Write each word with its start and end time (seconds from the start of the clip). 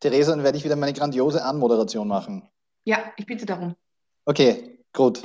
Theresa, 0.00 0.32
dann 0.32 0.44
werde 0.44 0.58
ich 0.58 0.64
wieder 0.64 0.76
meine 0.76 0.92
grandiose 0.92 1.44
Anmoderation 1.44 2.08
machen. 2.08 2.48
Ja, 2.84 3.12
ich 3.16 3.26
bitte 3.26 3.46
darum. 3.46 3.76
Okay, 4.24 4.78
gut. 4.92 5.22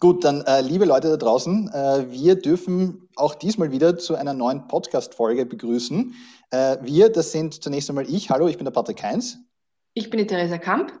Gut, 0.00 0.24
dann 0.24 0.42
äh, 0.42 0.60
liebe 0.60 0.84
Leute 0.84 1.08
da 1.08 1.16
draußen, 1.16 1.70
äh, 1.72 2.10
wir 2.10 2.34
dürfen 2.34 3.08
auch 3.16 3.34
diesmal 3.34 3.70
wieder 3.70 3.96
zu 3.96 4.14
einer 4.14 4.34
neuen 4.34 4.66
Podcast-Folge 4.68 5.46
begrüßen. 5.46 6.14
Äh, 6.50 6.78
wir, 6.82 7.10
das 7.10 7.32
sind 7.32 7.62
zunächst 7.62 7.88
einmal 7.88 8.08
ich. 8.08 8.30
Hallo, 8.30 8.48
ich 8.48 8.56
bin 8.56 8.64
der 8.64 8.72
Patrick 8.72 9.02
Heinz. 9.02 9.38
Ich 9.94 10.10
bin 10.10 10.18
die 10.18 10.26
Theresa 10.26 10.58
Kamp. 10.58 10.92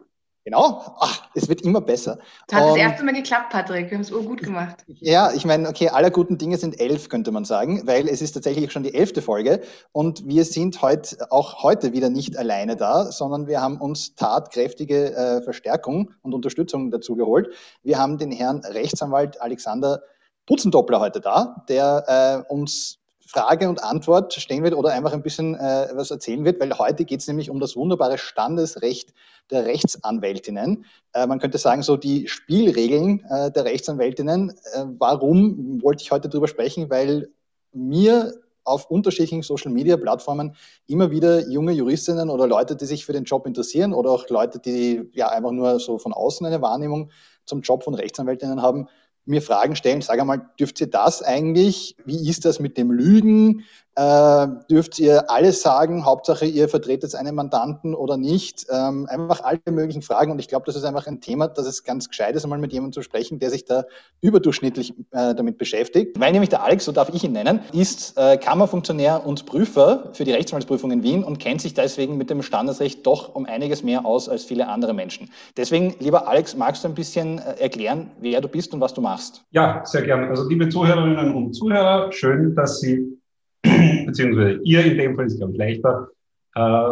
Genau. 0.46 0.80
Ach, 1.00 1.28
es 1.34 1.48
wird 1.48 1.62
immer 1.62 1.80
besser. 1.80 2.20
Das 2.46 2.60
hat 2.60 2.68
das 2.68 2.76
erste 2.76 3.04
Mal 3.04 3.14
geklappt, 3.14 3.50
Patrick. 3.50 3.90
Wir 3.90 3.96
haben 3.96 4.02
es 4.02 4.12
gut 4.12 4.44
gemacht. 4.44 4.84
Ja, 4.86 5.32
ich 5.32 5.44
meine, 5.44 5.68
okay, 5.68 5.88
aller 5.88 6.12
guten 6.12 6.38
Dinge 6.38 6.56
sind 6.56 6.78
elf, 6.78 7.08
könnte 7.08 7.32
man 7.32 7.44
sagen, 7.44 7.84
weil 7.84 8.08
es 8.08 8.22
ist 8.22 8.30
tatsächlich 8.30 8.70
schon 8.70 8.84
die 8.84 8.94
elfte 8.94 9.22
Folge 9.22 9.60
und 9.90 10.24
wir 10.28 10.44
sind 10.44 10.80
heute 10.82 11.32
auch 11.32 11.64
heute 11.64 11.92
wieder 11.92 12.10
nicht 12.10 12.36
alleine 12.36 12.76
da, 12.76 13.10
sondern 13.10 13.48
wir 13.48 13.60
haben 13.60 13.80
uns 13.80 14.14
tatkräftige 14.14 15.16
äh, 15.16 15.42
Verstärkung 15.42 16.12
und 16.22 16.32
Unterstützung 16.32 16.92
dazu 16.92 17.16
geholt. 17.16 17.52
Wir 17.82 17.98
haben 17.98 18.16
den 18.16 18.30
Herrn 18.30 18.60
Rechtsanwalt 18.60 19.42
Alexander 19.42 20.00
Putzendoppler 20.46 21.00
heute 21.00 21.20
da, 21.20 21.64
der 21.68 22.44
äh, 22.48 22.52
uns 22.52 23.00
Frage 23.26 23.68
und 23.68 23.82
Antwort 23.82 24.32
stellen 24.34 24.62
wird 24.62 24.74
oder 24.74 24.92
einfach 24.92 25.12
ein 25.12 25.22
bisschen 25.22 25.54
äh, 25.56 25.88
was 25.94 26.10
erzählen 26.10 26.44
wird, 26.44 26.60
weil 26.60 26.72
heute 26.78 27.04
geht 27.04 27.20
es 27.20 27.26
nämlich 27.26 27.50
um 27.50 27.60
das 27.60 27.76
wunderbare 27.76 28.18
Standesrecht 28.18 29.12
der 29.50 29.66
Rechtsanwältinnen. 29.66 30.84
Äh, 31.12 31.26
man 31.26 31.38
könnte 31.38 31.58
sagen, 31.58 31.82
so 31.82 31.96
die 31.96 32.28
Spielregeln 32.28 33.24
äh, 33.28 33.50
der 33.50 33.64
Rechtsanwältinnen. 33.64 34.50
Äh, 34.50 34.84
warum 34.98 35.82
wollte 35.82 36.02
ich 36.02 36.12
heute 36.12 36.28
darüber 36.28 36.48
sprechen? 36.48 36.88
Weil 36.88 37.28
mir 37.72 38.32
auf 38.66 38.90
unterschiedlichen 38.90 39.42
Social-Media-Plattformen 39.42 40.56
immer 40.86 41.10
wieder 41.10 41.48
junge 41.48 41.72
Juristinnen 41.72 42.30
oder 42.30 42.46
Leute, 42.46 42.76
die 42.76 42.86
sich 42.86 43.06
für 43.06 43.12
den 43.12 43.24
Job 43.24 43.46
interessieren 43.46 43.92
oder 43.92 44.10
auch 44.10 44.28
Leute, 44.28 44.58
die 44.58 45.08
ja 45.12 45.28
einfach 45.28 45.52
nur 45.52 45.78
so 45.78 45.98
von 45.98 46.12
außen 46.12 46.46
eine 46.46 46.60
Wahrnehmung 46.62 47.10
zum 47.44 47.60
Job 47.60 47.84
von 47.84 47.94
Rechtsanwältinnen 47.94 48.60
haben, 48.60 48.88
mir 49.26 49.42
Fragen 49.42 49.76
stellen, 49.76 50.02
sag 50.02 50.20
einmal, 50.20 50.48
dürft 50.58 50.80
ihr 50.80 50.88
das 50.88 51.22
eigentlich? 51.22 51.96
Wie 52.04 52.28
ist 52.28 52.44
das 52.44 52.60
mit 52.60 52.78
dem 52.78 52.90
Lügen? 52.90 53.64
Äh, 53.98 54.48
dürft 54.70 54.98
ihr 54.98 55.30
alles 55.30 55.62
sagen? 55.62 56.04
Hauptsache, 56.04 56.44
ihr 56.44 56.68
vertretet 56.68 57.14
einen 57.14 57.34
Mandanten 57.34 57.94
oder 57.94 58.18
nicht? 58.18 58.66
Ähm, 58.70 59.06
einfach 59.08 59.42
alle 59.42 59.58
möglichen 59.70 60.02
Fragen. 60.02 60.30
Und 60.30 60.38
ich 60.38 60.48
glaube, 60.48 60.66
das 60.66 60.76
ist 60.76 60.84
einfach 60.84 61.06
ein 61.06 61.22
Thema, 61.22 61.48
das 61.48 61.66
es 61.66 61.82
ganz 61.82 62.10
gescheit 62.10 62.36
ist, 62.36 62.44
einmal 62.44 62.58
mit 62.58 62.74
jemandem 62.74 62.92
zu 62.92 63.00
sprechen, 63.00 63.38
der 63.38 63.48
sich 63.48 63.64
da 63.64 63.84
überdurchschnittlich 64.20 64.92
äh, 65.12 65.34
damit 65.34 65.56
beschäftigt. 65.56 66.20
Weil 66.20 66.32
nämlich 66.32 66.50
der 66.50 66.62
Alex, 66.62 66.84
so 66.84 66.92
darf 66.92 67.08
ich 67.08 67.24
ihn 67.24 67.32
nennen, 67.32 67.60
ist 67.72 68.18
äh, 68.18 68.36
Kammerfunktionär 68.36 69.26
und 69.26 69.46
Prüfer 69.46 70.10
für 70.12 70.24
die 70.24 70.32
Rechtsanwaltsprüfung 70.32 70.90
in 70.90 71.02
Wien 71.02 71.24
und 71.24 71.38
kennt 71.38 71.62
sich 71.62 71.72
deswegen 71.72 72.18
mit 72.18 72.28
dem 72.28 72.42
Standesrecht 72.42 73.06
doch 73.06 73.34
um 73.34 73.46
einiges 73.46 73.82
mehr 73.82 74.04
aus 74.04 74.28
als 74.28 74.44
viele 74.44 74.68
andere 74.68 74.92
Menschen. 74.92 75.30
Deswegen, 75.56 75.96
lieber 76.00 76.28
Alex, 76.28 76.54
magst 76.54 76.84
du 76.84 76.88
ein 76.88 76.94
bisschen 76.94 77.38
äh, 77.38 77.62
erklären, 77.62 78.10
wer 78.20 78.42
du 78.42 78.48
bist 78.48 78.74
und 78.74 78.80
was 78.82 78.92
du 78.92 79.00
machst? 79.00 79.15
Ja, 79.50 79.82
sehr 79.84 80.02
gerne. 80.02 80.28
Also 80.28 80.48
liebe 80.48 80.68
Zuhörerinnen 80.68 81.34
und 81.34 81.52
Zuhörer, 81.54 82.12
schön, 82.12 82.54
dass 82.54 82.80
Sie 82.80 83.18
beziehungsweise 84.06 84.60
ihr 84.64 84.84
in 84.84 84.98
dem 84.98 85.16
Fall 85.16 85.26
ist, 85.26 85.38
glaube 85.38 85.52
ich, 85.52 85.58
leichter, 85.58 86.08
äh, 86.54 86.90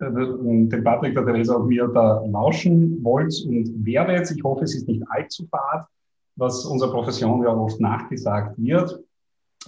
den 0.00 0.84
Patrick, 0.84 1.14
der 1.14 1.24
Theresa 1.24 1.54
und 1.54 1.68
mir 1.68 1.88
da 1.88 2.24
lauschen 2.26 3.02
wollt 3.02 3.34
und 3.46 3.84
werdet. 3.84 4.30
Ich 4.30 4.42
hoffe, 4.42 4.64
es 4.64 4.74
ist 4.74 4.88
nicht 4.88 5.02
allzu 5.08 5.46
fad, 5.50 5.86
was 6.36 6.64
unserer 6.64 6.90
Profession 6.90 7.42
ja 7.42 7.54
oft 7.54 7.80
nachgesagt 7.80 8.54
wird. 8.56 9.00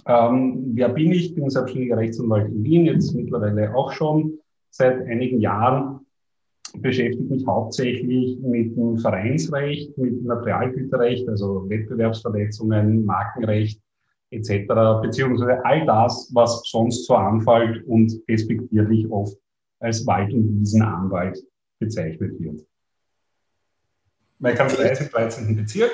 Ähm, 0.07 0.71
wer 0.73 0.89
bin 0.89 1.11
ich? 1.11 1.27
Ich 1.27 1.35
bin 1.35 1.49
selbstständiger 1.49 1.97
Rechtsanwalt 1.97 2.47
in 2.49 2.63
Wien, 2.63 2.85
jetzt 2.85 3.13
mittlerweile 3.13 3.73
auch 3.75 3.91
schon 3.91 4.39
seit 4.71 5.01
einigen 5.07 5.39
Jahren. 5.39 5.94
Beschäftige 6.81 7.33
mich 7.33 7.45
hauptsächlich 7.45 8.39
mit 8.39 8.75
dem 8.75 8.97
Vereinsrecht, 8.97 9.97
mit 9.97 10.11
dem 10.11 10.25
Materialgüterrecht, 10.25 11.27
also 11.29 11.69
Wettbewerbsverletzungen, 11.69 13.05
Markenrecht, 13.05 13.81
etc., 14.31 14.67
beziehungsweise 15.01 15.63
all 15.65 15.85
das, 15.85 16.29
was 16.33 16.61
sonst 16.65 17.05
so 17.05 17.15
anfällt 17.15 17.85
und 17.87 18.13
respektierlich 18.29 19.09
oft 19.11 19.37
als 19.79 20.05
Wald- 20.07 20.33
und 20.33 20.59
Wiesenanwalt 20.59 21.39
bezeichnet 21.79 22.39
wird. 22.39 22.65
Meine 24.39 24.55
Kanzlei 24.55 24.89
ist 24.89 25.01
im 25.01 25.09
13. 25.09 25.55
Bezirk. 25.55 25.91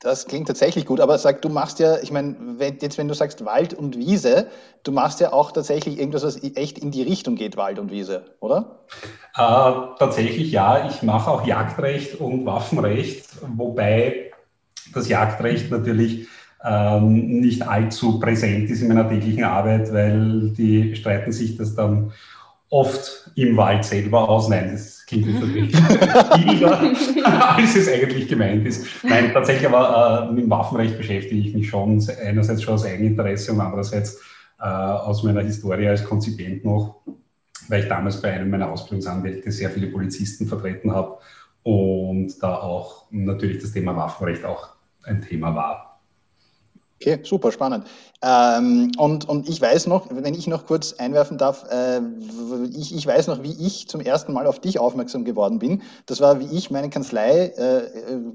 Das 0.00 0.26
klingt 0.26 0.46
tatsächlich 0.46 0.86
gut, 0.86 1.00
aber 1.00 1.18
sag, 1.18 1.42
du 1.42 1.48
machst 1.48 1.80
ja, 1.80 1.98
ich 1.98 2.12
meine, 2.12 2.36
jetzt 2.80 2.98
wenn 2.98 3.08
du 3.08 3.14
sagst 3.14 3.44
Wald 3.44 3.74
und 3.74 3.96
Wiese, 3.96 4.46
du 4.84 4.92
machst 4.92 5.18
ja 5.18 5.32
auch 5.32 5.50
tatsächlich 5.50 5.98
irgendwas, 5.98 6.22
was 6.22 6.40
echt 6.42 6.78
in 6.78 6.92
die 6.92 7.02
Richtung 7.02 7.34
geht, 7.34 7.56
Wald 7.56 7.80
und 7.80 7.90
Wiese, 7.90 8.36
oder? 8.38 8.84
Äh, 9.34 9.72
tatsächlich 9.98 10.52
ja, 10.52 10.88
ich 10.88 11.02
mache 11.02 11.28
auch 11.28 11.44
Jagdrecht 11.44 12.20
und 12.20 12.46
Waffenrecht, 12.46 13.26
wobei 13.56 14.30
das 14.94 15.08
Jagdrecht 15.08 15.70
natürlich 15.72 16.28
ähm, 16.64 17.40
nicht 17.40 17.66
allzu 17.66 18.20
präsent 18.20 18.70
ist 18.70 18.82
in 18.82 18.88
meiner 18.88 19.08
täglichen 19.08 19.44
Arbeit, 19.44 19.92
weil 19.92 20.50
die 20.50 20.94
streiten 20.94 21.32
sich 21.32 21.56
das 21.56 21.74
dann 21.74 22.12
oft 22.70 23.30
im 23.34 23.56
Wald 23.56 23.84
selber 23.84 24.28
aus. 24.28 24.48
Nein, 24.48 24.70
das 24.72 24.97
klingt 25.08 25.26
jetzt 25.26 25.40
natürlich 25.40 25.74
als 27.24 27.76
es 27.76 27.88
eigentlich 27.88 28.28
gemeint 28.28 28.66
ist. 28.66 28.86
Nein, 29.02 29.32
tatsächlich 29.32 29.66
aber 29.68 30.28
äh, 30.28 30.32
mit 30.32 30.44
dem 30.44 30.50
Waffenrecht 30.50 30.98
beschäftige 30.98 31.40
ich 31.40 31.54
mich 31.54 31.68
schon, 31.68 32.04
einerseits 32.22 32.62
schon 32.62 32.74
aus 32.74 32.84
Eigeninteresse 32.84 33.52
und 33.52 33.60
andererseits 33.60 34.20
äh, 34.60 34.64
aus 34.64 35.22
meiner 35.22 35.40
Historie 35.40 35.88
als 35.88 36.04
Konzipient 36.04 36.64
noch, 36.64 37.00
weil 37.68 37.82
ich 37.82 37.88
damals 37.88 38.20
bei 38.20 38.32
einem 38.32 38.50
meiner 38.50 38.70
Ausbildungsanwälte 38.70 39.50
sehr 39.50 39.70
viele 39.70 39.86
Polizisten 39.86 40.46
vertreten 40.46 40.92
habe 40.92 41.18
und 41.62 42.42
da 42.42 42.56
auch 42.56 43.06
natürlich 43.10 43.60
das 43.60 43.72
Thema 43.72 43.96
Waffenrecht 43.96 44.44
auch 44.44 44.68
ein 45.04 45.22
Thema 45.22 45.54
war. 45.54 45.87
Okay, 47.00 47.20
super 47.22 47.52
spannend. 47.52 47.86
Ähm, 48.22 48.90
und, 48.98 49.28
und 49.28 49.48
ich 49.48 49.60
weiß 49.60 49.86
noch, 49.86 50.08
wenn 50.10 50.34
ich 50.34 50.48
noch 50.48 50.66
kurz 50.66 50.94
einwerfen 50.94 51.38
darf, 51.38 51.64
äh, 51.70 52.00
ich, 52.76 52.92
ich 52.92 53.06
weiß 53.06 53.28
noch, 53.28 53.44
wie 53.44 53.52
ich 53.52 53.88
zum 53.88 54.00
ersten 54.00 54.32
Mal 54.32 54.48
auf 54.48 54.58
dich 54.58 54.80
aufmerksam 54.80 55.24
geworden 55.24 55.60
bin. 55.60 55.82
Das 56.06 56.20
war, 56.20 56.40
wie 56.40 56.56
ich 56.56 56.72
meine 56.72 56.90
Kanzlei, 56.90 57.52
äh, 57.56 57.82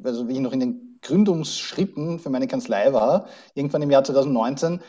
also 0.05 0.29
wie 0.29 0.33
ich 0.33 0.39
noch 0.39 0.53
in 0.53 0.61
den 0.61 0.99
Gründungsschritten 1.01 2.19
für 2.19 2.29
meine 2.29 2.47
Kanzlei 2.47 2.93
war, 2.93 3.27
irgendwann 3.53 3.81
im 3.81 3.91
Jahr 3.91 4.05
2019, 4.05 4.79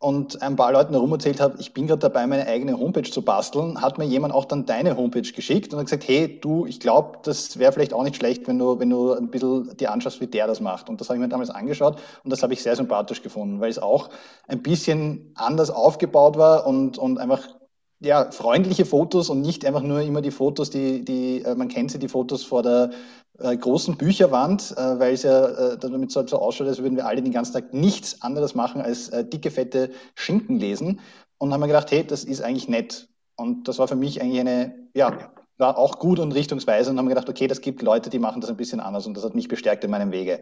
und 0.00 0.42
ein 0.42 0.54
paar 0.54 0.72
Leuten 0.72 0.92
herum 0.92 1.10
erzählt 1.10 1.40
habe, 1.40 1.56
ich 1.58 1.74
bin 1.74 1.88
gerade 1.88 1.98
dabei, 1.98 2.26
meine 2.28 2.46
eigene 2.46 2.78
Homepage 2.78 3.10
zu 3.10 3.22
basteln, 3.22 3.80
hat 3.82 3.98
mir 3.98 4.04
jemand 4.04 4.32
auch 4.32 4.44
dann 4.44 4.64
deine 4.64 4.96
Homepage 4.96 5.22
geschickt 5.22 5.72
und 5.72 5.80
hat 5.80 5.86
gesagt, 5.86 6.06
hey, 6.06 6.38
du, 6.40 6.66
ich 6.66 6.78
glaube, 6.78 7.18
das 7.24 7.58
wäre 7.58 7.72
vielleicht 7.72 7.92
auch 7.92 8.04
nicht 8.04 8.14
schlecht, 8.14 8.46
wenn 8.46 8.60
du, 8.60 8.78
wenn 8.78 8.90
du 8.90 9.14
ein 9.14 9.28
bisschen 9.28 9.76
dir 9.76 9.90
anschaust, 9.90 10.20
wie 10.20 10.28
der 10.28 10.46
das 10.46 10.60
macht. 10.60 10.88
Und 10.88 11.00
das 11.00 11.08
habe 11.08 11.16
ich 11.16 11.20
mir 11.20 11.28
damals 11.28 11.50
angeschaut 11.50 11.98
und 12.22 12.30
das 12.30 12.44
habe 12.44 12.52
ich 12.52 12.62
sehr 12.62 12.76
sympathisch 12.76 13.22
gefunden, 13.22 13.60
weil 13.60 13.70
es 13.70 13.80
auch 13.80 14.10
ein 14.46 14.62
bisschen 14.62 15.32
anders 15.34 15.70
aufgebaut 15.70 16.38
war 16.38 16.64
und, 16.66 16.96
und 16.96 17.18
einfach 17.18 17.57
ja, 18.00 18.30
freundliche 18.30 18.84
Fotos 18.84 19.28
und 19.28 19.40
nicht 19.40 19.64
einfach 19.64 19.82
nur 19.82 20.00
immer 20.00 20.20
die 20.20 20.30
Fotos, 20.30 20.70
die, 20.70 21.04
die 21.04 21.42
äh, 21.42 21.54
man 21.54 21.68
kennt 21.68 21.90
sie, 21.90 21.98
die 21.98 22.08
Fotos 22.08 22.44
vor 22.44 22.62
der 22.62 22.90
äh, 23.38 23.56
großen 23.56 23.96
Bücherwand, 23.96 24.74
äh, 24.76 24.98
weil 24.98 25.14
es 25.14 25.22
ja 25.22 25.46
äh, 25.46 25.78
damit 25.78 26.10
so, 26.10 26.26
so 26.26 26.38
ausschaut, 26.38 26.68
als 26.68 26.82
würden 26.82 26.96
wir 26.96 27.06
alle 27.06 27.22
den 27.22 27.32
ganzen 27.32 27.52
Tag 27.54 27.72
nichts 27.72 28.20
anderes 28.22 28.54
machen 28.54 28.80
als 28.80 29.10
dicke, 29.10 29.50
fette 29.50 29.90
Schinken 30.14 30.58
lesen. 30.58 31.00
Und 31.38 31.52
haben 31.52 31.60
wir 31.60 31.68
gedacht, 31.68 31.90
hey, 31.92 32.04
das 32.04 32.24
ist 32.24 32.42
eigentlich 32.42 32.68
nett. 32.68 33.08
Und 33.36 33.68
das 33.68 33.78
war 33.78 33.86
für 33.86 33.94
mich 33.94 34.20
eigentlich 34.20 34.40
eine, 34.40 34.74
ja, 34.94 35.30
war 35.56 35.78
auch 35.78 36.00
gut 36.00 36.18
und 36.18 36.32
richtungsweise 36.32 36.90
und 36.90 36.98
haben 36.98 37.08
gedacht, 37.08 37.28
okay, 37.28 37.46
das 37.46 37.60
gibt 37.60 37.82
Leute, 37.82 38.10
die 38.10 38.18
machen 38.18 38.40
das 38.40 38.50
ein 38.50 38.56
bisschen 38.56 38.80
anders 38.80 39.06
und 39.06 39.16
das 39.16 39.24
hat 39.24 39.34
mich 39.34 39.48
bestärkt 39.48 39.84
in 39.84 39.90
meinem 39.90 40.10
Wege. 40.10 40.40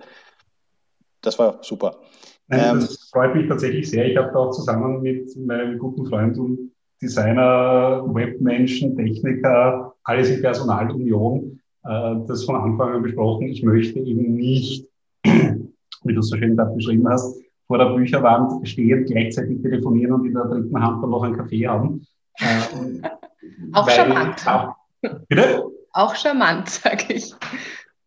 Das 1.21 1.39
war 1.39 1.59
super. 1.63 1.99
Nein, 2.49 2.81
das 2.81 2.91
ähm, 2.91 2.97
freut 3.13 3.35
mich 3.35 3.49
tatsächlich 3.49 3.91
sehr. 3.91 4.07
Ich 4.07 4.17
habe 4.17 4.31
da 4.33 4.39
auch 4.39 4.51
zusammen 4.51 5.03
mit 5.03 5.35
meinem 5.37 5.79
guten 5.79 6.07
Freund 6.07 6.39
und 6.39 6.71
Designer, 7.03 8.03
Webmenschen, 8.07 8.97
Techniker, 8.97 9.95
alles 10.05 10.31
in 10.31 10.41
Personalunion 10.41 11.61
äh, 11.87 12.15
das 12.27 12.45
von 12.45 12.57
Anfang 12.57 12.95
an 12.95 13.03
besprochen. 13.03 13.49
Ich 13.49 13.63
möchte 13.63 13.99
eben 14.01 14.35
nicht, 14.35 14.89
wie 15.25 16.13
du 16.13 16.21
es 16.21 16.29
so 16.29 16.37
schön 16.37 16.57
gerade 16.57 16.75
beschrieben 16.75 17.09
hast, 17.09 17.41
vor 17.67 17.79
der 17.79 17.87
Bücherwand 17.87 18.67
stehen, 18.69 19.05
gleichzeitig 19.05 19.63
telefonieren 19.63 20.13
und 20.13 20.27
in 20.27 20.35
der 20.35 20.45
dritten 20.45 20.83
Hand 20.83 21.03
dann 21.03 21.11
noch 21.11 21.23
einen 21.23 21.37
Kaffee 21.37 21.67
haben. 21.67 22.07
Äh, 22.39 23.09
auch 23.73 23.89
charmant. 23.89 24.47
Auch, 24.47 24.75
bitte? 25.29 25.65
Auch 25.93 26.15
charmant, 26.15 26.69
sage 26.69 27.15
ich. 27.15 27.35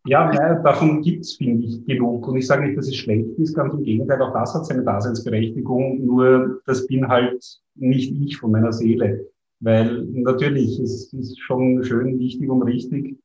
Ja, 0.06 0.32
nein, 0.32 0.62
davon 0.64 1.02
gibt's 1.02 1.34
finde 1.34 1.66
ich, 1.66 1.84
genug. 1.84 2.26
Und 2.26 2.38
ich 2.38 2.46
sage 2.46 2.66
nicht, 2.66 2.78
dass 2.78 2.88
es 2.88 2.96
schlecht 2.96 3.28
ist, 3.38 3.54
ganz 3.54 3.74
im 3.74 3.82
Gegenteil, 3.82 4.22
auch 4.22 4.32
das 4.32 4.54
hat 4.54 4.64
seine 4.64 4.82
Daseinsberechtigung, 4.82 6.04
nur 6.04 6.62
das 6.66 6.86
bin 6.86 7.06
halt 7.06 7.44
nicht 7.74 8.14
ich 8.18 8.38
von 8.38 8.50
meiner 8.50 8.72
Seele. 8.72 9.26
Weil 9.60 10.06
natürlich, 10.12 10.80
es 10.80 11.12
ist 11.12 11.38
schon 11.40 11.84
schön, 11.84 12.18
wichtig 12.18 12.48
und 12.48 12.62
richtig, 12.62 13.18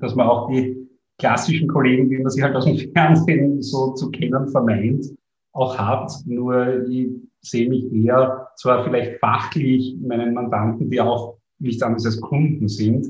dass 0.00 0.16
man 0.16 0.26
auch 0.26 0.50
die 0.50 0.88
klassischen 1.18 1.68
Kollegen, 1.68 2.10
wie 2.10 2.18
man 2.18 2.30
sie 2.30 2.42
halt 2.42 2.56
aus 2.56 2.64
dem 2.64 2.76
Fernsehen 2.92 3.62
so 3.62 3.92
zu 3.92 4.10
kennen 4.10 4.48
vermeint, 4.48 5.06
auch 5.52 5.78
hat. 5.78 6.12
Nur 6.26 6.88
ich 6.88 7.10
sehe 7.42 7.68
mich 7.68 7.90
eher 7.92 8.48
zwar 8.56 8.84
vielleicht 8.84 9.20
fachlich 9.20 9.96
meinen 10.00 10.34
Mandanten, 10.34 10.90
die 10.90 11.00
auch 11.00 11.38
nichts 11.60 11.82
anderes 11.82 12.06
als 12.06 12.20
Kunden 12.20 12.66
sind, 12.66 13.06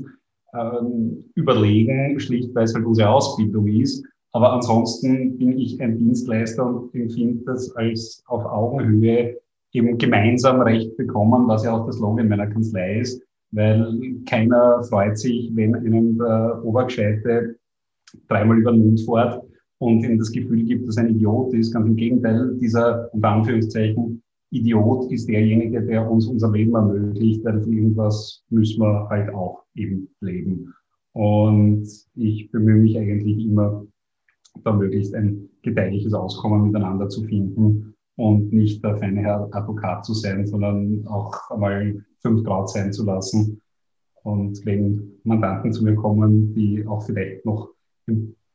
ähm, 0.53 1.23
überlegen, 1.35 2.19
schlicht 2.19 2.53
weil 2.53 2.65
es 2.65 2.73
halt 2.73 2.85
unsere 2.85 3.09
Ausbildung 3.09 3.67
ist. 3.67 4.05
Aber 4.33 4.53
ansonsten 4.53 5.37
bin 5.37 5.57
ich 5.57 5.81
ein 5.81 5.97
Dienstleister 5.97 6.65
und 6.65 6.95
empfinde 6.95 7.43
das 7.45 7.75
als 7.75 8.23
auf 8.27 8.45
Augenhöhe 8.45 9.37
eben 9.73 9.97
gemeinsam 9.97 10.61
Recht 10.61 10.95
bekommen, 10.97 11.47
was 11.47 11.63
ja 11.63 11.73
auch 11.73 11.85
das 11.85 11.99
Logo 11.99 12.19
in 12.19 12.29
meiner 12.29 12.47
Kanzlei 12.47 12.99
ist, 12.99 13.21
weil 13.51 13.93
keiner 14.25 14.83
freut 14.83 15.17
sich, 15.17 15.51
wenn 15.55 15.75
einem 15.75 16.17
der 16.17 16.61
Obergescheite 16.63 17.55
dreimal 18.27 18.57
über 18.57 18.71
den 18.71 18.85
Mund 18.85 19.01
fährt 19.01 19.41
und 19.79 20.03
ihm 20.03 20.17
das 20.17 20.31
Gefühl 20.31 20.63
gibt, 20.63 20.87
dass 20.87 20.97
ein 20.97 21.09
Idiot 21.09 21.53
ist. 21.53 21.73
Ganz 21.73 21.87
im 21.87 21.95
Gegenteil, 21.95 22.55
dieser 22.61 23.09
unter 23.13 23.29
Anführungszeichen 23.29 24.21
Idiot 24.51 25.11
ist 25.11 25.29
derjenige, 25.29 25.81
der 25.81 26.09
uns 26.09 26.27
unser 26.27 26.51
Leben 26.51 26.75
ermöglicht, 26.75 27.43
weil 27.45 27.59
irgendwas 27.67 28.43
müssen 28.49 28.81
wir 28.81 29.07
halt 29.09 29.33
auch 29.33 29.60
eben 29.75 30.09
leben. 30.21 30.73
Und 31.13 31.87
ich 32.15 32.51
bemühe 32.51 32.77
mich 32.77 32.97
eigentlich 32.97 33.45
immer, 33.45 33.85
da 34.63 34.73
möglichst 34.73 35.13
ein 35.13 35.49
gedeihliches 35.61 36.13
Auskommen 36.13 36.67
miteinander 36.67 37.09
zu 37.09 37.23
finden 37.23 37.95
und 38.15 38.51
nicht 38.51 38.83
der 38.83 38.97
feine 38.97 39.21
Herr 39.21 39.49
Advokat 39.51 40.05
zu 40.05 40.13
sein, 40.13 40.45
sondern 40.45 41.05
auch 41.07 41.49
einmal 41.49 42.03
fünf 42.19 42.43
Grad 42.43 42.69
sein 42.69 42.93
zu 42.93 43.05
lassen. 43.05 43.61
Und 44.23 44.65
wenn 44.65 45.13
Mandanten 45.23 45.73
zu 45.73 45.83
mir 45.83 45.95
kommen, 45.95 46.53
die 46.53 46.85
auch 46.85 47.03
vielleicht 47.03 47.45
noch 47.45 47.69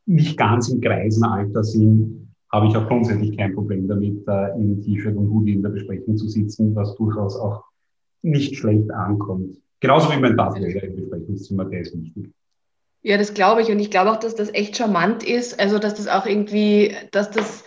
nicht 0.07 0.37
ganz 0.37 0.69
im 0.69 0.81
Greisenalter 0.81 1.65
sind, 1.65 2.29
habe 2.53 2.69
ich 2.69 2.77
auch 2.77 2.87
grundsätzlich 2.87 3.37
kein 3.37 3.55
Problem 3.55 3.89
damit, 3.89 4.27
da 4.27 4.49
in 4.49 4.81
T-Shirt 4.81 5.17
und 5.17 5.31
Hoodie 5.31 5.55
in 5.55 5.63
der 5.63 5.71
Besprechung 5.71 6.17
zu 6.17 6.29
sitzen, 6.29 6.75
was 6.75 6.95
durchaus 6.97 7.37
auch 7.37 7.65
nicht 8.23 8.57
schlecht 8.57 8.91
ankommt. 8.93 9.59
Genauso 9.81 10.11
wie 10.11 10.17
mein 10.17 10.37
Tafelräder 10.37 10.83
im 10.85 10.97
Besprechungszimmer, 10.97 11.65
der 11.67 11.81
ist 11.81 11.97
wichtig. 11.97 12.31
Ja, 13.03 13.19
das 13.19 13.35
glaube 13.35 13.63
ich. 13.63 13.71
Und 13.71 13.79
ich 13.79 13.91
glaube 13.91 14.11
auch, 14.11 14.17
dass 14.17 14.35
das 14.35 14.53
echt 14.53 14.77
charmant 14.77 15.23
ist. 15.23 15.61
Also, 15.61 15.79
dass 15.79 15.95
das 15.95 16.09
auch 16.09 16.27
irgendwie, 16.27 16.97
dass 17.13 17.31
das 17.31 17.65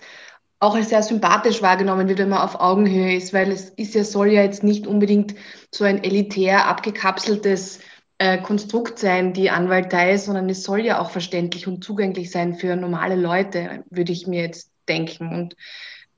auch 0.59 0.75
als 0.75 0.89
sehr 0.89 1.01
sympathisch 1.03 1.61
wahrgenommen 1.61 2.09
wird, 2.09 2.19
wenn 2.19 2.29
man 2.29 2.41
auf 2.41 2.59
Augenhöhe 2.59 3.15
ist, 3.15 3.33
weil 3.33 3.51
es 3.51 3.69
ist 3.69 3.95
ja, 3.95 4.03
soll 4.03 4.31
ja 4.31 4.43
jetzt 4.43 4.63
nicht 4.63 4.85
unbedingt 4.85 5.35
so 5.73 5.85
ein 5.85 6.03
elitär 6.03 6.67
abgekapseltes 6.67 7.79
äh, 8.17 8.37
Konstrukt 8.39 8.99
sein, 8.99 9.31
die 9.31 9.49
Anwaltei, 9.49 10.17
sondern 10.17 10.49
es 10.49 10.63
soll 10.63 10.81
ja 10.81 10.99
auch 10.99 11.11
verständlich 11.11 11.67
und 11.67 11.83
zugänglich 11.83 12.31
sein 12.31 12.55
für 12.55 12.75
normale 12.75 13.15
Leute, 13.15 13.85
würde 13.89 14.11
ich 14.11 14.27
mir 14.27 14.41
jetzt 14.41 14.71
denken. 14.89 15.33
Und 15.33 15.55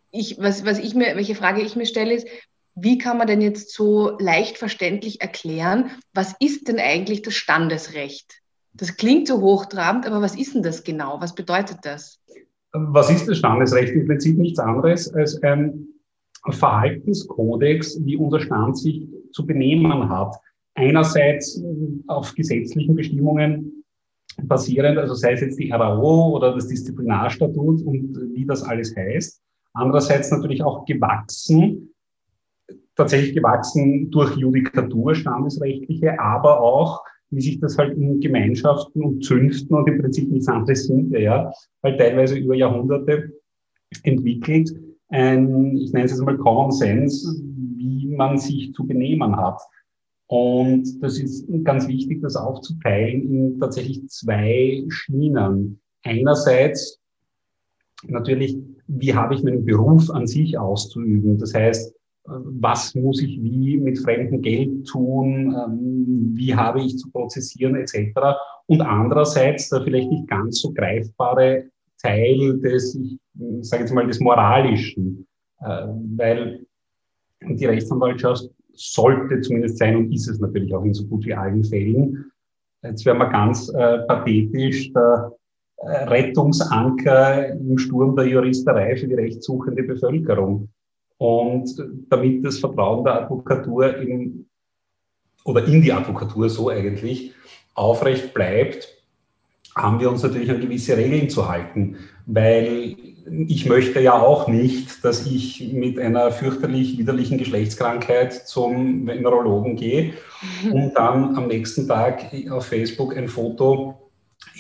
ich, 0.10 0.40
was, 0.40 0.66
was 0.66 0.80
ich 0.80 0.96
mir, 0.96 1.16
welche 1.16 1.36
Frage 1.36 1.62
ich 1.62 1.76
mir 1.76 1.86
stelle, 1.86 2.16
ist, 2.16 2.28
wie 2.76 2.98
kann 2.98 3.18
man 3.18 3.28
denn 3.28 3.42
jetzt 3.42 3.74
so 3.74 4.18
leicht 4.20 4.58
verständlich 4.58 5.22
erklären, 5.22 5.92
was 6.14 6.36
ist 6.40 6.68
denn 6.68 6.80
eigentlich 6.80 7.22
das 7.22 7.36
Standesrecht? 7.36 8.42
Das 8.74 8.96
klingt 8.96 9.28
so 9.28 9.42
hochtrabend, 9.42 10.06
aber 10.08 10.22
was 10.22 10.38
ist 10.38 10.56
denn 10.56 10.64
das 10.64 10.84
genau? 10.84 11.20
Was 11.20 11.36
bedeutet 11.36 11.80
das? 11.84 12.20
Was 12.72 13.10
ist 13.10 13.28
das 13.28 13.38
Standesrecht? 13.38 13.94
Im 13.94 14.08
Prinzip 14.08 14.38
nichts 14.38 14.60
anderes 14.60 15.14
als 15.14 15.42
ein 15.44 15.88
Verhaltenskodex, 16.50 18.00
wie 18.06 18.16
unser 18.16 18.40
Stand 18.40 18.78
sich 18.78 19.08
zu 19.34 19.46
benehmen 19.46 20.10
hat. 20.10 20.36
Einerseits 20.76 21.62
auf 22.08 22.34
gesetzlichen 22.34 22.96
Bestimmungen 22.96 23.84
basierend, 24.44 24.98
also 24.98 25.14
sei 25.14 25.34
es 25.34 25.42
jetzt 25.42 25.60
die 25.60 25.72
RAO 25.72 26.38
oder 26.38 26.56
das 26.56 26.68
Disziplinarstatut 26.68 27.82
und 27.82 28.18
wie 28.34 28.46
das 28.46 28.64
alles 28.64 28.96
heißt. 28.96 29.42
Andererseits 29.74 30.32
natürlich 30.32 30.64
auch 30.64 30.86
gewachsen 30.86 31.91
tatsächlich 33.02 33.34
gewachsen 33.34 34.12
durch 34.12 34.36
Judikatur, 34.38 35.16
standesrechtliche, 35.16 36.20
aber 36.20 36.62
auch, 36.62 37.04
wie 37.32 37.42
sich 37.42 37.60
das 37.60 37.78
halt 37.78 37.98
in 37.98 38.20
Gemeinschaften 38.20 39.02
und 39.04 39.26
Zünften 39.26 39.76
und 39.76 39.88
im 39.88 40.00
Prinzip 40.00 40.30
nichts 40.30 40.48
anderes 40.48 40.86
sind, 40.86 41.12
ja, 41.12 41.52
halt 41.82 42.00
teilweise 42.00 42.38
über 42.38 42.56
Jahrhunderte 42.56 43.32
entwickelt. 44.04 44.72
Ein, 45.10 45.78
ich 45.78 45.92
nenne 45.94 46.06
es 46.06 46.12
jetzt 46.12 46.22
mal 46.22 46.38
Common 46.38 46.72
Sense, 46.72 47.42
wie 47.76 48.08
man 48.16 48.38
sich 48.38 48.74
zu 48.74 48.86
benehmen 48.86 49.36
hat. 49.36 49.60
Und 50.28 51.02
das 51.02 51.20
ist 51.20 51.46
ganz 51.64 51.88
wichtig, 51.88 52.22
das 52.22 52.36
aufzuteilen 52.36 53.34
in 53.34 53.60
tatsächlich 53.60 54.08
zwei 54.10 54.84
Schienen. 54.90 55.82
Einerseits 56.04 57.00
natürlich, 58.08 58.58
wie 58.88 59.14
habe 59.14 59.34
ich 59.34 59.44
meinen 59.44 59.66
Beruf 59.66 60.10
an 60.12 60.28
sich 60.28 60.58
auszuüben? 60.58 61.38
Das 61.38 61.54
heißt, 61.54 61.94
was 62.26 62.94
muss 62.96 63.22
ich 63.22 63.42
wie 63.42 63.78
mit 63.78 64.00
fremdem 64.00 64.42
Geld 64.42 64.88
tun, 64.88 65.56
ähm, 65.56 66.32
wie 66.36 66.56
habe 66.56 66.82
ich 66.82 66.98
zu 66.98 67.10
prozessieren 67.12 67.76
etc. 67.76 68.14
Und 68.68 68.82
andererseits 68.82 69.70
der 69.70 69.82
vielleicht 69.82 70.10
nicht 70.10 70.28
ganz 70.28 70.62
so 70.62 70.72
greifbare 70.72 71.66
Teil 72.02 72.60
des, 72.60 72.96
ich 72.96 73.18
sage 73.62 73.84
jetzt 73.84 73.94
mal, 73.94 74.08
des 74.08 74.20
Moralischen, 74.20 75.28
äh, 75.62 75.88
weil 76.18 76.66
die 77.42 77.66
Rechtsanwaltschaft 77.66 78.50
sollte 78.74 79.42
zumindest 79.42 79.78
sein 79.78 79.96
und 79.96 80.14
ist 80.14 80.28
es 80.28 80.40
natürlich 80.40 80.74
auch 80.74 80.84
in 80.84 80.94
so 80.94 81.06
gut 81.06 81.26
wie 81.26 81.34
allen 81.34 81.64
Fällen. 81.64 82.32
Jetzt 82.84 83.06
wäre 83.06 83.18
man 83.18 83.32
ganz 83.32 83.70
äh, 83.70 84.00
pathetisch, 84.08 84.92
der 84.94 85.32
äh, 85.78 86.04
Rettungsanker 86.06 87.50
im 87.50 87.78
Sturm 87.78 88.16
der 88.16 88.28
Juristerei 88.28 88.96
für 88.96 89.08
die 89.08 89.16
rechtssuchende 89.16 89.84
Bevölkerung. 89.84 90.70
Und 91.22 91.76
damit 92.10 92.44
das 92.44 92.58
Vertrauen 92.58 93.04
der 93.04 93.22
Advokatur 93.22 93.96
in, 93.98 94.48
oder 95.46 95.64
in 95.66 95.84
die 95.84 95.94
Advokatur 95.94 96.50
so 96.50 96.70
eigentlich 96.70 97.36
aufrecht 97.76 98.34
bleibt, 98.34 98.88
haben 99.76 100.00
wir 100.00 100.10
uns 100.10 100.24
natürlich 100.24 100.50
an 100.50 100.60
gewisse 100.60 100.98
Regeln 100.98 101.30
zu 101.30 101.48
halten, 101.48 101.98
weil 102.26 102.96
ich 103.48 103.68
möchte 103.68 104.02
ja 104.02 104.20
auch 104.20 104.48
nicht, 104.48 105.06
dass 105.06 105.28
ich 105.28 105.72
mit 105.72 106.00
einer 106.00 106.32
fürchterlich 106.32 106.98
widerlichen 106.98 107.38
Geschlechtskrankheit 107.38 108.34
zum 108.34 109.04
Neurologen 109.04 109.76
gehe 109.76 110.14
und 110.72 110.94
dann 110.96 111.36
am 111.36 111.50
nächsten 111.50 111.88
Tag 111.88 112.32
auf 112.50 112.66
Facebook 112.66 113.16
ein 113.16 113.28
Foto 113.28 114.11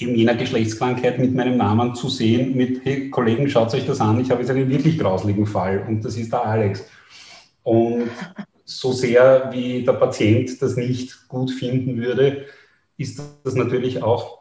eben 0.02 0.16
jener 0.16 0.36
Geschlechtskrankheit 0.36 1.20
mit 1.20 1.34
meinem 1.34 1.58
Namen 1.58 1.96
zu 1.96 2.10
sehen, 2.10 2.56
mit, 2.56 2.84
hey 2.84 3.10
Kollegen, 3.10 3.50
schaut 3.50 3.74
euch 3.74 3.86
das 3.86 4.02
an, 4.02 4.20
ich 4.20 4.32
habe 4.32 4.42
jetzt 4.42 4.50
einen 4.50 4.70
wirklich 4.70 4.98
grausligen 4.98 5.46
Fall 5.46 5.86
und 5.88 6.04
das 6.04 6.18
ist 6.18 6.32
der 6.32 6.46
Alex. 6.46 6.86
Und 7.64 8.10
so 8.66 8.92
sehr 8.92 9.50
wie 9.52 9.84
der 9.84 9.94
Patient 9.94 10.62
das 10.62 10.76
nicht 10.76 11.28
gut 11.28 11.52
finden 11.52 11.98
würde, 11.98 12.46
ist 12.98 13.22
das 13.44 13.56
natürlich 13.56 14.02
auch 14.02 14.40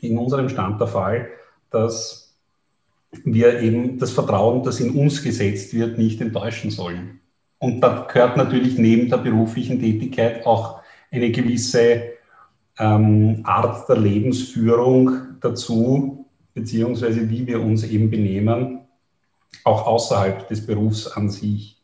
in 0.00 0.18
unserem 0.18 0.48
Stand 0.48 0.80
der 0.80 0.88
Fall, 0.88 1.28
dass 1.70 2.36
wir 3.24 3.60
eben 3.60 3.98
das 3.98 4.10
Vertrauen, 4.10 4.62
das 4.62 4.80
in 4.80 4.90
uns 4.90 5.22
gesetzt 5.22 5.72
wird, 5.72 5.98
nicht 5.98 6.20
enttäuschen 6.20 6.70
sollen. 6.70 7.20
Und 7.58 7.80
da 7.80 8.06
gehört 8.12 8.36
natürlich 8.36 8.76
neben 8.76 9.08
der 9.08 9.18
beruflichen 9.18 9.80
Tätigkeit 9.80 10.44
auch 10.44 10.80
eine 11.10 11.30
gewisse 11.30 12.14
ähm, 12.78 13.40
Art 13.44 13.88
der 13.88 13.96
Lebensführung 13.96 15.38
dazu, 15.40 16.26
beziehungsweise 16.54 17.28
wie 17.28 17.46
wir 17.46 17.60
uns 17.60 17.84
eben 17.84 18.10
benehmen, 18.10 18.80
auch 19.64 19.86
außerhalb 19.86 20.48
des 20.48 20.66
Berufs 20.66 21.06
an 21.06 21.30
sich. 21.30 21.74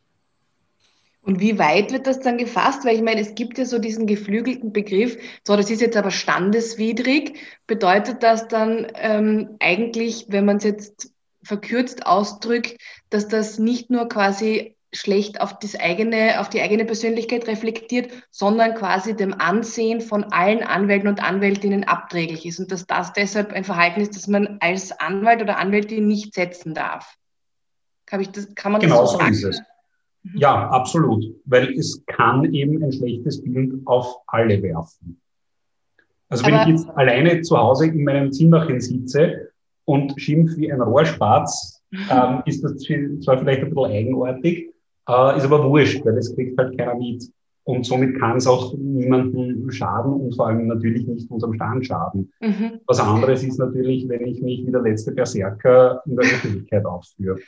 Und 1.23 1.39
wie 1.39 1.59
weit 1.59 1.93
wird 1.93 2.07
das 2.07 2.21
dann 2.21 2.39
gefasst? 2.39 2.85
Weil 2.85 2.97
ich 2.97 3.03
meine, 3.03 3.21
es 3.21 3.35
gibt 3.35 3.59
ja 3.59 3.67
so 3.67 3.79
diesen 3.79 4.07
geflügelten 4.07 4.73
Begriff, 4.73 5.19
so, 5.47 5.55
das 5.55 5.71
ist 5.71 5.81
jetzt 5.81 5.97
aber 5.97 6.11
standeswidrig. 6.11 7.39
Bedeutet 7.67 8.23
das 8.23 8.49
dann 8.49 8.87
ähm, 8.95 9.51
eigentlich, 9.61 10.27
wenn 10.29 10.47
man 10.47 10.57
es 10.57 10.65
jetzt 10.65 11.13
verkürzt 11.43 12.07
ausdrückt, 12.07 12.77
dass 13.11 13.29
das 13.29 13.59
nicht 13.59 13.91
nur 13.91 14.09
quasi 14.09 14.77
schlecht 14.93 15.41
auf, 15.41 15.59
das 15.59 15.79
eigene, 15.79 16.41
auf 16.41 16.49
die 16.49 16.61
eigene 16.61 16.85
Persönlichkeit 16.85 17.47
reflektiert, 17.47 18.11
sondern 18.31 18.75
quasi 18.75 19.15
dem 19.15 19.35
Ansehen 19.35 20.01
von 20.01 20.25
allen 20.25 20.63
Anwälten 20.63 21.09
und 21.09 21.23
Anwältinnen 21.23 21.85
abträglich 21.85 22.45
ist 22.45 22.59
und 22.59 22.73
dass 22.73 22.87
das 22.87 23.13
deshalb 23.13 23.53
ein 23.53 23.65
Verhalten 23.65 24.01
ist, 24.01 24.17
das 24.17 24.27
man 24.27 24.59
als 24.61 24.93
Anwalt 24.99 25.43
oder 25.43 25.59
Anwältin 25.59 26.07
nicht 26.07 26.35
setzen 26.35 26.75
darf. 26.75 27.17
Kann, 28.07 28.21
ich 28.21 28.31
das, 28.31 28.53
kann 28.55 28.73
man 28.73 28.81
genau 28.81 29.03
das 29.03 29.13
so 29.13 29.19
sagen? 29.19 29.33
Ist 29.33 29.45
es. 29.45 29.63
Mhm. 30.23 30.39
Ja, 30.39 30.69
absolut, 30.71 31.25
weil 31.45 31.73
es 31.79 32.03
kann 32.07 32.53
eben 32.53 32.83
ein 32.83 32.93
schlechtes 32.93 33.43
Bild 33.43 33.73
auf 33.87 34.17
alle 34.27 34.61
werfen. 34.63 35.21
Also 36.29 36.45
wenn 36.47 36.55
Aber 36.55 36.63
ich 36.65 36.77
jetzt 36.77 36.89
alleine 36.91 37.41
zu 37.43 37.57
Hause 37.57 37.87
in 37.87 38.05
meinem 38.05 38.33
Zimmerchen 38.33 38.81
sitze 38.81 39.51
und 39.85 40.21
schimpf 40.21 40.57
wie 40.57 40.73
ein 40.73 40.81
Rohrspatz, 40.81 41.83
ähm, 42.11 42.43
ist 42.45 42.63
das 42.63 42.77
zwar 42.77 43.39
vielleicht 43.39 43.63
ein 43.63 43.71
bisschen 43.71 43.91
eigenartig, 43.91 44.71
äh, 45.09 45.37
ist 45.37 45.45
aber 45.45 45.65
wurscht, 45.65 46.05
weil 46.05 46.15
das 46.15 46.35
kriegt 46.35 46.59
halt 46.59 46.77
keiner 46.79 46.95
mit. 46.95 47.31
Und 47.65 47.85
somit 47.85 48.19
kann 48.19 48.37
es 48.37 48.47
auch 48.47 48.75
niemandem 48.77 49.71
schaden 49.71 50.13
und 50.13 50.35
vor 50.35 50.49
allem 50.49 50.67
natürlich 50.67 51.07
nicht 51.07 51.31
unserem 51.31 51.55
Stand 51.55 51.87
schaden. 51.87 52.33
Mhm. 52.41 52.81
Was 52.87 52.99
anderes 52.99 53.45
ist 53.45 53.59
natürlich, 53.59 54.09
wenn 54.09 54.27
ich 54.27 54.41
mich 54.41 54.67
wie 54.67 54.73
der 54.73 54.81
letzte 54.81 55.13
Berserker 55.13 56.03
in 56.07 56.17
der 56.17 56.25
Öffentlichkeit 56.25 56.85
aufführe. 56.85 57.39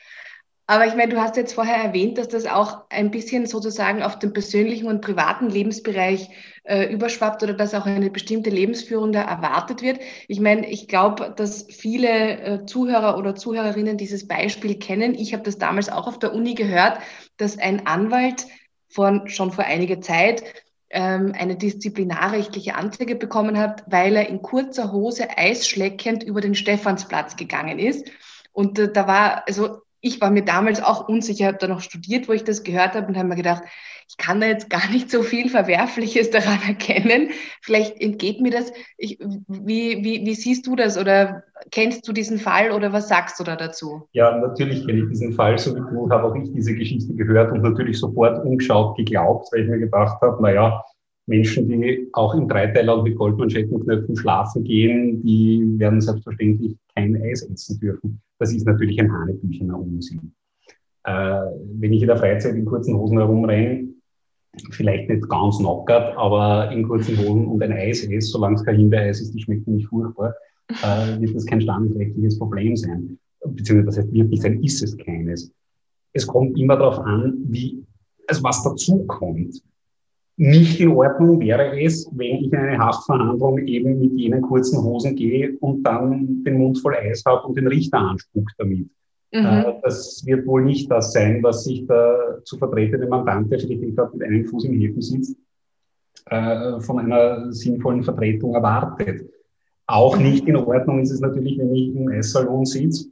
Aber 0.69 0.87
ich 0.87 0.95
meine, 0.95 1.13
du 1.13 1.21
hast 1.21 1.37
jetzt 1.37 1.55
vorher 1.55 1.77
erwähnt, 1.77 2.19
dass 2.19 2.29
das 2.29 2.47
auch 2.47 2.85
ein 2.89 3.11
bisschen 3.11 3.47
sozusagen 3.47 4.03
auf 4.03 4.19
den 4.19 4.33
persönlichen 4.33 4.87
und 4.87 5.01
privaten 5.01 5.51
Lebensbereich 5.51 6.31
äh, 6.65 6.85
überschwappt 6.85 7.43
oder 7.43 7.53
dass 7.53 7.75
auch 7.75 7.85
eine 7.85 8.11
bestimmte 8.11 8.49
Lebensführung 8.49 9.13
da 9.13 9.23
erwartet 9.23 9.83
wird. 9.83 9.99
Ich 10.29 10.41
meine, 10.41 10.71
ich 10.71 10.87
glaube, 10.87 11.35
dass 11.37 11.67
viele 11.69 12.41
äh, 12.41 12.65
Zuhörer 12.65 13.19
oder 13.19 13.35
Zuhörerinnen 13.35 13.97
dieses 13.97 14.29
Beispiel 14.29 14.77
kennen. 14.77 15.15
Ich 15.15 15.33
habe 15.33 15.43
das 15.43 15.59
damals 15.59 15.91
auch 15.91 16.07
auf 16.07 16.21
der 16.21 16.33
Uni 16.33 16.55
gehört, 16.55 16.99
dass 17.37 17.59
ein 17.59 17.87
Anwalt 17.87 18.47
von, 18.89 19.29
schon 19.29 19.53
vor 19.53 19.65
einiger 19.65 20.01
Zeit 20.01 20.43
ähm, 20.91 21.35
eine 21.37 21.57
disziplinarrechtliche 21.57 22.75
Anzeige 22.75 23.17
bekommen 23.17 23.59
hat, 23.59 23.85
weil 23.87 24.17
er 24.17 24.29
in 24.29 24.43
kurzer 24.43 24.93
Hose 24.93 25.29
eisschleckend 25.37 26.23
über 26.23 26.41
den 26.41 26.55
Stephansplatz 26.55 27.37
gegangen 27.37 27.79
ist. 27.79 28.11
Und 28.53 28.79
äh, 28.79 28.93
da 28.93 29.07
war, 29.07 29.45
also 29.47 29.81
ich 30.03 30.21
war 30.21 30.31
mir 30.31 30.45
damals 30.45 30.83
auch 30.83 31.09
unsicher, 31.09 31.47
habe 31.47 31.59
da 31.59 31.69
noch 31.69 31.81
studiert, 31.81 32.29
wo 32.29 32.33
ich 32.33 32.43
das 32.43 32.65
gehört 32.65 32.95
habe 32.95 33.07
und 33.07 33.17
habe 33.17 33.29
mir 33.29 33.37
gedacht, 33.37 33.63
ich 34.09 34.17
kann 34.17 34.41
da 34.41 34.49
jetzt 34.49 34.69
gar 34.69 34.91
nicht 34.91 35.11
so 35.11 35.23
viel 35.23 35.49
Verwerfliches 35.49 36.31
daran 36.31 36.59
erkennen. 36.67 37.31
Vielleicht 37.63 37.99
entgeht 38.01 38.41
mir 38.41 38.51
das. 38.51 38.73
Ich, 38.99 39.19
wie, 39.49 40.05
wie, 40.05 40.27
wie 40.27 40.35
siehst 40.35 40.67
du 40.67 40.75
das 40.75 40.99
oder 40.99 41.45
kennst 41.71 42.07
du 42.07 42.13
diesen 42.13 42.39
Fall 42.39 42.73
oder 42.73 42.93
was 42.93 43.09
sagst 43.09 43.39
du 43.39 43.45
da 43.45 43.55
dazu? 43.55 44.09
Ja, 44.13 44.37
natürlich 44.37 44.85
kenne 44.85 45.03
ich 45.05 45.09
diesen 45.09 45.33
Fall, 45.33 45.57
so 45.57 45.73
du, 45.73 46.11
habe 46.11 46.25
auch 46.25 46.35
ich 46.35 46.53
diese 46.53 46.75
Geschichte 46.75 47.15
gehört 47.15 47.53
und 47.53 47.63
natürlich 47.63 47.99
sofort 47.99 48.45
umgeschaut, 48.45 48.97
geglaubt, 48.97 49.49
weil 49.53 49.63
ich 49.63 49.69
mir 49.69 49.79
gedacht 49.79 50.21
habe, 50.21 50.43
naja, 50.43 50.85
Menschen, 51.27 51.69
die 51.69 52.09
auch 52.13 52.35
im 52.35 52.49
Dreiteiler 52.49 52.99
und 52.99 53.05
mit 53.05 53.17
Goldmanschettenknöpfen 53.17 54.17
schlafen 54.17 54.65
gehen, 54.65 55.23
die 55.23 55.79
werden 55.79 56.01
selbstverständlich 56.01 56.77
kein 56.95 57.21
Eis 57.23 57.43
essen 57.43 57.79
dürfen. 57.79 58.21
Das 58.39 58.53
ist 58.53 58.67
natürlich 58.67 59.01
ein 59.01 59.13
Hanebüchener 59.13 59.79
Unsinn. 59.79 60.33
Äh, 61.05 61.41
wenn 61.79 61.93
ich 61.93 62.03
in 62.03 62.09
der 62.09 62.17
Freizeit 62.17 62.55
in 62.55 62.65
kurzen 62.65 62.97
Hosen 62.97 63.19
herumrenne, 63.19 63.89
vielleicht 64.71 65.09
nicht 65.09 65.29
ganz 65.29 65.59
knockert, 65.59 66.17
aber 66.17 66.71
in 66.73 66.87
kurzen 66.87 67.17
Hosen 67.19 67.47
und 67.47 67.63
ein 67.63 67.73
Eis 67.73 68.05
esse, 68.05 68.29
solange 68.29 68.57
es 68.57 68.65
kein 68.65 68.77
Himbeereis 68.77 69.21
ist, 69.21 69.33
die 69.33 69.41
schmeckt 69.41 69.67
nicht 69.67 69.87
furchtbar, 69.87 70.35
äh, 70.69 71.21
wird 71.21 71.35
das 71.35 71.47
kein 71.47 71.61
standesrechtliches 71.61 72.39
Problem 72.39 72.77
sein. 72.77 73.19
Beziehungsweise, 73.45 73.87
das 73.87 73.99
heißt, 73.99 74.13
wird 74.13 74.31
nicht 74.31 74.43
sein, 74.43 74.63
ist 74.63 74.83
es 74.83 74.97
keines. 74.97 75.53
Es 76.13 76.27
kommt 76.27 76.59
immer 76.59 76.77
darauf 76.77 76.99
an, 76.99 77.35
wie, 77.49 77.85
also 78.27 78.43
was 78.43 78.63
dazu 78.63 79.05
kommt. 79.07 79.63
Nicht 80.43 80.81
in 80.81 80.89
Ordnung 80.89 81.39
wäre 81.39 81.81
es, 81.81 82.11
wenn 82.11 82.39
ich 82.39 82.53
in 82.53 82.57
eine 82.57 82.77
Haftverhandlung 82.77 83.59
eben 83.59 84.01
mit 84.01 84.19
jenen 84.19 84.43
kurzen 84.43 84.83
Hosen 84.83 85.15
gehe 85.15 85.57
und 85.61 85.85
dann 85.85 86.43
den 86.43 86.59
Mund 86.59 86.81
voll 86.81 86.97
Eis 86.97 87.23
habe 87.25 87.47
und 87.47 87.57
den 87.57 87.69
Richter 87.69 87.99
anspuckt 87.99 88.53
damit. 88.59 88.89
Mhm. 89.31 89.47
Äh, 89.47 89.75
das 89.85 90.27
wird 90.27 90.45
wohl 90.45 90.65
nicht 90.65 90.91
das 90.91 91.13
sein, 91.13 91.45
was 91.45 91.63
sich 91.63 91.87
der 91.87 92.41
zu 92.43 92.59
vertretende 92.59 93.07
Mandant, 93.07 93.53
der 93.53 93.59
gerade 93.61 94.17
mit 94.17 94.27
einem 94.27 94.45
Fuß 94.47 94.65
im 94.65 94.81
Häfen 94.81 95.01
sitzt, 95.01 95.37
äh, 96.27 96.81
von 96.81 96.99
einer 96.99 97.53
sinnvollen 97.53 98.03
Vertretung 98.03 98.57
erwartet. 98.57 99.31
Auch 99.87 100.19
mhm. 100.19 100.25
nicht 100.25 100.49
in 100.49 100.57
Ordnung 100.57 101.03
ist 101.03 101.13
es 101.13 101.21
natürlich, 101.21 101.57
wenn 101.57 101.73
ich 101.73 101.95
im 101.95 102.09
Eissalon 102.09 102.67
sitze, 102.67 103.11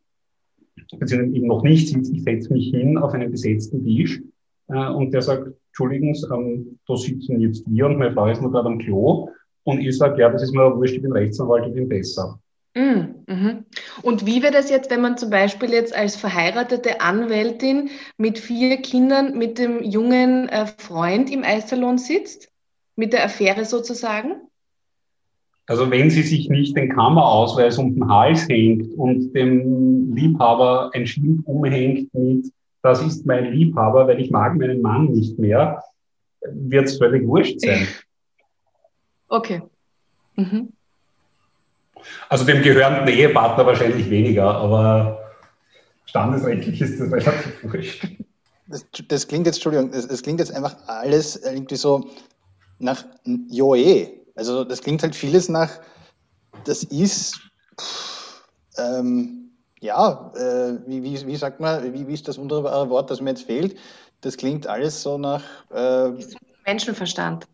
beziehungsweise 0.99 1.37
eben 1.37 1.46
noch 1.46 1.62
nicht 1.62 1.90
sitze, 1.90 2.12
ich 2.12 2.25
setze 2.25 2.52
mich 2.52 2.70
hin 2.70 2.99
auf 2.99 3.14
einen 3.14 3.30
besetzten 3.30 3.84
Tisch 3.84 4.20
äh, 4.66 4.88
und 4.88 5.14
der 5.14 5.22
sagt, 5.22 5.52
Entschuldigen, 5.70 6.14
ähm, 6.32 6.78
da 6.86 6.96
sitzen 6.96 7.40
jetzt 7.40 7.64
wir 7.66 7.86
und 7.86 7.98
meine 7.98 8.12
Frau 8.12 8.26
ist 8.26 8.42
nur 8.42 8.50
gerade 8.50 8.68
am 8.68 8.78
Klo. 8.78 9.28
Und 9.64 9.80
ich 9.80 9.96
sage, 9.96 10.20
ja, 10.20 10.28
das 10.30 10.42
ist 10.42 10.54
mir 10.54 10.74
wurscht, 10.76 10.94
ich 10.94 11.02
bin 11.02 11.12
Rechtsanwalt, 11.12 11.66
ich 11.68 11.74
bin 11.74 11.88
besser. 11.88 12.40
Mm, 12.74 13.22
mhm. 13.26 13.64
Und 14.02 14.26
wie 14.26 14.42
wäre 14.42 14.52
das 14.52 14.70
jetzt, 14.70 14.90
wenn 14.90 15.00
man 15.00 15.16
zum 15.16 15.30
Beispiel 15.30 15.70
jetzt 15.70 15.94
als 15.94 16.16
verheiratete 16.16 17.00
Anwältin 17.00 17.90
mit 18.16 18.38
vier 18.38 18.78
Kindern 18.78 19.36
mit 19.36 19.58
dem 19.58 19.82
jungen 19.82 20.48
äh, 20.48 20.66
Freund 20.66 21.30
im 21.30 21.42
Eissalon 21.42 21.98
sitzt? 21.98 22.48
Mit 22.96 23.12
der 23.12 23.24
Affäre 23.24 23.64
sozusagen? 23.64 24.32
Also 25.66 25.90
wenn 25.90 26.10
sie 26.10 26.22
sich 26.22 26.48
nicht 26.48 26.76
den 26.76 26.92
Kammerausweis 26.92 27.78
um 27.78 27.94
den 27.94 28.08
Hals 28.08 28.48
hängt 28.48 28.92
und 28.98 29.32
dem 29.34 30.12
Liebhaber 30.14 30.90
ein 30.94 31.06
Schild 31.06 31.40
umhängt 31.44 32.12
mit 32.12 32.52
das 32.82 33.02
ist 33.02 33.26
mein 33.26 33.52
Liebhaber, 33.52 34.06
weil 34.06 34.20
ich 34.20 34.30
mag 34.30 34.56
meinen 34.56 34.80
Mann 34.80 35.06
nicht 35.06 35.38
mehr, 35.38 35.82
wird 36.42 36.87
es 36.87 36.99
völlig 36.99 37.26
wurscht 37.26 37.60
sein. 37.60 37.87
Okay. 39.32 39.62
Mhm. 40.34 40.72
Also 42.28 42.44
dem 42.44 42.62
gehörenden 42.62 43.06
Ehepartner 43.06 43.64
wahrscheinlich 43.64 44.10
weniger, 44.10 44.56
aber 44.56 45.20
standesrechtlich 46.04 46.80
ist 46.80 46.99
das 46.99 47.12
relativ 47.12 47.62
wurscht. 47.62 48.08
Das, 48.66 48.84
das, 49.06 49.28
klingt 49.28 49.46
jetzt, 49.46 49.58
Entschuldigung, 49.58 49.92
das, 49.92 50.08
das, 50.08 50.22
klingt 50.22 50.40
jetzt 50.40 50.52
einfach 50.52 50.76
alles 50.88 51.37
irgendwie 51.37 51.76
so 51.76 52.10
nach 52.80 53.04
Joe. 53.50 54.10
Also 54.34 54.64
das 54.64 54.80
klingt 54.82 55.04
halt 55.04 55.14
vieles 55.14 55.49
nach, 55.49 55.80
das 56.64 56.82
ist, 56.82 57.40
pff, 57.80 58.42
ähm, 58.78 59.50
ja, 59.80 60.32
äh, 60.34 60.78
wie, 60.87 61.02
wie, 61.02 61.26
wie 61.26 61.37
sagt 61.37 61.60
man, 61.60 61.92
wie, 61.92 62.06
wie 62.06 62.14
ist 62.14 62.28
das 62.28 62.38
wunderbare 62.38 62.88
Wort, 62.90 63.10
das 63.10 63.20
mir 63.20 63.30
jetzt 63.30 63.44
fehlt? 63.44 63.76
Das 64.20 64.37
klingt 64.37 64.66
alles 64.66 65.02
so 65.02 65.16
nach 65.16 65.42
äh, 65.72 66.10
Menschenverstand. 66.66 67.46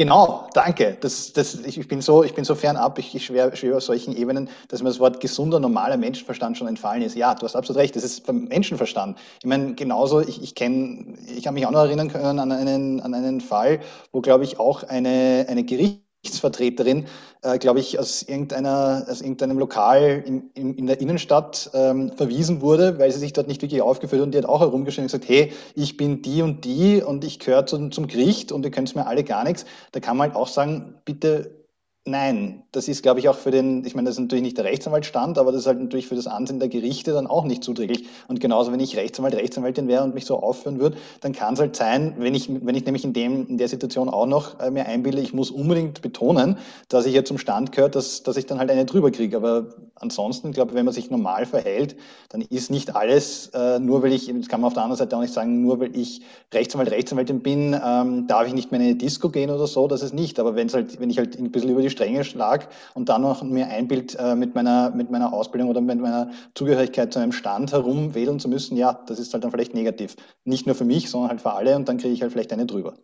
Genau, 0.00 0.48
danke. 0.54 0.96
Das, 0.98 1.34
das, 1.34 1.54
ich, 1.56 1.76
ich, 1.76 1.86
bin 1.86 2.00
so, 2.00 2.24
ich 2.24 2.32
bin 2.32 2.42
so 2.42 2.54
fernab, 2.54 2.98
ich, 2.98 3.14
ich 3.14 3.26
schwöre 3.26 3.54
schwör 3.54 3.76
auf 3.76 3.82
solchen 3.82 4.16
Ebenen, 4.16 4.48
dass 4.68 4.82
mir 4.82 4.88
das 4.88 4.98
Wort 4.98 5.20
gesunder, 5.20 5.60
normaler 5.60 5.98
Menschenverstand 5.98 6.56
schon 6.56 6.68
entfallen 6.68 7.02
ist. 7.02 7.16
Ja, 7.16 7.34
du 7.34 7.42
hast 7.44 7.54
absolut 7.54 7.82
recht, 7.82 7.94
das 7.96 8.04
ist 8.04 8.26
beim 8.26 8.44
Menschenverstand. 8.44 9.18
Ich 9.40 9.46
meine, 9.46 9.74
genauso, 9.74 10.20
ich, 10.20 10.42
ich 10.42 10.54
kenne, 10.54 11.18
ich 11.28 11.44
kann 11.44 11.52
mich 11.52 11.66
auch 11.66 11.70
noch 11.70 11.84
erinnern 11.84 12.08
können 12.08 12.38
an 12.38 12.50
einen, 12.50 13.02
an 13.02 13.12
einen 13.12 13.42
Fall, 13.42 13.80
wo, 14.10 14.22
glaube 14.22 14.44
ich, 14.44 14.58
auch 14.58 14.84
eine, 14.84 15.44
eine 15.48 15.64
Gericht 15.64 16.00
Gerichtsvertreterin, 16.22 17.06
äh, 17.42 17.58
glaube 17.58 17.80
ich, 17.80 17.98
aus, 17.98 18.22
irgendeiner, 18.22 19.06
aus 19.08 19.22
irgendeinem 19.22 19.58
Lokal 19.58 20.22
in, 20.26 20.50
in, 20.52 20.74
in 20.74 20.86
der 20.86 21.00
Innenstadt 21.00 21.70
ähm, 21.72 22.12
verwiesen 22.14 22.60
wurde, 22.60 22.98
weil 22.98 23.10
sie 23.10 23.18
sich 23.18 23.32
dort 23.32 23.48
nicht 23.48 23.62
wirklich 23.62 23.80
aufgeführt 23.80 24.20
und 24.22 24.32
die 24.32 24.38
hat 24.38 24.44
auch 24.44 24.60
herumgeschrieben 24.60 25.04
und 25.04 25.12
gesagt, 25.12 25.28
hey, 25.28 25.52
ich 25.74 25.96
bin 25.96 26.20
die 26.20 26.42
und 26.42 26.64
die 26.66 27.02
und 27.02 27.24
ich 27.24 27.38
gehöre 27.38 27.64
zum, 27.64 27.90
zum 27.90 28.06
Gericht 28.06 28.52
und 28.52 28.64
ihr 28.64 28.70
könnt 28.70 28.94
mir 28.94 29.06
alle 29.06 29.24
gar 29.24 29.44
nichts. 29.44 29.64
Da 29.92 30.00
kann 30.00 30.18
man 30.18 30.28
halt 30.28 30.36
auch 30.36 30.48
sagen, 30.48 30.94
bitte 31.06 31.59
Nein, 32.06 32.62
das 32.72 32.88
ist, 32.88 33.02
glaube 33.02 33.20
ich, 33.20 33.28
auch 33.28 33.36
für 33.36 33.50
den, 33.50 33.84
ich 33.84 33.94
meine, 33.94 34.06
das 34.06 34.16
ist 34.16 34.20
natürlich 34.20 34.42
nicht 34.42 34.56
der 34.56 34.64
Rechtsanwaltstand, 34.64 35.36
aber 35.36 35.52
das 35.52 35.60
ist 35.62 35.66
halt 35.66 35.80
natürlich 35.80 36.06
für 36.08 36.14
das 36.14 36.26
Ansehen 36.26 36.58
der 36.58 36.70
Gerichte 36.70 37.12
dann 37.12 37.26
auch 37.26 37.44
nicht 37.44 37.62
zuträglich. 37.62 38.08
Und 38.26 38.40
genauso, 38.40 38.72
wenn 38.72 38.80
ich 38.80 38.96
Rechtsanwalt, 38.96 39.34
Rechtsanwältin 39.34 39.86
wäre 39.86 40.02
und 40.02 40.14
mich 40.14 40.24
so 40.24 40.38
aufführen 40.38 40.80
würde, 40.80 40.96
dann 41.20 41.32
kann 41.32 41.54
es 41.54 41.60
halt 41.60 41.76
sein, 41.76 42.14
wenn 42.18 42.34
ich, 42.34 42.48
wenn 42.48 42.74
ich 42.74 42.86
nämlich 42.86 43.04
in 43.04 43.12
dem, 43.12 43.46
in 43.48 43.58
der 43.58 43.68
Situation 43.68 44.08
auch 44.08 44.24
noch 44.24 44.58
äh, 44.60 44.70
mir 44.70 44.86
einbilde, 44.86 45.20
ich 45.20 45.34
muss 45.34 45.50
unbedingt 45.50 46.00
betonen, 46.00 46.56
dass 46.88 47.04
ich 47.04 47.14
ja 47.14 47.22
zum 47.22 47.36
Stand 47.36 47.72
gehört, 47.72 47.94
dass, 47.94 48.22
dass 48.22 48.38
ich 48.38 48.46
dann 48.46 48.58
halt 48.58 48.70
eine 48.70 48.86
drüber 48.86 49.10
kriege. 49.10 49.36
Aber 49.36 49.66
ansonsten, 49.94 50.52
glaube 50.52 50.70
ich, 50.70 50.76
wenn 50.76 50.86
man 50.86 50.94
sich 50.94 51.10
normal 51.10 51.44
verhält, 51.44 51.96
dann 52.30 52.40
ist 52.40 52.70
nicht 52.70 52.96
alles, 52.96 53.48
äh, 53.52 53.78
nur 53.78 54.02
weil 54.02 54.12
ich, 54.14 54.32
das 54.34 54.48
kann 54.48 54.62
man 54.62 54.68
auf 54.68 54.74
der 54.74 54.84
anderen 54.84 54.98
Seite 54.98 55.16
auch 55.16 55.20
nicht 55.20 55.34
sagen, 55.34 55.60
nur 55.60 55.80
weil 55.80 55.94
ich 55.94 56.22
Rechtsanwalt, 56.52 56.90
Rechtsanwältin 56.90 57.40
bin, 57.40 57.78
ähm, 57.84 58.26
darf 58.26 58.46
ich 58.46 58.54
nicht 58.54 58.70
mehr 58.70 58.80
in 58.80 58.86
eine 58.86 58.96
Disco 58.96 59.28
gehen 59.28 59.50
oder 59.50 59.66
so, 59.66 59.86
das 59.86 60.02
ist 60.02 60.14
nicht. 60.14 60.40
Aber 60.40 60.54
wenn 60.56 60.68
es 60.68 60.74
halt, 60.74 60.98
wenn 60.98 61.10
ich 61.10 61.18
halt 61.18 61.38
ein 61.38 61.50
bisschen 61.52 61.70
über 61.70 61.82
die 61.82 61.89
Stränge 61.90 62.24
schlag 62.24 62.68
und 62.94 63.08
dann 63.08 63.22
noch 63.22 63.42
mir 63.42 63.66
ein 63.66 63.88
Bild 63.88 64.16
äh, 64.18 64.34
mit, 64.34 64.54
meiner, 64.54 64.90
mit 64.94 65.10
meiner 65.10 65.32
Ausbildung 65.32 65.68
oder 65.68 65.80
mit 65.80 66.00
meiner 66.00 66.30
Zugehörigkeit 66.54 67.12
zu 67.12 67.18
einem 67.18 67.32
Stand 67.32 67.72
herumwählen 67.72 68.38
zu 68.38 68.48
müssen, 68.48 68.76
ja, 68.76 68.98
das 69.06 69.18
ist 69.18 69.32
halt 69.34 69.44
dann 69.44 69.50
vielleicht 69.50 69.74
negativ. 69.74 70.16
Nicht 70.44 70.66
nur 70.66 70.74
für 70.74 70.84
mich, 70.84 71.10
sondern 71.10 71.30
halt 71.30 71.40
für 71.40 71.52
alle 71.52 71.76
und 71.76 71.88
dann 71.88 71.98
kriege 71.98 72.14
ich 72.14 72.22
halt 72.22 72.32
vielleicht 72.32 72.52
eine 72.52 72.66
drüber. 72.66 72.94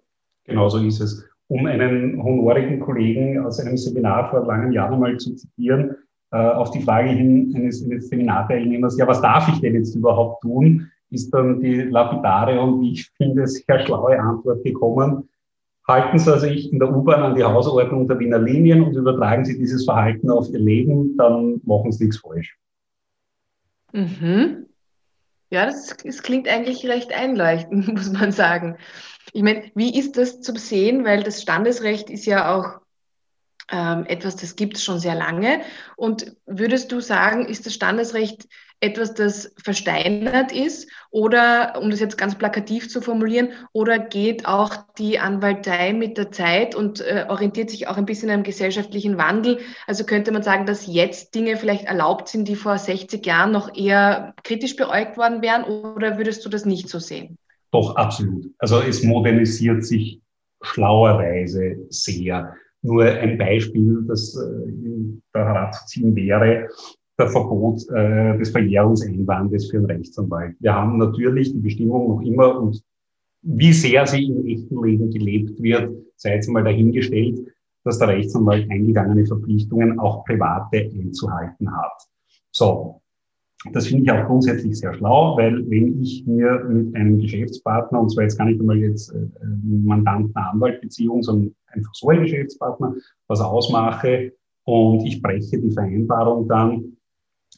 Genau 0.45 0.69
so 0.69 0.79
ist 0.79 1.01
es. 1.01 1.25
Um 1.49 1.67
einen 1.67 2.23
honorigen 2.23 2.81
Kollegen 2.81 3.45
aus 3.45 3.61
einem 3.61 3.77
Seminar 3.77 4.31
vor 4.31 4.47
langen 4.47 4.73
Jahren 4.73 4.95
einmal 4.95 5.17
zu 5.17 5.35
zitieren, 5.35 5.97
äh, 6.33 6.37
auf 6.37 6.71
die 6.73 6.83
Frage 6.83 7.11
hin 7.11 7.53
eines, 7.55 7.85
eines 7.85 8.09
Seminarteilnehmers, 8.09 8.99
ja, 8.99 9.07
was 9.07 9.21
darf 9.23 9.49
ich 9.49 9.61
denn 9.61 9.75
jetzt 9.75 9.95
überhaupt 9.95 10.43
tun, 10.43 10.91
ist 11.11 11.33
dann 11.33 11.61
die 11.61 11.83
lapidare 11.83 12.61
und 12.61 12.81
wie 12.81 12.93
ich 12.93 13.09
finde 13.17 13.47
sehr 13.47 13.81
schlaue 13.81 14.19
Antwort 14.19 14.65
gekommen, 14.65 15.29
halten 15.87 16.19
Sie 16.19 16.39
sich 16.41 16.73
in 16.73 16.79
der 16.79 16.95
U-Bahn 16.95 17.23
an 17.23 17.35
die 17.35 17.45
Hausordnung 17.45 18.09
der 18.09 18.19
Wiener 18.19 18.39
Linien 18.39 18.83
und 18.83 18.95
übertragen 18.95 19.45
Sie 19.45 19.57
dieses 19.57 19.85
Verhalten 19.85 20.31
auf 20.31 20.49
Ihr 20.51 20.59
Leben, 20.59 21.17
dann 21.17 21.61
machen 21.65 21.93
Sie 21.93 22.05
nichts 22.05 22.19
falsch. 22.19 22.57
Mhm. 23.93 24.67
Ja, 25.51 25.67
das, 25.67 25.97
das 26.05 26.23
klingt 26.23 26.49
eigentlich 26.49 26.87
recht 26.89 27.13
einleuchtend, 27.13 27.89
muss 27.95 28.13
man 28.13 28.33
sagen. 28.33 28.77
Ich 29.33 29.43
meine, 29.43 29.71
wie 29.75 29.97
ist 29.99 30.17
das 30.17 30.41
zu 30.41 30.55
sehen? 30.57 31.05
Weil 31.05 31.23
das 31.23 31.43
Standesrecht 31.43 32.11
ist 32.11 32.27
ja 32.27 32.55
auch 32.55 32.81
ähm, 33.71 34.05
etwas, 34.07 34.37
das 34.37 34.57
gibt 34.57 34.77
es 34.77 34.85
schon 34.85 34.99
sehr 34.99 35.15
lange. 35.15 35.61
Und 35.97 36.37
würdest 36.47 36.91
du 36.93 37.01
sagen, 37.01 37.47
ist 37.47 37.67
das 37.67 37.75
Standesrecht 37.75 38.49
etwas, 38.81 39.15
das 39.15 39.55
versteinert 39.63 40.53
ist? 40.53 40.91
Oder, 41.11 41.79
um 41.81 41.91
das 41.91 42.01
jetzt 42.01 42.19
ganz 42.19 42.37
plakativ 42.37 42.89
zu 42.89 43.01
formulieren, 43.01 43.51
oder 43.73 43.99
geht 43.99 44.47
auch 44.47 44.75
die 44.99 45.19
Anwaltei 45.19 45.93
mit 45.93 46.19
der 46.19 46.31
Zeit 46.31 46.75
und 46.75 47.01
äh, 47.01 47.27
orientiert 47.29 47.71
sich 47.71 47.89
auch 47.89 47.97
ein 47.97 48.07
bisschen 48.07 48.31
am 48.31 48.43
gesellschaftlichen 48.43 49.19
Wandel? 49.19 49.61
Also 49.87 50.05
könnte 50.05 50.33
man 50.33 50.43
sagen, 50.43 50.67
dass 50.67 50.87
jetzt 50.87 51.35
Dinge 51.35 51.57
vielleicht 51.57 51.85
erlaubt 51.87 52.29
sind, 52.29 52.49
die 52.49 52.57
vor 52.57 52.79
60 52.79 53.25
Jahren 53.25 53.53
noch 53.53 53.75
eher 53.75 54.35
kritisch 54.43 54.77
beäugt 54.77 55.17
worden 55.17 55.43
wären? 55.43 55.65
Oder 55.65 56.19
würdest 56.19 56.45
du 56.45 56.49
das 56.49 56.65
nicht 56.65 56.89
so 56.89 56.99
sehen? 56.99 57.39
Doch, 57.73 57.97
absolut. 57.97 58.47
Also 58.59 58.81
es 58.81 59.03
modernisiert 59.03 59.85
sich 59.85 60.21
schlauerweise 60.63 61.77
sehr. 61.91 62.55
Nur 62.83 63.05
ein 63.05 63.37
Beispiel, 63.39 64.05
das 64.07 64.37
äh, 64.37 64.73
da 65.33 65.45
heranzuziehen 65.45 66.15
wäre, 66.15 66.69
der 67.19 67.29
Verbot 67.29 67.89
äh, 67.91 68.37
des 68.39 68.51
Verjährungseinwandes 68.51 69.71
für 69.71 69.79
einen 69.79 69.87
Rechtsanwalt. 69.87 70.57
Wir 70.61 70.75
haben 70.75 70.99
natürlich 70.99 71.53
die 71.53 71.61
Bestimmung 71.61 72.09
noch 72.09 72.21
immer 72.21 72.61
und 72.61 72.83
wie 73.43 73.73
sehr 73.73 74.07
sie 74.07 74.27
im 74.27 74.47
echten 74.47 74.83
Leben 74.85 75.11
gelebt 75.11 75.63
wird, 75.63 75.95
sei 76.17 76.35
jetzt 76.35 76.49
mal 76.49 76.65
dahingestellt, 76.65 77.41
dass 77.85 77.99
der 77.99 78.09
Rechtsanwalt 78.09 78.69
eingegangene 78.71 79.25
Verpflichtungen 79.25 79.99
auch 80.01 80.25
private 80.25 80.91
einzuhalten 80.93 81.75
hat. 81.75 82.03
So, 82.51 83.01
das 83.73 83.87
finde 83.87 84.05
ich 84.05 84.11
auch 84.11 84.27
grundsätzlich 84.27 84.79
sehr 84.79 84.95
schlau, 84.95 85.37
weil 85.37 85.69
wenn 85.71 86.03
ich 86.03 86.27
mir 86.27 86.65
mit 86.69 86.95
einem 86.95 87.19
Geschäftspartner, 87.19 88.01
und 88.01 88.11
zwar 88.11 88.25
jetzt 88.25 88.37
gar 88.37 88.47
nicht 88.47 88.61
einmal 88.61 88.79
jetzt 88.79 89.11
äh, 89.11 89.27
Mandanten-Anwalt-Beziehung, 89.65 91.23
sondern 91.23 91.55
einfach 91.69 91.95
so 91.95 92.09
ein 92.09 92.23
Geschäftspartner, 92.23 92.95
was 93.29 93.41
ausmache 93.41 94.33
und 94.65 95.07
ich 95.07 95.23
breche 95.23 95.59
die 95.59 95.71
Vereinbarung 95.71 96.49
dann, 96.49 96.96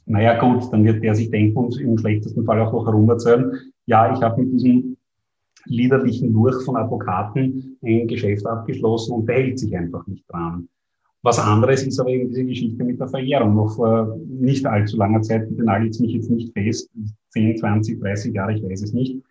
naja 0.09 0.39
gut, 0.41 0.73
dann 0.73 0.85
wird 0.85 1.03
der 1.03 1.15
sich 1.15 1.31
denken 1.31 1.57
und 1.57 1.79
im 1.81 1.99
schlechtesten 1.99 2.45
Fall 2.45 2.61
auch 2.61 2.73
noch 2.73 2.87
herumerzählen, 2.87 3.53
ja, 3.87 4.13
ich 4.13 4.23
habe 4.23 4.43
mit 4.43 4.53
diesem 4.53 4.97
liederlichen 5.67 6.33
Lurch 6.33 6.65
von 6.65 6.77
Advokaten 6.77 7.77
ein 7.83 8.09
Geschäft 8.09 8.47
abgeschlossen 8.47 9.13
und 9.13 9.27
der 9.27 9.37
hält 9.37 9.59
sich 9.59 9.77
einfach 9.77 10.07
nicht 10.07 10.25
dran. 10.29 10.69
Was 11.23 11.39
anderes 11.39 11.83
ist 11.83 11.99
aber 11.99 12.11
eben 12.11 12.29
diese 12.29 12.45
Geschichte 12.45 12.85
mit 12.85 13.01
der 13.01 13.09
Verjährung. 13.09 13.55
Noch 13.55 13.75
vor 13.75 14.19
nicht 14.29 14.65
allzu 14.65 14.97
langer 14.97 15.21
Zeit, 15.21 15.49
bitte 15.49 15.65
nagelt 15.65 15.99
mich 16.01 16.13
jetzt 16.13 16.31
nicht 16.31 16.53
fest, 16.53 16.91
10, 17.31 17.59
20, 17.59 18.01
30 18.01 18.35
Jahre, 18.35 18.55
ich 18.55 18.63
weiß 18.63 18.83
es 18.83 18.93
nicht, 18.93 19.23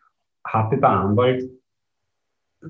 hatte 0.44 0.78
der 0.78 0.90
Anwalt 0.90 1.50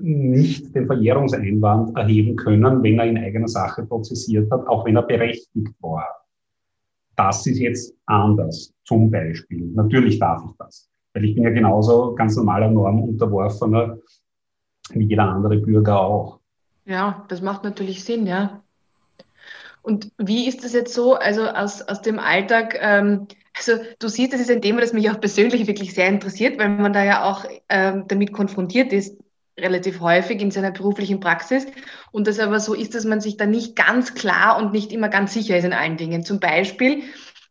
nicht 0.00 0.74
den 0.74 0.86
Verjährungseinwand 0.86 1.96
erheben 1.96 2.36
können, 2.36 2.82
wenn 2.82 2.98
er 2.98 3.06
in 3.06 3.18
eigener 3.18 3.48
Sache 3.48 3.84
prozessiert 3.84 4.50
hat, 4.50 4.66
auch 4.66 4.84
wenn 4.84 4.96
er 4.96 5.02
berechtigt 5.02 5.74
war. 5.80 6.17
Das 7.18 7.44
ist 7.48 7.58
jetzt 7.58 7.94
anders, 8.06 8.72
zum 8.84 9.10
Beispiel. 9.10 9.66
Natürlich 9.74 10.20
darf 10.20 10.40
ich 10.48 10.56
das, 10.56 10.88
weil 11.12 11.24
ich 11.24 11.34
bin 11.34 11.42
ja 11.42 11.50
genauso 11.50 12.14
ganz 12.14 12.36
normaler 12.36 12.70
Norm 12.70 13.02
unterworfener 13.02 13.98
wie 14.90 15.04
jeder 15.04 15.24
andere 15.24 15.56
Bürger 15.56 16.00
auch. 16.00 16.38
Ja, 16.84 17.26
das 17.28 17.42
macht 17.42 17.64
natürlich 17.64 18.04
Sinn, 18.04 18.24
ja. 18.26 18.62
Und 19.82 20.12
wie 20.16 20.46
ist 20.46 20.62
das 20.62 20.72
jetzt 20.74 20.94
so, 20.94 21.16
also 21.16 21.48
aus, 21.48 21.82
aus 21.82 22.02
dem 22.02 22.20
Alltag? 22.20 22.78
Ähm, 22.80 23.26
also 23.52 23.72
du 23.98 24.08
siehst, 24.08 24.32
das 24.32 24.40
ist 24.40 24.50
ein 24.50 24.62
Thema, 24.62 24.80
das 24.80 24.92
mich 24.92 25.10
auch 25.10 25.20
persönlich 25.20 25.66
wirklich 25.66 25.94
sehr 25.94 26.08
interessiert, 26.08 26.56
weil 26.60 26.68
man 26.68 26.92
da 26.92 27.02
ja 27.02 27.24
auch 27.24 27.44
ähm, 27.68 28.04
damit 28.06 28.32
konfrontiert 28.32 28.92
ist, 28.92 29.16
relativ 29.58 30.00
häufig 30.00 30.40
in 30.40 30.50
seiner 30.50 30.70
beruflichen 30.70 31.20
Praxis. 31.20 31.66
Und 32.10 32.26
das 32.26 32.38
aber 32.38 32.60
so 32.60 32.74
ist, 32.74 32.94
dass 32.94 33.04
man 33.04 33.20
sich 33.20 33.36
da 33.36 33.46
nicht 33.46 33.76
ganz 33.76 34.14
klar 34.14 34.58
und 34.58 34.72
nicht 34.72 34.92
immer 34.92 35.08
ganz 35.08 35.32
sicher 35.32 35.56
ist 35.56 35.64
in 35.64 35.72
allen 35.72 35.96
Dingen. 35.96 36.24
Zum 36.24 36.40
Beispiel 36.40 37.02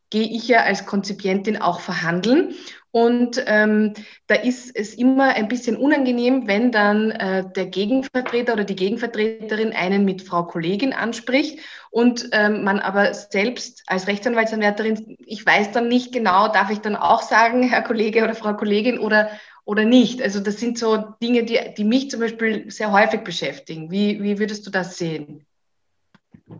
gehe 0.09 0.27
ich 0.27 0.47
ja 0.47 0.63
als 0.63 0.85
Konzipientin 0.85 1.61
auch 1.61 1.79
verhandeln. 1.79 2.55
Und 2.91 3.43
ähm, 3.45 3.93
da 4.25 4.35
ist 4.35 4.75
es 4.75 4.95
immer 4.95 5.35
ein 5.35 5.49
bisschen 5.49 5.75
unangenehm, 5.75 6.47
wenn 6.47 6.71
dann 6.71 7.11
äh, 7.11 7.43
der 7.55 7.67
Gegenvertreter 7.67 8.53
oder 8.53 8.63
die 8.63 8.75
Gegenvertreterin 8.75 9.73
einen 9.73 10.03
mit 10.03 10.23
Frau 10.23 10.45
Kollegin 10.45 10.93
anspricht 10.93 11.59
und 11.91 12.29
ähm, 12.31 12.63
man 12.63 12.79
aber 12.79 13.13
selbst 13.13 13.83
als 13.85 14.07
Rechtsanwaltsanwärterin, 14.07 15.17
ich 15.19 15.45
weiß 15.45 15.73
dann 15.73 15.89
nicht 15.89 16.11
genau, 16.11 16.47
darf 16.47 16.71
ich 16.71 16.79
dann 16.79 16.95
auch 16.95 17.21
sagen, 17.21 17.61
Herr 17.61 17.83
Kollege 17.83 18.23
oder 18.23 18.33
Frau 18.33 18.55
Kollegin 18.55 18.97
oder, 18.97 19.29
oder 19.67 19.83
nicht? 19.83 20.21
Also 20.21 20.39
das 20.39 20.59
sind 20.59 20.77
so 20.77 20.97
Dinge, 21.21 21.43
die, 21.43 21.59
die 21.77 21.83
mich 21.83 22.09
zum 22.09 22.21
Beispiel 22.21 22.71
sehr 22.71 22.91
häufig 22.91 23.21
beschäftigen. 23.21 23.91
Wie, 23.91 24.23
wie 24.23 24.39
würdest 24.39 24.65
du 24.65 24.71
das 24.71 24.97
sehen? 24.97 25.41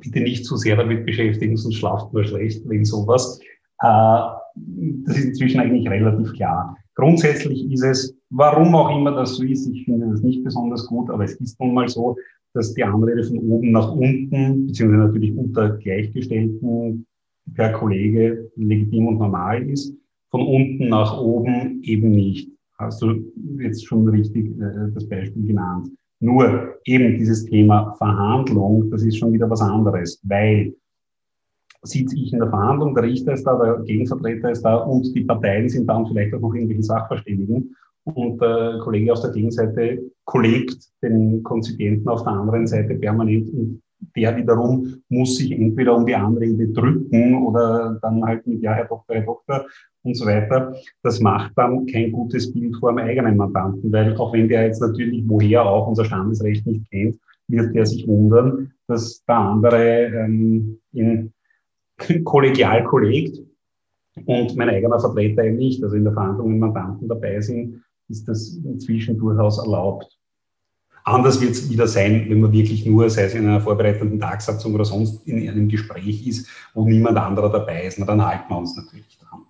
Bitte 0.01 0.19
nicht 0.19 0.45
zu 0.45 0.57
sehr 0.57 0.75
damit 0.75 1.05
beschäftigen, 1.05 1.55
sonst 1.55 1.75
schlaft 1.75 2.11
man 2.11 2.25
schlecht, 2.25 2.67
wenn 2.67 2.83
sowas. 2.83 3.39
Äh, 3.81 4.19
das 5.05 5.17
ist 5.17 5.25
inzwischen 5.25 5.61
eigentlich 5.61 5.87
relativ 5.89 6.33
klar. 6.33 6.77
Grundsätzlich 6.95 7.71
ist 7.71 7.83
es, 7.83 8.17
warum 8.29 8.75
auch 8.75 8.95
immer 8.97 9.11
das 9.11 9.37
so 9.37 9.43
ist, 9.43 9.67
ich 9.67 9.85
finde 9.85 10.09
das 10.09 10.21
nicht 10.21 10.43
besonders 10.43 10.85
gut, 10.87 11.09
aber 11.09 11.23
es 11.23 11.35
ist 11.35 11.57
nun 11.61 11.73
mal 11.73 11.87
so, 11.87 12.17
dass 12.53 12.73
die 12.73 12.83
Anrede 12.83 13.23
von 13.23 13.37
oben 13.37 13.71
nach 13.71 13.89
unten, 13.91 14.67
beziehungsweise 14.67 15.03
natürlich 15.03 15.37
unter 15.37 15.77
Gleichgestellten 15.77 17.05
per 17.53 17.71
Kollege 17.71 18.51
legitim 18.57 19.07
und 19.07 19.19
normal 19.19 19.69
ist, 19.69 19.93
von 20.29 20.41
unten 20.41 20.89
nach 20.89 21.17
oben 21.21 21.81
eben 21.83 22.11
nicht. 22.11 22.56
Hast 22.79 23.01
du 23.01 23.23
jetzt 23.59 23.85
schon 23.85 24.07
richtig 24.07 24.47
äh, 24.59 24.91
das 24.93 25.07
Beispiel 25.07 25.47
genannt. 25.47 25.89
Nur 26.19 26.75
eben 26.85 27.17
dieses 27.17 27.45
Thema 27.45 27.93
Verhandlung, 27.97 28.89
das 28.91 29.03
ist 29.03 29.17
schon 29.17 29.33
wieder 29.33 29.49
was 29.49 29.61
anderes, 29.61 30.19
weil 30.23 30.73
sitze 31.83 32.15
ich 32.15 32.33
in 32.33 32.39
der 32.39 32.49
Verhandlung, 32.49 32.95
der 32.95 33.03
Richter 33.03 33.33
ist 33.33 33.43
da, 33.43 33.57
der 33.57 33.83
Gegenvertreter 33.83 34.51
ist 34.51 34.63
da 34.63 34.77
und 34.77 35.15
die 35.15 35.23
Parteien 35.23 35.69
sind 35.69 35.87
da 35.87 35.97
und 35.97 36.07
vielleicht 36.07 36.33
auch 36.33 36.39
noch 36.39 36.53
irgendwelche 36.53 36.83
Sachverständigen. 36.83 37.75
Und 38.03 38.41
der 38.41 38.79
Kollege 38.81 39.11
aus 39.11 39.21
der 39.21 39.31
Gegenseite 39.31 40.01
kollegt 40.25 40.77
den 41.01 41.43
Konzipienten 41.43 42.07
auf 42.07 42.23
der 42.23 42.33
anderen 42.33 42.65
Seite 42.65 42.95
permanent 42.95 43.49
und 43.49 43.81
der 44.15 44.35
wiederum 44.35 45.01
muss 45.09 45.37
sich 45.37 45.51
entweder 45.51 45.95
um 45.95 46.05
die 46.05 46.15
Anrede 46.15 46.67
drücken 46.69 47.35
oder 47.45 47.99
dann 48.01 48.23
halt 48.23 48.45
mit 48.47 48.61
Ja, 48.61 48.73
Herr 48.73 48.85
Doktor, 48.85 49.15
Herr 49.15 49.25
Doktor 49.25 49.65
und 50.03 50.15
so 50.15 50.25
weiter. 50.25 50.75
Das 51.03 51.19
macht 51.19 51.51
dann 51.55 51.85
kein 51.85 52.11
gutes 52.11 52.51
Bild 52.51 52.75
vor 52.77 52.91
dem 52.91 52.99
eigenen 52.99 53.37
Mandanten, 53.37 53.91
weil 53.91 54.15
auch 54.17 54.33
wenn 54.33 54.47
der 54.47 54.65
jetzt 54.65 54.81
natürlich 54.81 55.23
woher 55.27 55.65
auch 55.65 55.87
unser 55.87 56.05
Standesrecht 56.05 56.65
nicht 56.65 56.89
kennt, 56.89 57.17
wird 57.47 57.73
der 57.73 57.85
sich 57.85 58.07
wundern, 58.07 58.71
dass 58.87 59.23
der 59.25 59.37
andere 59.37 60.05
ähm, 60.05 60.79
in 60.93 61.33
kollegial 62.23 62.83
kollegt 62.83 63.41
und 64.25 64.55
mein 64.55 64.69
eigener 64.69 64.99
Vertreter 64.99 65.43
eben 65.43 65.57
nicht. 65.57 65.83
Also 65.83 65.95
in 65.95 66.03
der 66.03 66.13
Verhandlung, 66.13 66.51
wenn 66.51 66.59
Mandanten 66.59 67.07
dabei 67.07 67.39
sind, 67.41 67.83
ist 68.09 68.27
das 68.27 68.59
inzwischen 68.63 69.17
durchaus 69.17 69.57
erlaubt. 69.57 70.17
Anders 71.07 71.39
wird 71.39 71.51
es 71.51 71.69
wieder 71.69 71.87
sein, 71.87 72.25
wenn 72.27 72.41
man 72.41 72.51
wirklich 72.51 72.85
nur, 72.85 73.09
sei 73.09 73.23
es 73.23 73.33
in 73.33 73.47
einer 73.47 73.61
vorbereitenden 73.61 74.19
Tagsatzung 74.19 74.75
oder 74.75 74.83
sonst 74.83 75.25
in 75.25 75.49
einem 75.49 75.69
Gespräch 75.69 76.27
ist, 76.27 76.49
wo 76.73 76.83
niemand 76.83 77.17
anderer 77.17 77.49
dabei 77.49 77.85
ist. 77.85 77.97
Na, 77.97 78.05
dann 78.05 78.25
halten 78.25 78.43
wir 78.49 78.57
uns 78.57 78.75
natürlich 78.75 79.17
dran. 79.17 79.43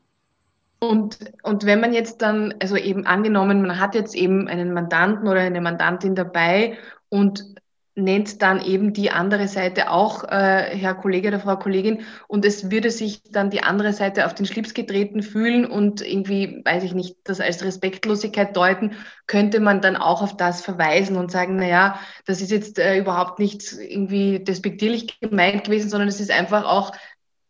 Und, 0.78 1.18
und 1.42 1.66
wenn 1.66 1.82
man 1.82 1.94
jetzt 1.94 2.22
dann, 2.22 2.54
also 2.62 2.78
eben 2.78 3.08
angenommen, 3.08 3.64
man 3.64 3.80
hat 3.80 3.96
jetzt 3.96 4.14
eben 4.14 4.48
einen 4.48 4.72
Mandanten 4.72 5.28
oder 5.28 5.40
eine 5.40 5.60
Mandantin 5.60 6.14
dabei 6.14 6.78
und 7.10 7.56
nennt 7.98 8.42
dann 8.44 8.64
eben 8.64 8.94
die 8.94 9.10
andere 9.10 9.48
Seite 9.48 9.90
auch 9.90 10.24
äh, 10.24 10.78
Herr 10.78 10.94
Kollege 10.94 11.30
oder 11.30 11.40
Frau 11.40 11.58
Kollegin 11.58 12.02
und 12.28 12.46
es 12.46 12.70
würde 12.70 12.92
sich 12.92 13.24
dann 13.24 13.50
die 13.50 13.64
andere 13.64 13.92
Seite 13.92 14.26
auf 14.26 14.36
den 14.36 14.46
Schlips 14.46 14.76
getreten 14.76 15.24
fühlen 15.24 15.66
und 15.66 16.02
irgendwie, 16.02 16.62
weiß 16.64 16.84
ich 16.84 16.94
nicht, 16.94 17.18
das 17.24 17.42
als 17.42 17.64
Respektlosigkeit 17.64 18.56
deuten, 18.56 18.96
könnte 19.26 19.60
man 19.60 19.82
dann 19.82 19.98
auch 19.98 20.22
auf 20.22 20.38
das 20.38 20.62
verweisen 20.62 21.18
und 21.18 21.32
sagen, 21.32 21.56
na 21.56 21.68
ja, 21.68 22.00
das 22.26 22.42
ist 22.42 22.52
jetzt 22.52 22.78
äh, 22.78 23.00
überhaupt 23.00 23.40
nicht 23.40 23.74
irgendwie 23.74 24.40
despektierlich 24.40 25.20
gemeint 25.20 25.64
gewesen, 25.64 25.90
sondern 25.90 26.08
es 26.08 26.22
ist 26.22 26.32
einfach 26.32 26.66
auch 26.66 26.94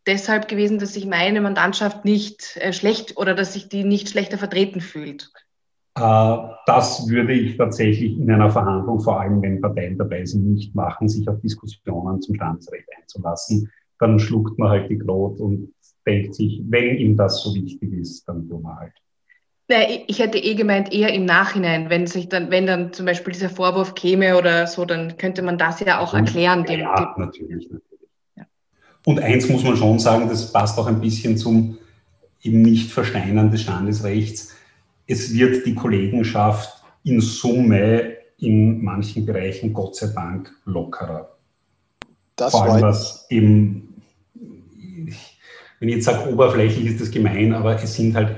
deshalb 0.06 0.48
gewesen, 0.48 0.80
dass 0.80 0.94
sich 0.94 1.06
meine 1.06 1.42
Mandantschaft 1.42 2.06
nicht 2.06 2.56
äh, 2.56 2.72
schlecht 2.72 3.18
oder 3.18 3.36
dass 3.36 3.54
sich 3.54 3.68
die 3.68 3.84
nicht 3.84 4.10
schlechter 4.10 4.38
vertreten 4.38 4.80
fühlt. 4.80 5.30
Äh, 5.98 6.38
das 6.66 7.08
würde 7.08 7.34
ich 7.34 7.58
tatsächlich 7.58 8.18
in 8.18 8.30
einer 8.30 8.50
Verhandlung, 8.50 9.00
vor 9.00 9.20
allem 9.20 9.42
wenn 9.42 9.62
Parteien 9.62 9.98
dabei 9.98 10.26
sind, 10.26 10.54
nicht 10.54 10.76
machen, 10.76 11.08
sich 11.08 11.28
auf 11.28 11.40
Diskussionen 11.42 12.22
zum 12.22 12.36
Standesrecht 12.36 12.88
einzulassen. 13.00 13.72
Dann 14.00 14.20
schluckt 14.20 14.60
man 14.60 14.70
halt 14.70 14.90
die 14.90 14.98
Grot 14.98 15.40
und 15.40 15.74
denkt 16.06 16.36
sich, 16.36 16.62
wenn 16.68 16.98
ihm 16.98 17.18
das 17.18 17.42
so 17.42 17.54
wichtig 17.56 17.94
ist, 17.94 18.28
dann 18.28 18.48
tun 18.48 18.62
wir 18.62 18.76
halt. 18.76 18.94
Ich 20.08 20.20
hätte 20.20 20.38
eh 20.38 20.56
gemeint, 20.56 20.94
eher 20.94 21.14
im 21.14 21.26
Nachhinein, 21.26 21.90
wenn 21.90 22.08
sich 22.08 22.30
dann, 22.30 22.52
wenn 22.52 22.68
dann 22.68 22.94
zum 22.94 23.06
Beispiel 23.06 23.34
dieser 23.34 23.50
Vorwurf 23.50 23.96
käme 23.96 24.38
oder 24.38 24.66
so, 24.66 24.86
dann 24.86 25.18
könnte 25.18 25.42
man 25.42 25.58
das 25.58 25.82
ja 25.82 26.00
auch 26.00 26.14
erklären. 26.14 26.60
Ja, 26.60 26.66
dem, 26.66 26.80
ja 26.80 26.96
dem, 26.96 27.26
natürlich, 27.26 27.70
natürlich. 27.70 28.10
Ja. 28.38 28.46
Und 29.06 29.20
eins 29.20 29.50
muss 29.50 29.64
man 29.64 29.76
schon 29.76 30.00
sagen, 30.00 30.30
das 30.30 30.54
passt 30.54 30.78
auch 30.80 30.88
ein 30.88 31.02
bisschen 31.02 31.38
zum 31.38 31.78
eben 32.42 32.62
nicht 32.62 32.92
Versteinern 32.92 33.52
des 33.52 33.64
Standesrechts 33.64 34.57
es 35.08 35.34
wird 35.34 35.65
die 35.65 35.76
Kollegenschaft 35.76 36.84
in 37.04 37.22
Summe 37.22 38.17
in 38.39 38.84
manchen 38.84 39.26
Bereichen 39.26 39.74
Gott 39.74 39.96
sei 39.96 40.08
Dank 40.08 40.52
lockerer. 40.65 41.38
Das 42.36 42.52
Vor 42.52 42.63
allem 42.65 42.82
was 42.84 43.26
eben 43.30 43.88
wenn 45.80 45.89
ich 45.89 45.96
jetzt 45.96 46.06
sage, 46.06 46.32
oberflächlich 46.32 46.88
ist 46.88 47.02
das 47.02 47.12
gemein, 47.12 47.54
aber 47.54 47.82
es 47.82 47.93
sind 47.93 48.15
halt 48.15 48.36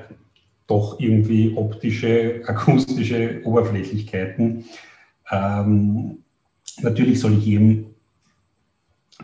doch 0.67 0.99
irgendwie 0.99 1.53
optische, 1.55 2.41
akustische 2.45 3.41
Oberflächlichkeiten. 3.43 4.65
Ähm, 5.32 6.19
natürlich 6.82 7.19
soll 7.19 7.38
ich 7.38 7.45
jedem 7.45 7.86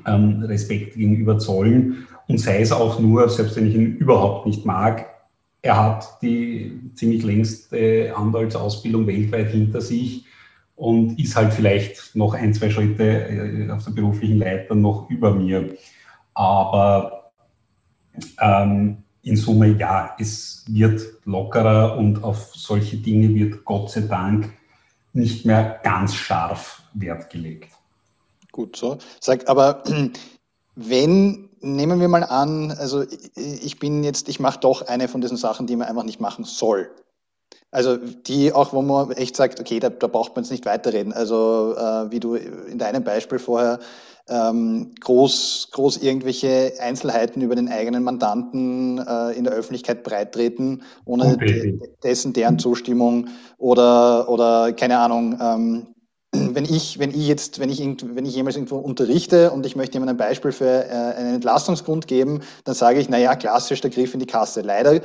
ähm, 0.05 0.43
Respekt 0.43 0.95
gegenüber 0.95 1.37
zollen 1.37 2.07
und 2.27 2.39
sei 2.39 2.61
es 2.61 2.71
auch 2.71 2.99
nur, 2.99 3.29
selbst 3.29 3.55
wenn 3.55 3.67
ich 3.67 3.75
ihn 3.75 3.97
überhaupt 3.97 4.45
nicht 4.45 4.65
mag, 4.65 5.07
er 5.65 5.77
hat 5.77 6.21
die 6.21 6.79
ziemlich 6.93 7.23
längste 7.23 8.13
Anwaltsausbildung 8.15 9.07
weltweit 9.07 9.49
hinter 9.49 9.81
sich 9.81 10.25
und 10.75 11.19
ist 11.19 11.35
halt 11.35 11.53
vielleicht 11.53 12.15
noch 12.15 12.35
ein, 12.35 12.53
zwei 12.53 12.69
Schritte 12.69 13.03
äh, 13.03 13.71
auf 13.71 13.83
der 13.83 13.91
beruflichen 13.91 14.37
Leiter 14.37 14.75
noch 14.75 15.09
über 15.09 15.33
mir. 15.33 15.75
Aber 16.35 17.31
ähm, 18.39 18.97
in 19.23 19.37
Summe 19.37 19.69
ja, 19.69 20.15
es 20.19 20.65
wird 20.67 21.01
lockerer 21.23 21.97
und 21.97 22.23
auf 22.23 22.53
solche 22.53 22.97
Dinge 22.97 23.33
wird 23.33 23.65
Gott 23.65 23.89
sei 23.89 24.01
Dank 24.01 24.53
nicht 25.13 25.47
mehr 25.47 25.79
ganz 25.81 26.13
scharf 26.13 26.83
Wert 26.93 27.31
gelegt. 27.31 27.71
Gut, 28.51 28.75
so. 28.75 28.99
Sag, 29.19 29.49
aber 29.49 29.83
wenn, 30.75 31.44
nehmen 31.65 31.99
wir 31.99 32.07
mal 32.07 32.23
an, 32.23 32.71
also 32.71 33.03
ich 33.35 33.79
bin 33.79 34.03
jetzt, 34.03 34.29
ich 34.29 34.39
mache 34.39 34.59
doch 34.59 34.83
eine 34.83 35.07
von 35.07 35.21
diesen 35.21 35.37
Sachen, 35.37 35.67
die 35.67 35.75
man 35.75 35.87
einfach 35.87 36.03
nicht 36.03 36.21
machen 36.21 36.45
soll. 36.45 36.89
Also 37.71 37.97
die 37.97 38.53
auch, 38.53 38.71
wo 38.71 38.81
man 38.81 39.11
echt 39.11 39.35
sagt, 39.35 39.59
okay, 39.59 39.79
da, 39.79 39.89
da 39.89 40.07
braucht 40.07 40.35
man 40.35 40.43
jetzt 40.43 40.51
nicht 40.51 40.65
weiterreden. 40.65 41.11
Also 41.11 41.75
äh, 41.77 42.11
wie 42.11 42.21
du 42.21 42.35
in 42.35 42.77
deinem 42.77 43.03
Beispiel 43.03 43.39
vorher 43.39 43.79
ähm, 44.29 44.95
groß, 45.01 45.69
groß 45.71 45.97
irgendwelche 45.97 46.73
Einzelheiten 46.79 47.41
über 47.41 47.55
den 47.55 47.69
eigenen 47.69 48.03
Mandanten 48.03 48.97
äh, 48.97 49.31
in 49.31 49.43
der 49.43 49.53
Öffentlichkeit 49.53 50.03
breittreten, 50.03 50.83
ohne 51.05 51.33
okay. 51.33 51.79
dessen 52.03 52.33
deren 52.33 52.57
Zustimmung 52.59 53.27
oder, 53.57 54.29
oder 54.29 54.73
keine 54.73 54.97
Ahnung, 54.99 55.37
ähm, 55.41 55.94
wenn 56.53 56.65
ich, 56.65 56.99
wenn 56.99 57.11
ich 57.11 57.27
jetzt, 57.27 57.59
wenn 57.59 57.69
ich, 57.69 57.79
wenn 57.79 58.25
ich 58.25 58.35
jemals 58.35 58.55
irgendwo 58.55 58.77
unterrichte 58.77 59.51
und 59.51 59.65
ich 59.65 59.75
möchte 59.75 59.93
jemandem 59.95 60.15
ein 60.15 60.29
Beispiel 60.29 60.51
für 60.51 60.85
äh, 60.85 60.89
einen 60.89 61.35
Entlastungsgrund 61.35 62.07
geben, 62.07 62.41
dann 62.63 62.75
sage 62.75 62.99
ich, 62.99 63.09
naja, 63.09 63.35
klassisch 63.35 63.81
der 63.81 63.91
Griff 63.91 64.13
in 64.13 64.19
die 64.19 64.25
Kasse. 64.25 64.61
Leider 64.61 65.01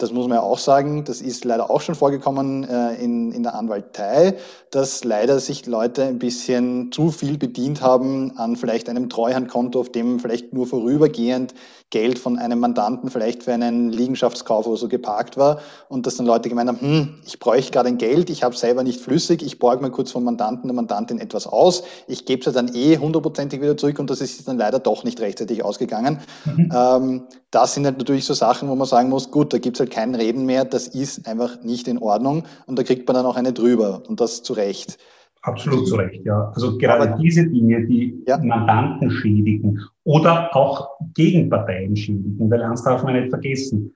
das 0.00 0.12
muss 0.12 0.26
man 0.26 0.36
ja 0.36 0.42
auch 0.42 0.58
sagen, 0.58 1.04
das 1.04 1.20
ist 1.20 1.44
leider 1.44 1.70
auch 1.70 1.80
schon 1.80 1.94
vorgekommen 1.94 2.64
äh, 2.64 2.94
in, 2.94 3.32
in 3.32 3.42
der 3.42 3.54
Anwaltei, 3.54 4.34
dass 4.70 5.04
leider 5.04 5.38
sich 5.40 5.66
Leute 5.66 6.04
ein 6.04 6.18
bisschen 6.18 6.90
zu 6.90 7.10
viel 7.10 7.36
bedient 7.36 7.82
haben 7.82 8.36
an 8.38 8.56
vielleicht 8.56 8.88
einem 8.88 9.10
Treuhandkonto, 9.10 9.78
auf 9.78 9.92
dem 9.92 10.18
vielleicht 10.18 10.54
nur 10.54 10.66
vorübergehend 10.66 11.54
Geld 11.90 12.18
von 12.18 12.38
einem 12.38 12.60
Mandanten 12.60 13.10
vielleicht 13.10 13.42
für 13.42 13.52
einen 13.52 13.90
Liegenschaftskauf 13.90 14.66
oder 14.66 14.76
so 14.76 14.88
geparkt 14.88 15.36
war 15.36 15.60
und 15.88 16.06
dass 16.06 16.16
dann 16.16 16.26
Leute 16.26 16.48
gemeint 16.48 16.68
haben, 16.68 16.80
hm, 16.80 17.14
ich 17.26 17.38
bräuchte 17.38 17.72
gerade 17.72 17.88
ein 17.88 17.98
Geld, 17.98 18.30
ich 18.30 18.42
habe 18.42 18.56
selber 18.56 18.82
nicht 18.82 19.00
flüssig, 19.00 19.42
ich 19.42 19.58
borge 19.58 19.82
mal 19.82 19.90
kurz 19.90 20.12
vom 20.12 20.24
Mandanten, 20.24 20.68
der 20.68 20.74
Mandantin 20.74 21.18
etwas 21.18 21.46
aus, 21.46 21.82
ich 22.06 22.24
gebe 22.24 22.48
es 22.48 22.54
dann 22.54 22.74
eh 22.74 22.98
hundertprozentig 22.98 23.60
wieder 23.60 23.76
zurück 23.76 23.98
und 23.98 24.08
das 24.08 24.20
ist 24.20 24.46
dann 24.46 24.58
leider 24.58 24.78
doch 24.78 25.04
nicht 25.04 25.20
rechtzeitig 25.20 25.64
ausgegangen. 25.64 26.20
Mhm. 26.44 26.72
Ähm, 26.74 27.22
das 27.50 27.74
sind 27.74 27.84
halt 27.84 27.98
natürlich 27.98 28.24
so 28.24 28.34
Sachen, 28.34 28.68
wo 28.68 28.76
man 28.76 28.86
sagen 28.86 29.08
muss, 29.08 29.30
gut, 29.30 29.52
da 29.52 29.58
gibt 29.58 29.76
es 29.76 29.80
halt 29.80 29.90
kein 29.90 30.14
Reden 30.14 30.46
mehr, 30.46 30.64
das 30.64 30.86
ist 30.86 31.26
einfach 31.26 31.62
nicht 31.62 31.88
in 31.88 31.98
Ordnung 31.98 32.44
und 32.66 32.78
da 32.78 32.84
kriegt 32.84 33.08
man 33.08 33.16
dann 33.16 33.26
auch 33.26 33.36
eine 33.36 33.52
drüber 33.52 34.02
und 34.08 34.20
das 34.20 34.42
zu 34.42 34.52
Recht. 34.52 34.98
Absolut 35.42 35.88
zu 35.88 35.96
Recht, 35.96 36.24
ja. 36.24 36.52
Also 36.54 36.76
gerade 36.76 37.12
Aber, 37.12 37.22
diese 37.22 37.48
Dinge, 37.48 37.86
die 37.86 38.22
ja. 38.26 38.38
Mandanten 38.38 39.10
schädigen 39.10 39.80
oder 40.04 40.54
auch 40.54 40.90
Gegenparteien 41.14 41.96
schädigen, 41.96 42.50
weil 42.50 42.62
eins 42.62 42.82
darf 42.82 43.02
man 43.02 43.14
nicht 43.14 43.30
vergessen. 43.30 43.94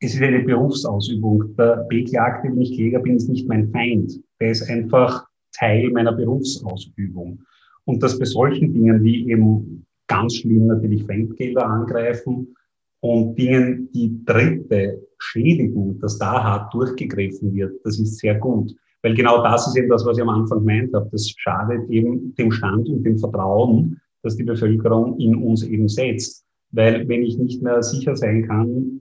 Es 0.00 0.14
ist 0.14 0.22
eine 0.22 0.40
Berufsausübung. 0.40 1.54
Der 1.56 1.86
Beklagte, 1.88 2.48
wenn 2.48 2.60
ich 2.60 2.74
Kläger 2.74 3.00
bin, 3.00 3.16
ist 3.16 3.28
nicht 3.28 3.46
mein 3.48 3.70
Feind. 3.70 4.20
Der 4.40 4.50
ist 4.50 4.68
einfach 4.70 5.26
Teil 5.52 5.90
meiner 5.90 6.12
Berufsausübung. 6.12 7.40
Und 7.84 8.02
dass 8.02 8.18
bei 8.18 8.24
solchen 8.24 8.72
Dingen 8.72 9.02
wie 9.02 9.30
eben 9.30 9.86
ganz 10.06 10.36
schlimm 10.36 10.66
natürlich 10.66 11.04
Fremdgelder 11.04 11.66
angreifen 11.66 12.54
und 13.00 13.36
Dingen, 13.36 13.90
die 13.92 14.24
Dritte 14.24 15.02
schädigen, 15.18 15.98
dass 16.00 16.18
da 16.18 16.42
hart 16.42 16.74
durchgegriffen 16.74 17.54
wird, 17.54 17.74
das 17.84 17.98
ist 17.98 18.18
sehr 18.18 18.34
gut. 18.36 18.74
Weil 19.06 19.14
genau 19.14 19.40
das 19.40 19.68
ist 19.68 19.76
eben 19.76 19.88
das, 19.88 20.04
was 20.04 20.16
ich 20.16 20.22
am 20.24 20.30
Anfang 20.30 20.66
gemeint 20.66 20.92
habe. 20.92 21.08
Das 21.12 21.30
schadet 21.36 21.88
eben 21.90 22.34
dem 22.34 22.50
Stand 22.50 22.88
und 22.88 23.04
dem 23.04 23.16
Vertrauen, 23.16 24.00
das 24.24 24.34
die 24.34 24.42
Bevölkerung 24.42 25.16
in 25.20 25.36
uns 25.36 25.62
eben 25.62 25.86
setzt. 25.86 26.44
Weil 26.72 27.06
wenn 27.06 27.22
ich 27.22 27.38
nicht 27.38 27.62
mehr 27.62 27.84
sicher 27.84 28.16
sein 28.16 28.48
kann, 28.48 29.00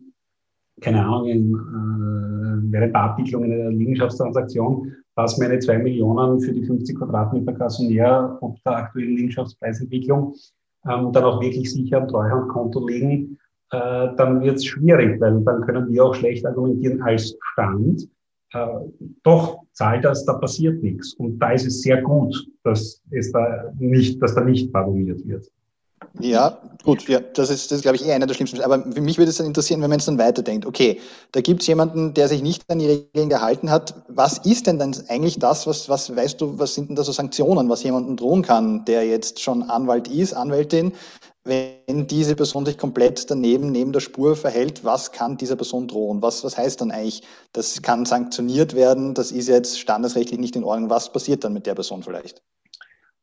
keine 0.79 1.03
Ahnung, 1.03 1.55
äh, 1.55 2.71
während 2.71 2.93
der 2.93 3.01
Abwicklung 3.01 3.45
einer 3.45 3.71
Liegenschaftstransaktion, 3.71 4.93
dass 5.15 5.39
meine 5.39 5.57
zwei 5.57 5.79
Millionen 5.79 6.39
für 6.39 6.53
die 6.53 6.65
50 6.65 6.99
Quadratmeter 6.99 7.53
Kassionär 7.53 8.37
ob 8.41 8.63
der 8.63 8.77
aktuellen 8.77 9.15
Liegenschaftspreisentwicklung 9.15 10.35
ähm, 10.87 11.13
dann 11.13 11.23
auch 11.23 11.41
wirklich 11.41 11.73
sicher 11.73 12.03
am 12.03 12.07
Treuhandkonto 12.07 12.87
liegen, 12.87 13.39
äh, 13.71 14.09
dann 14.17 14.41
wird 14.41 14.57
es 14.57 14.65
schwierig, 14.65 15.19
weil 15.19 15.41
dann 15.41 15.61
können 15.61 15.89
wir 15.89 16.05
auch 16.05 16.13
schlecht 16.13 16.45
argumentieren 16.45 17.01
als 17.01 17.35
Stand, 17.53 18.07
äh, 18.53 18.67
doch 19.23 19.60
zahlt 19.73 20.05
das, 20.05 20.25
da 20.25 20.34
passiert 20.34 20.81
nichts. 20.81 21.13
Und 21.13 21.39
da 21.39 21.51
ist 21.51 21.65
es 21.65 21.81
sehr 21.81 22.01
gut, 22.01 22.36
dass 22.63 23.01
es 23.12 23.31
da 23.31 23.71
nicht, 23.79 24.21
dass 24.21 24.36
da 24.36 24.41
nicht 24.41 24.71
pardoniert 24.71 25.25
wird. 25.27 25.49
Ja, 26.19 26.62
gut, 26.84 27.08
ja, 27.10 27.19
das 27.19 27.49
ist, 27.49 27.71
das 27.71 27.77
ist, 27.77 27.81
glaube 27.81 27.97
ich, 27.97 28.05
eh 28.05 28.13
einer 28.13 28.25
der 28.25 28.34
schlimmsten. 28.34 28.62
Aber 28.62 28.84
für 28.91 29.01
mich 29.01 29.17
würde 29.17 29.29
es 29.29 29.38
dann 29.38 29.47
interessieren, 29.47 29.81
wenn 29.81 29.89
man 29.89 29.99
jetzt 29.99 30.08
dann 30.08 30.17
weiterdenkt. 30.17 30.65
Okay, 30.65 30.99
da 31.31 31.41
gibt 31.41 31.62
es 31.62 31.67
jemanden, 31.67 32.13
der 32.13 32.27
sich 32.27 32.41
nicht 32.41 32.63
an 32.69 32.79
die 32.79 32.88
Regeln 32.88 33.29
gehalten 33.29 33.69
hat. 33.69 33.95
Was 34.08 34.38
ist 34.39 34.67
denn 34.67 34.79
dann 34.79 34.95
eigentlich 35.10 35.39
das, 35.39 35.67
was, 35.67 35.89
was 35.89 36.15
weißt 36.15 36.39
du, 36.39 36.58
was 36.58 36.75
sind 36.75 36.89
denn 36.89 36.95
da 36.95 37.03
so 37.03 37.12
Sanktionen, 37.12 37.69
was 37.69 37.84
jemandem 37.84 38.15
drohen 38.15 38.43
kann, 38.43 38.86
der 38.86 39.05
jetzt 39.05 39.41
schon 39.41 39.63
Anwalt 39.63 40.08
ist, 40.08 40.34
Anwältin, 40.34 40.93
wenn 41.45 42.08
diese 42.08 42.36
Person 42.36 42.65
sich 42.65 42.77
komplett 42.77 43.29
daneben, 43.29 43.71
neben 43.71 43.93
der 43.93 43.99
Spur 43.99 44.36
verhält, 44.36 44.84
was 44.84 45.12
kann 45.12 45.38
dieser 45.38 45.55
Person 45.55 45.88
drohen? 45.88 46.21
Was, 46.21 46.43
was 46.43 46.58
heißt 46.58 46.81
dann 46.81 46.91
eigentlich, 46.91 47.21
das 47.53 47.81
kann 47.81 48.05
sanktioniert 48.05 48.75
werden, 48.75 49.13
das 49.13 49.31
ist 49.31 49.47
jetzt 49.47 49.79
standesrechtlich 49.79 50.39
nicht 50.39 50.55
in 50.55 50.63
Ordnung. 50.63 50.89
Was 50.89 51.13
passiert 51.13 51.43
dann 51.43 51.53
mit 51.53 51.67
der 51.67 51.75
Person 51.75 52.01
vielleicht? 52.01 52.41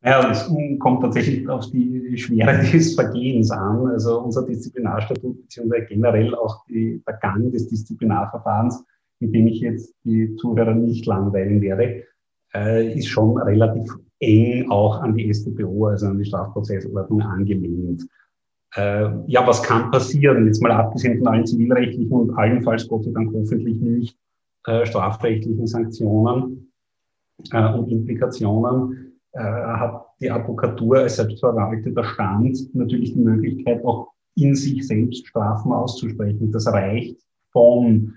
Ja, 0.04 0.30
es 0.30 0.50
kommt 0.80 1.02
tatsächlich 1.02 1.48
auf 1.48 1.70
die 1.70 2.16
Schwere 2.16 2.64
des 2.72 2.94
Vergehens 2.94 3.50
an. 3.50 3.86
Also 3.88 4.20
unser 4.20 4.44
Disziplinarstatut 4.46 5.42
beziehungsweise 5.42 5.86
generell 5.86 6.34
auch 6.34 6.64
die, 6.66 7.02
der 7.06 7.14
Gang 7.14 7.52
des 7.52 7.68
Disziplinarverfahrens, 7.68 8.84
mit 9.20 9.34
dem 9.34 9.46
ich 9.48 9.60
jetzt 9.60 9.94
die 10.04 10.34
Zuhörer 10.36 10.74
nicht 10.74 11.06
langweilen 11.06 11.60
werde, 11.60 12.04
äh, 12.54 12.92
ist 12.98 13.08
schon 13.08 13.36
relativ 13.38 13.92
eng 14.22 14.70
auch 14.70 15.00
an 15.00 15.16
die 15.16 15.32
StPO, 15.32 15.86
also 15.86 16.06
an 16.06 16.18
die 16.18 16.24
Strafprozessordnung 16.24 17.20
angelehnt. 17.22 18.06
Äh, 18.74 19.10
ja, 19.26 19.46
was 19.46 19.62
kann 19.62 19.90
passieren? 19.90 20.46
Jetzt 20.46 20.62
mal 20.62 20.72
abgesehen 20.72 21.18
von 21.18 21.28
allen 21.28 21.46
zivilrechtlichen 21.46 22.12
und 22.12 22.30
allenfalls 22.38 22.88
Gott 22.88 23.04
sei 23.04 23.10
Dank 23.10 23.32
hoffentlich 23.34 23.80
nicht 23.80 24.16
äh, 24.66 24.86
strafrechtlichen 24.86 25.66
Sanktionen 25.66 26.72
äh, 27.52 27.74
und 27.74 27.90
Implikationen, 27.90 29.18
äh, 29.32 29.40
hat 29.40 30.06
die 30.20 30.30
Advokatur 30.30 30.98
als 30.98 31.16
selbstverwalteter 31.16 32.04
Stand 32.04 32.74
natürlich 32.74 33.12
die 33.14 33.20
Möglichkeit, 33.20 33.84
auch 33.84 34.12
in 34.36 34.54
sich 34.54 34.86
selbst 34.86 35.26
Strafen 35.26 35.72
auszusprechen. 35.72 36.52
Das 36.52 36.66
reicht 36.68 37.16
von 37.50 38.14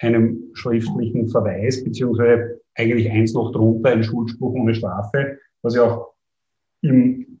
einem 0.00 0.50
schriftlichen 0.54 1.28
Verweis 1.28 1.84
beziehungsweise 1.84 2.61
eigentlich 2.74 3.10
eins 3.10 3.34
noch 3.34 3.52
drunter, 3.52 3.90
ein 3.90 4.02
Schuldspruch 4.02 4.54
ohne 4.54 4.74
Strafe, 4.74 5.38
was 5.62 5.74
ja 5.74 5.84
auch 5.84 6.14
im 6.82 7.38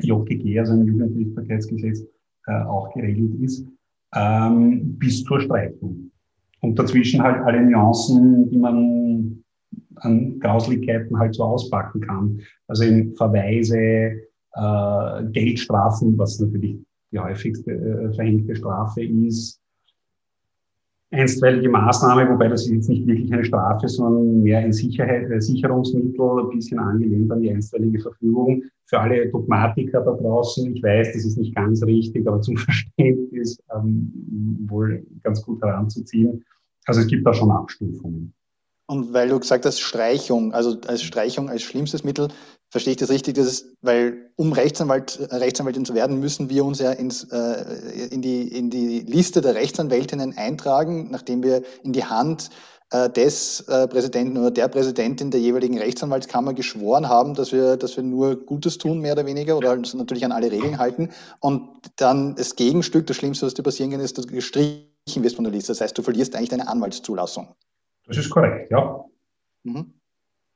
JGG, 0.00 0.58
also 0.58 0.74
im 0.74 0.86
Jugendgerichtsbarkeitsgesetz, 0.86 2.04
äh, 2.46 2.62
auch 2.64 2.92
geregelt 2.94 3.34
ist, 3.40 3.66
ähm, 4.14 4.98
bis 4.98 5.22
zur 5.24 5.40
Streichung. 5.40 6.10
Und 6.60 6.78
dazwischen 6.78 7.22
halt 7.22 7.42
alle 7.44 7.62
Nuancen, 7.62 8.50
die 8.50 8.58
man 8.58 9.44
an 9.96 10.38
Grauslichkeiten 10.40 11.18
halt 11.18 11.34
so 11.34 11.44
auspacken 11.44 12.00
kann. 12.00 12.40
Also 12.68 12.84
in 12.84 13.14
Verweise, 13.14 13.76
äh, 13.76 15.24
Geldstrafen, 15.32 16.16
was 16.18 16.40
natürlich 16.40 16.76
die 17.10 17.18
häufigste 17.18 17.72
äh, 17.72 18.14
verhängte 18.14 18.56
Strafe 18.56 19.02
ist, 19.02 19.61
einstweilige 21.12 21.68
Maßnahme, 21.68 22.28
wobei 22.30 22.48
das 22.48 22.68
jetzt 22.68 22.88
nicht 22.88 23.06
wirklich 23.06 23.32
eine 23.32 23.44
Strafe, 23.44 23.88
sondern 23.88 24.42
mehr 24.42 24.58
ein 24.58 24.72
Sicherheit, 24.72 25.26
Sicherungsmittel, 25.42 26.40
ein 26.40 26.50
bisschen 26.50 26.78
angelehnt 26.78 27.30
an 27.30 27.42
die 27.42 27.50
einstweilige 27.50 28.00
Verfügung. 28.00 28.62
Für 28.86 29.00
alle 29.00 29.28
Dogmatiker 29.28 30.00
da 30.00 30.12
draußen, 30.12 30.74
ich 30.74 30.82
weiß, 30.82 31.12
das 31.12 31.24
ist 31.24 31.36
nicht 31.36 31.54
ganz 31.54 31.82
richtig, 31.82 32.26
aber 32.26 32.40
zum 32.40 32.56
Verständnis 32.58 33.58
ähm, 33.74 34.66
wohl 34.66 35.06
ganz 35.22 35.42
gut 35.42 35.62
heranzuziehen. 35.62 36.44
Also 36.86 37.00
es 37.02 37.06
gibt 37.06 37.26
da 37.26 37.32
schon 37.32 37.50
Abstufungen. 37.50 38.32
Und 38.86 39.12
weil 39.12 39.28
du 39.28 39.38
gesagt 39.38 39.64
hast, 39.64 39.80
Streichung, 39.80 40.52
also 40.52 40.76
als 40.86 41.02
Streichung 41.02 41.48
als 41.48 41.62
schlimmstes 41.62 42.04
Mittel, 42.04 42.28
Verstehe 42.72 42.92
ich 42.92 42.96
das 42.96 43.10
richtig? 43.10 43.34
Das 43.34 43.46
ist, 43.46 43.76
weil 43.82 44.30
um 44.36 44.54
Rechtsanwalt, 44.54 45.28
Rechtsanwältin 45.30 45.84
zu 45.84 45.94
werden, 45.94 46.20
müssen 46.20 46.48
wir 46.48 46.64
uns 46.64 46.78
ja 46.78 46.90
ins, 46.92 47.24
äh, 47.24 48.08
in, 48.10 48.22
die, 48.22 48.48
in 48.48 48.70
die 48.70 49.00
Liste 49.00 49.42
der 49.42 49.54
Rechtsanwältinnen 49.54 50.38
eintragen, 50.38 51.10
nachdem 51.10 51.42
wir 51.42 51.64
in 51.84 51.92
die 51.92 52.02
Hand 52.02 52.48
äh, 52.90 53.10
des 53.10 53.60
äh, 53.68 53.86
Präsidenten 53.88 54.38
oder 54.38 54.50
der 54.50 54.68
Präsidentin 54.68 55.30
der 55.30 55.40
jeweiligen 55.40 55.76
Rechtsanwaltskammer 55.76 56.54
geschworen 56.54 57.10
haben, 57.10 57.34
dass 57.34 57.52
wir, 57.52 57.76
dass 57.76 57.94
wir 57.98 58.04
nur 58.04 58.36
Gutes 58.36 58.78
tun, 58.78 59.00
mehr 59.00 59.12
oder 59.12 59.26
weniger, 59.26 59.58
oder 59.58 59.72
uns 59.72 59.92
natürlich 59.92 60.24
an 60.24 60.32
alle 60.32 60.50
Regeln 60.50 60.78
halten. 60.78 61.10
Und 61.40 61.68
dann 61.96 62.36
das 62.36 62.56
Gegenstück, 62.56 63.06
das 63.06 63.16
Schlimmste, 63.16 63.44
was 63.44 63.52
dir 63.52 63.62
passieren 63.62 63.90
kann, 63.90 64.00
ist, 64.00 64.16
dass 64.16 64.24
du 64.24 64.32
gestrichen 64.32 64.86
wirst 65.16 65.36
von 65.36 65.44
der 65.44 65.52
Liste. 65.52 65.72
Das 65.72 65.82
heißt, 65.82 65.98
du 65.98 66.02
verlierst 66.02 66.34
eigentlich 66.34 66.48
deine 66.48 66.68
Anwaltszulassung. 66.68 67.54
Das 68.06 68.16
ist 68.16 68.30
korrekt, 68.30 68.70
ja. 68.70 69.04
Mhm. 69.64 69.92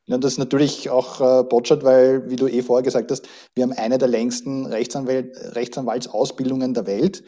Ja, 0.08 0.18
das 0.18 0.32
ist 0.34 0.38
natürlich 0.38 0.88
auch 0.88 1.20
äh, 1.20 1.42
Botschert, 1.42 1.82
weil, 1.82 2.30
wie 2.30 2.36
du 2.36 2.46
eh 2.46 2.62
vorher 2.62 2.84
gesagt 2.84 3.10
hast, 3.10 3.28
wir 3.54 3.64
haben 3.64 3.72
eine 3.72 3.98
der 3.98 4.06
längsten 4.06 4.64
Rechtsanwalt, 4.66 5.36
Rechtsanwaltsausbildungen 5.56 6.74
der 6.74 6.86
Welt. 6.86 7.24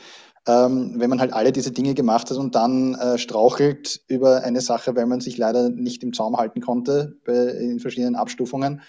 Ähm, 0.47 0.95
wenn 0.97 1.11
man 1.11 1.21
halt 1.21 1.33
alle 1.33 1.51
diese 1.51 1.73
Dinge 1.73 1.95
gemacht 1.95 2.31
hat 2.31 2.38
und 2.38 2.55
dann 2.55 2.95
äh, 2.95 3.19
strauchelt 3.19 4.01
über 4.07 4.45
eine 4.45 4.61
Sache, 4.61 4.95
weil 4.95 5.07
man 5.07 5.21
sich 5.21 5.37
leider 5.37 5.69
nicht 5.71 6.05
im 6.05 6.12
Zaum 6.12 6.37
halten 6.37 6.61
konnte 6.61 7.19
bei, 7.25 7.35
in 7.35 7.81
verschiedenen 7.81 8.14
Abstufungen, 8.14 8.81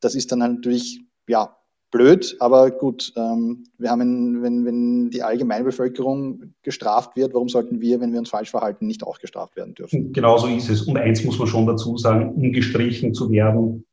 das 0.00 0.14
ist 0.14 0.32
dann 0.32 0.42
halt 0.42 0.54
natürlich, 0.54 1.04
ja, 1.28 1.56
blöd, 1.94 2.36
aber 2.40 2.72
gut, 2.72 3.12
ähm, 3.16 3.64
wir 3.78 3.88
haben, 3.88 4.42
wenn, 4.42 4.66
wenn 4.66 5.10
die 5.10 5.22
Allgemeinbevölkerung 5.22 6.52
gestraft 6.62 7.14
wird, 7.14 7.32
warum 7.34 7.48
sollten 7.48 7.80
wir, 7.80 8.00
wenn 8.00 8.12
wir 8.12 8.18
uns 8.18 8.30
falsch 8.30 8.50
verhalten, 8.50 8.88
nicht 8.88 9.04
auch 9.04 9.20
gestraft 9.20 9.54
werden 9.54 9.74
dürfen? 9.74 10.12
Genau 10.12 10.36
so 10.36 10.48
ist 10.48 10.68
es. 10.68 10.82
Und 10.82 10.96
eins 10.96 11.24
muss 11.24 11.38
man 11.38 11.46
schon 11.46 11.66
dazu 11.66 11.96
sagen, 11.96 12.32
um 12.34 12.52
gestrichen 12.52 13.14
zu 13.14 13.30
werden, 13.30 13.84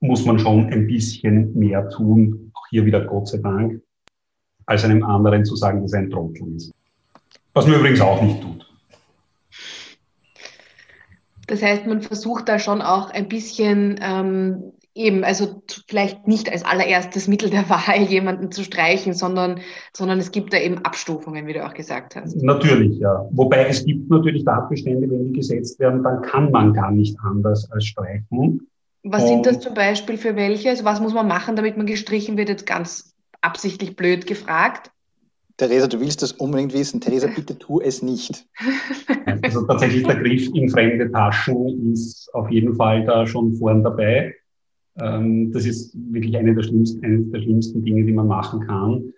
muss 0.00 0.24
man 0.24 0.40
schon 0.40 0.66
ein 0.66 0.88
bisschen 0.88 1.56
mehr 1.56 1.88
tun. 1.90 2.50
Auch 2.54 2.66
hier 2.70 2.84
wieder 2.84 3.04
Gott 3.04 3.28
sei 3.28 3.38
Dank, 3.38 3.80
als 4.66 4.84
einem 4.84 5.04
anderen 5.04 5.44
zu 5.44 5.54
sagen, 5.54 5.80
dass 5.82 5.92
er 5.92 6.00
ein 6.00 6.10
Trottel 6.10 6.56
ist. 6.56 6.72
Was 7.54 7.68
man 7.68 7.78
übrigens 7.78 8.00
auch 8.00 8.20
nicht 8.20 8.42
tut. 8.42 8.66
Das 11.46 11.62
heißt, 11.62 11.86
man 11.86 12.02
versucht 12.02 12.48
da 12.48 12.58
schon 12.58 12.82
auch 12.82 13.10
ein 13.10 13.28
bisschen 13.28 13.98
ähm, 14.02 14.72
Eben, 14.98 15.22
also 15.22 15.62
vielleicht 15.86 16.26
nicht 16.26 16.50
als 16.50 16.64
allererstes 16.64 17.28
Mittel 17.28 17.50
der 17.50 17.70
Wahl 17.70 18.02
jemanden 18.08 18.50
zu 18.50 18.64
streichen, 18.64 19.14
sondern, 19.14 19.60
sondern 19.96 20.18
es 20.18 20.32
gibt 20.32 20.52
da 20.52 20.58
eben 20.58 20.78
Abstufungen, 20.78 21.46
wie 21.46 21.52
du 21.52 21.64
auch 21.64 21.72
gesagt 21.72 22.16
hast. 22.16 22.42
Natürlich, 22.42 22.98
ja. 22.98 23.24
Wobei 23.30 23.66
es 23.66 23.84
gibt 23.84 24.10
natürlich 24.10 24.44
Tatbestände, 24.44 25.08
wenn 25.08 25.28
die 25.28 25.34
gesetzt 25.34 25.78
werden, 25.78 26.02
dann 26.02 26.20
kann 26.22 26.50
man 26.50 26.72
gar 26.72 26.90
nicht 26.90 27.16
anders 27.22 27.70
als 27.70 27.84
streichen. 27.86 28.68
Was 29.04 29.22
Und 29.22 29.28
sind 29.28 29.46
das 29.46 29.60
zum 29.60 29.74
Beispiel 29.74 30.18
für 30.18 30.34
welche? 30.34 30.70
Also 30.70 30.84
was 30.84 31.00
muss 31.00 31.14
man 31.14 31.28
machen, 31.28 31.54
damit 31.54 31.76
man 31.76 31.86
gestrichen 31.86 32.36
wird? 32.36 32.48
Jetzt 32.48 32.66
ganz 32.66 33.14
absichtlich 33.40 33.94
blöd 33.94 34.26
gefragt. 34.26 34.90
Theresa, 35.58 35.86
du 35.86 36.00
willst 36.00 36.22
das 36.22 36.32
unbedingt 36.32 36.72
wissen. 36.72 37.00
Theresa, 37.00 37.28
bitte 37.36 37.56
tu 37.56 37.80
es 37.80 38.02
nicht. 38.02 38.46
Also 39.42 39.64
tatsächlich 39.64 40.02
der 40.02 40.16
Griff 40.16 40.48
in 40.52 40.68
fremde 40.68 41.08
Taschen 41.12 41.92
ist 41.92 42.28
auf 42.34 42.50
jeden 42.50 42.74
Fall 42.74 43.04
da 43.04 43.28
schon 43.28 43.54
vorn 43.54 43.84
dabei. 43.84 44.34
Ähm, 45.00 45.52
das 45.52 45.64
ist 45.64 45.94
wirklich 46.12 46.36
eine 46.36 46.54
der 46.54 46.62
schlimmsten, 46.62 47.04
eines 47.04 47.30
der 47.30 47.40
schlimmsten 47.40 47.84
Dinge, 47.84 48.04
die 48.04 48.12
man 48.12 48.26
machen 48.26 48.60
kann. 48.66 49.12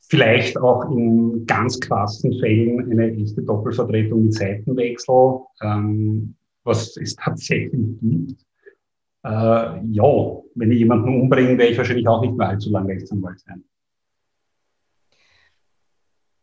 Vielleicht 0.00 0.56
auch 0.58 0.90
in 0.90 1.44
ganz 1.46 1.80
krassen 1.80 2.38
Fällen 2.38 2.90
eine 2.90 3.12
echte 3.12 3.42
Doppelvertretung 3.42 4.24
mit 4.24 4.34
Seitenwechsel, 4.34 5.40
ähm, 5.62 6.34
was 6.62 6.96
es 6.96 7.16
tatsächlich 7.16 7.98
gibt. 8.00 8.40
Äh, 9.24 9.28
ja, 9.28 10.42
wenn 10.54 10.70
ich 10.70 10.78
jemanden 10.78 11.20
umbringe, 11.20 11.58
werde 11.58 11.72
ich 11.72 11.78
wahrscheinlich 11.78 12.06
auch 12.06 12.20
nicht 12.20 12.36
mehr 12.36 12.48
allzu 12.48 12.70
lange 12.70 12.90
Rechtsanwalt 12.90 13.40
sein. 13.40 13.64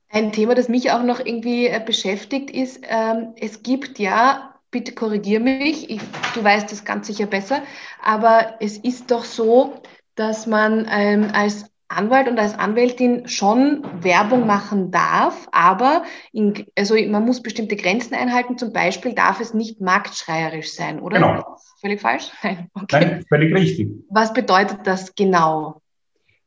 Ein 0.10 0.32
Thema, 0.34 0.54
das 0.54 0.68
mich 0.68 0.92
auch 0.92 1.04
noch 1.04 1.26
irgendwie 1.26 1.68
äh, 1.68 1.82
beschäftigt, 1.84 2.52
ist, 2.52 2.84
ähm, 2.88 3.34
es 3.40 3.64
gibt 3.64 3.98
ja 3.98 4.53
bitte 4.74 4.94
korrigier 4.94 5.40
mich, 5.40 5.90
ich, 5.90 6.02
du 6.34 6.44
weißt 6.44 6.70
das 6.70 6.84
ganz 6.84 7.08
sicher 7.08 7.28
besser, 7.28 7.62
aber 8.02 8.56
es 8.60 8.78
ist 8.78 9.12
doch 9.12 9.24
so, 9.24 9.82
dass 10.16 10.48
man 10.48 10.86
ähm, 10.92 11.30
als 11.34 11.72
Anwalt 11.88 12.28
und 12.28 12.40
als 12.40 12.58
Anwältin 12.58 13.28
schon 13.28 13.84
Werbung 14.04 14.48
machen 14.48 14.92
darf, 14.92 15.48
aber 15.52 16.04
in, 16.32 16.66
also 16.78 16.96
man 17.08 17.24
muss 17.24 17.42
bestimmte 17.42 17.76
Grenzen 17.76 18.16
einhalten. 18.16 18.58
Zum 18.58 18.74
Beispiel 18.74 19.14
darf 19.14 19.40
es 19.40 19.54
nicht 19.54 19.80
marktschreierisch 19.80 20.74
sein, 20.74 21.00
oder? 21.00 21.20
Genau. 21.20 21.58
Völlig 21.80 22.02
falsch? 22.02 22.32
Nein, 22.44 22.70
okay. 22.74 23.06
Nein, 23.06 23.26
völlig 23.30 23.54
richtig. 23.54 23.92
Was 24.10 24.34
bedeutet 24.34 24.80
das 24.86 25.14
genau? 25.14 25.82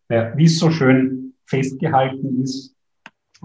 Ja, 0.08 0.36
wie 0.36 0.46
es 0.46 0.58
so 0.58 0.70
schön 0.70 1.34
festgehalten 1.46 2.42
ist, 2.42 2.74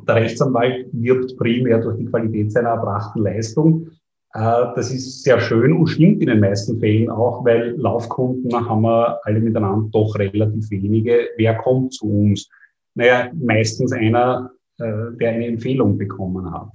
der 0.08 0.16
Rechtsanwalt 0.16 0.88
wirbt 0.94 1.38
primär 1.38 1.80
durch 1.80 1.98
die 1.98 2.06
Qualität 2.06 2.52
seiner 2.52 2.70
erbrachten 2.70 3.22
Leistung. 3.22 3.92
Äh, 4.34 4.66
das 4.76 4.92
ist 4.92 5.24
sehr 5.24 5.40
schön 5.42 5.74
und 5.74 5.88
stimmt 5.88 6.22
in 6.22 6.28
den 6.28 6.40
meisten 6.40 6.80
Fällen 6.80 7.10
auch, 7.10 7.44
weil 7.44 7.76
Laufkunden 7.78 8.54
haben 8.54 8.82
wir 8.84 9.20
alle 9.24 9.40
miteinander 9.40 9.90
doch 9.92 10.16
relativ 10.18 10.70
wenige. 10.72 11.30
Wer 11.38 11.56
kommt 11.56 11.94
zu 11.94 12.06
uns? 12.06 12.50
Naja, 12.96 13.30
meistens 13.34 13.92
einer, 13.92 14.52
äh, 14.78 15.18
der 15.20 15.32
eine 15.32 15.48
Empfehlung 15.48 15.98
bekommen 15.98 16.52
hat. 16.52 16.72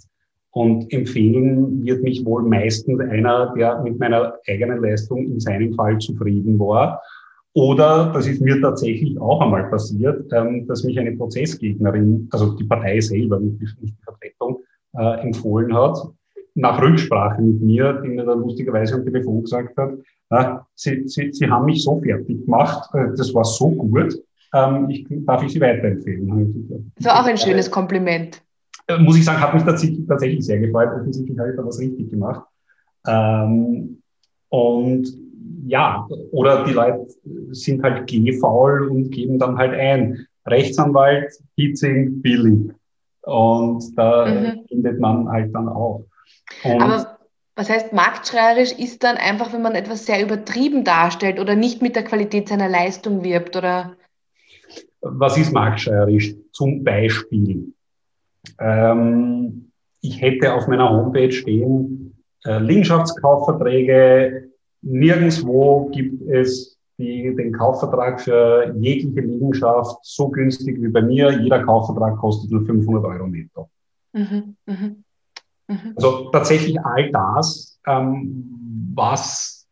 Und 0.51 0.91
empfehlen 0.93 1.85
wird 1.85 2.03
mich 2.03 2.25
wohl 2.25 2.43
meistens 2.43 3.01
einer, 3.01 3.53
der 3.55 3.83
mit 3.83 3.99
meiner 3.99 4.35
eigenen 4.49 4.81
Leistung 4.83 5.27
in 5.27 5.39
seinem 5.41 5.75
Fall 5.75 5.99
zufrieden 5.99 6.59
war. 6.59 7.03
Oder, 7.53 8.11
das 8.13 8.27
ist 8.27 8.41
mir 8.43 8.61
tatsächlich 8.61 9.19
auch 9.19 9.41
einmal 9.41 9.69
passiert, 9.71 10.31
ähm, 10.33 10.67
dass 10.67 10.85
mich 10.85 10.99
eine 10.99 11.13
Prozessgegnerin, 11.13 12.29
also 12.33 12.53
die 12.53 12.65
Partei 12.65 13.01
selber, 13.01 13.41
nicht 13.41 13.77
die 13.81 13.95
Vertretung, 14.05 14.61
äh, 14.95 15.21
empfohlen 15.23 15.75
hat 15.75 15.97
nach 16.57 16.81
Rücksprache 16.81 17.41
mit 17.41 17.61
mir, 17.61 18.01
die 18.03 18.09
mir 18.09 18.25
dann 18.25 18.41
lustigerweise 18.41 18.95
am 18.95 19.05
Telefon 19.05 19.43
gesagt 19.43 19.77
hat, 19.77 19.93
äh, 20.31 20.59
Sie, 20.75 21.07
Sie, 21.07 21.33
Sie 21.33 21.49
haben 21.49 21.67
mich 21.67 21.83
so 21.83 22.01
fertig 22.01 22.45
gemacht, 22.45 22.89
äh, 22.95 23.15
das 23.17 23.33
war 23.35 23.45
so 23.45 23.71
gut, 23.71 24.19
ähm, 24.55 24.89
ich, 24.91 25.07
darf 25.09 25.43
ich 25.43 25.53
Sie 25.53 25.61
weiterempfehlen? 25.61 26.93
Das 26.97 27.07
war 27.07 27.23
auch 27.23 27.27
ein 27.27 27.37
schönes 27.37 27.71
Kompliment. 27.71 28.43
Äh, 28.89 28.99
muss 28.99 29.17
ich 29.17 29.25
sagen, 29.25 29.41
hat 29.41 29.55
mich 29.55 29.65
tatsächlich, 29.65 30.07
tatsächlich 30.07 30.45
sehr 30.45 30.59
gefreut. 30.59 30.89
Offensichtlich 30.95 31.39
habe 31.39 31.51
ich 31.51 31.57
da 31.57 31.67
was 31.67 31.79
richtig 31.79 32.11
gemacht. 32.11 32.47
Ähm, 33.07 34.01
und 34.49 35.07
ja, 35.67 36.07
oder 36.31 36.65
die 36.65 36.73
Leute 36.73 37.07
sind 37.51 37.83
halt 37.83 38.07
gehfaul 38.07 38.89
und 38.89 39.11
geben 39.11 39.39
dann 39.39 39.59
halt 39.59 39.75
ein. 39.75 40.27
Rechtsanwalt, 40.47 41.33
Hitzing, 41.57 42.23
billig. 42.23 42.71
Und 43.23 43.99
da 43.99 44.27
mhm. 44.27 44.65
findet 44.69 45.01
man 45.01 45.29
halt 45.29 45.53
dann 45.53 45.69
auch. 45.69 46.05
Und 46.75 46.83
Aber 46.83 47.19
was 47.57 47.71
heißt 47.71 47.93
marktschreierisch 47.93 48.73
ist 48.73 49.03
dann 49.03 49.17
einfach, 49.17 49.53
wenn 49.53 49.63
man 49.63 49.75
etwas 49.75 50.05
sehr 50.07 50.23
übertrieben 50.23 50.85
darstellt 50.85 51.41
oder 51.41 51.57
nicht 51.57 51.81
mit 51.81 51.97
der 51.97 52.05
Qualität 52.05 52.49
seiner 52.49 52.69
Leistung 52.69 53.25
wirbt 53.25 53.57
oder? 53.57 53.97
Was 55.01 55.39
ist 55.39 55.53
marktschreierisch? 55.53 56.35
Zum 56.53 56.85
Beispiel, 56.85 57.73
ähm, 58.59 59.71
ich 60.01 60.21
hätte 60.21 60.53
auf 60.53 60.69
meiner 60.69 60.91
Homepage 60.91 61.33
stehen, 61.33 62.23
äh, 62.45 62.59
Liegenschaftskaufverträge, 62.59 64.51
nirgendswo 64.83 65.89
gibt 65.93 66.23
es 66.29 66.79
die, 66.99 67.35
den 67.37 67.53
Kaufvertrag 67.53 68.21
für 68.21 68.75
jegliche 68.79 69.21
Liegenschaft 69.21 69.99
so 70.03 70.29
günstig 70.29 70.81
wie 70.81 70.89
bei 70.89 71.03
mir. 71.03 71.31
Jeder 71.41 71.63
Kaufvertrag 71.63 72.17
kostet 72.17 72.51
nur 72.51 72.65
500 72.65 73.05
Euro 73.05 73.27
netto. 73.27 73.69
Mhm, 74.13 74.57
mh. 74.67 74.97
Also 75.97 76.31
tatsächlich 76.31 76.79
all 76.81 77.11
das, 77.11 77.81
ähm, 77.87 78.93
was 78.95 79.67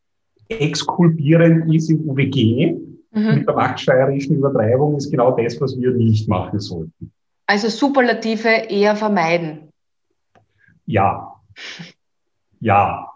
exkulpierend 0.48 1.72
ist 1.74 1.90
im 1.90 2.08
UWG 2.08 2.76
mhm. 3.12 3.34
mit 3.34 3.46
der 3.46 3.54
marktsteuerischen 3.54 4.36
Übertreibung, 4.36 4.96
ist 4.96 5.10
genau 5.10 5.30
das, 5.36 5.60
was 5.60 5.76
wir 5.78 5.90
nicht 5.92 6.28
machen 6.28 6.60
sollten. 6.60 7.12
Also 7.46 7.68
Superlative 7.68 8.48
eher 8.48 8.96
vermeiden. 8.96 9.68
Ja. 10.86 11.34
Ja. 12.60 13.10